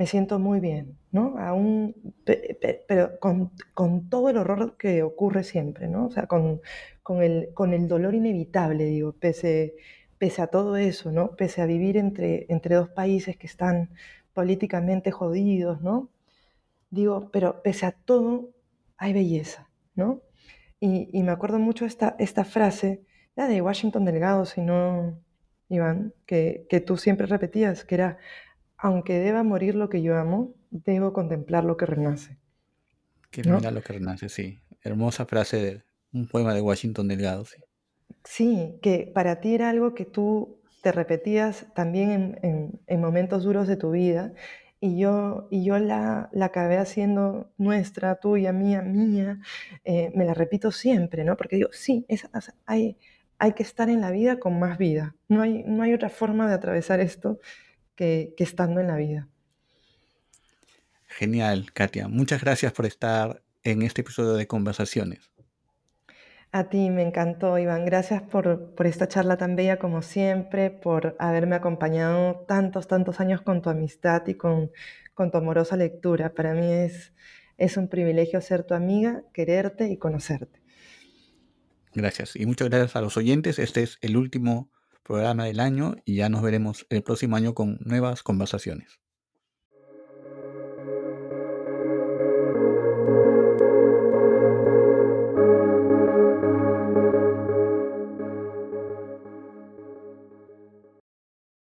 me 0.00 0.06
siento 0.06 0.38
muy 0.38 0.60
bien, 0.60 0.96
¿no? 1.12 1.36
Aún, 1.36 1.94
pero 2.24 3.20
con, 3.20 3.50
con, 3.74 4.08
todo 4.08 4.30
el 4.30 4.38
horror 4.38 4.78
que 4.78 5.02
ocurre 5.02 5.44
siempre, 5.44 5.88
¿no? 5.88 6.06
O 6.06 6.10
sea, 6.10 6.26
con, 6.26 6.62
con, 7.02 7.22
el, 7.22 7.50
con 7.52 7.74
el 7.74 7.86
dolor 7.86 8.14
inevitable, 8.14 8.86
digo, 8.86 9.12
pese, 9.12 9.74
pese 10.16 10.40
a 10.40 10.46
todo 10.46 10.78
eso, 10.78 11.12
¿no? 11.12 11.36
Pese 11.36 11.60
a 11.60 11.66
vivir 11.66 11.98
entre, 11.98 12.46
entre 12.48 12.76
dos 12.76 12.88
países 12.88 13.36
que 13.36 13.46
están 13.46 13.90
políticamente 14.32 15.10
jodidos, 15.10 15.82
¿no? 15.82 16.08
Digo, 16.88 17.28
pero 17.30 17.60
pese 17.62 17.84
a 17.84 17.92
todo, 17.92 18.48
hay 18.96 19.12
belleza, 19.12 19.68
¿no? 19.94 20.22
Y, 20.80 21.10
me 21.22 21.30
acuerdo 21.30 21.58
mucho 21.58 21.84
esta, 21.84 22.16
esta 22.18 22.46
frase, 22.46 23.04
de 23.36 23.60
Washington 23.60 24.06
Delgado, 24.06 24.46
si 24.46 24.62
no, 24.62 25.18
Iván, 25.68 26.14
que, 26.24 26.66
que 26.70 26.80
tú 26.80 26.96
siempre 26.96 27.26
repetías, 27.26 27.84
que 27.84 27.96
era, 27.96 28.18
aunque 28.80 29.18
deba 29.18 29.42
morir 29.42 29.74
lo 29.74 29.90
que 29.90 30.02
yo 30.02 30.16
amo, 30.16 30.54
debo 30.70 31.12
contemplar 31.12 31.64
lo 31.64 31.76
que 31.76 31.86
renace. 31.86 32.38
Que 33.30 33.44
mira 33.44 33.70
lo 33.70 33.82
que 33.82 33.92
renace, 33.92 34.28
sí. 34.28 34.58
Hermosa 34.82 35.26
frase 35.26 35.56
de 35.58 35.82
un 36.12 36.26
poema 36.26 36.54
de 36.54 36.62
Washington 36.62 37.06
Delgado, 37.06 37.44
sí. 37.44 37.60
Sí, 38.24 38.78
que 38.82 39.10
para 39.14 39.40
ti 39.40 39.54
era 39.54 39.70
algo 39.70 39.94
que 39.94 40.04
tú 40.04 40.60
te 40.82 40.92
repetías 40.92 41.66
también 41.74 42.38
en, 42.42 43.00
momentos 43.00 43.44
duros 43.44 43.68
de 43.68 43.76
tu 43.76 43.90
vida 43.90 44.32
y 44.80 44.98
yo, 44.98 45.46
y 45.50 45.62
yo 45.62 45.78
la, 45.78 46.30
la 46.32 46.46
acabé 46.46 46.78
haciendo 46.78 47.52
nuestra, 47.58 48.16
tuya, 48.16 48.52
mía, 48.52 48.80
mía, 48.80 49.40
eh, 49.84 50.10
me 50.14 50.24
la 50.24 50.32
repito 50.32 50.72
siempre, 50.72 51.22
¿no? 51.22 51.36
Porque 51.36 51.56
digo, 51.56 51.68
sí, 51.72 52.06
hay, 52.64 52.96
hay 53.38 53.52
que 53.52 53.62
estar 53.62 53.90
en 53.90 54.00
la 54.00 54.10
vida 54.10 54.38
con 54.38 54.58
más 54.58 54.78
vida, 54.78 55.14
no 55.28 55.42
hay, 55.42 55.64
no 55.66 55.82
hay 55.82 55.92
otra 55.92 56.08
forma 56.08 56.48
de 56.48 56.54
atravesar 56.54 57.00
esto 57.00 57.40
que, 58.00 58.34
estando 58.38 58.80
en 58.80 58.86
la 58.86 58.96
vida. 58.96 59.28
Genial, 61.06 61.70
Katia. 61.74 62.08
Muchas 62.08 62.40
gracias 62.40 62.72
por 62.72 62.86
estar 62.86 63.42
en 63.62 63.82
este 63.82 64.00
episodio 64.00 64.32
de 64.32 64.46
Conversaciones. 64.46 65.30
A 66.50 66.70
ti 66.70 66.88
me 66.88 67.02
encantó, 67.02 67.58
Iván. 67.58 67.84
Gracias 67.84 68.22
por, 68.22 68.74
por, 68.74 68.86
esta 68.86 69.06
charla 69.06 69.36
tan 69.36 69.54
bella 69.54 69.78
como 69.78 70.00
siempre, 70.00 70.70
por 70.70 71.14
haberme 71.18 71.56
acompañado 71.56 72.46
tantos, 72.48 72.88
tantos 72.88 73.20
años 73.20 73.42
con 73.42 73.60
tu 73.60 73.68
amistad 73.68 74.26
y 74.26 74.34
con, 74.34 74.70
con 75.12 75.30
tu 75.30 75.36
amorosa 75.36 75.76
lectura. 75.76 76.32
Para 76.32 76.54
mí 76.54 76.72
es, 76.72 77.12
es 77.58 77.76
un 77.76 77.88
privilegio 77.88 78.40
ser 78.40 78.64
tu 78.64 78.72
amiga, 78.72 79.24
quererte 79.34 79.90
y 79.90 79.98
conocerte. 79.98 80.62
Gracias. 81.92 82.34
Y 82.34 82.46
muchas 82.46 82.70
gracias 82.70 82.96
a 82.96 83.02
los 83.02 83.18
oyentes. 83.18 83.58
Este 83.58 83.82
es 83.82 83.98
el 84.00 84.16
último 84.16 84.70
programa 85.10 85.46
del 85.46 85.58
año 85.58 85.96
y 86.04 86.14
ya 86.14 86.28
nos 86.28 86.40
veremos 86.40 86.86
el 86.88 87.02
próximo 87.02 87.34
año 87.34 87.52
con 87.52 87.78
nuevas 87.80 88.22
conversaciones. 88.22 88.99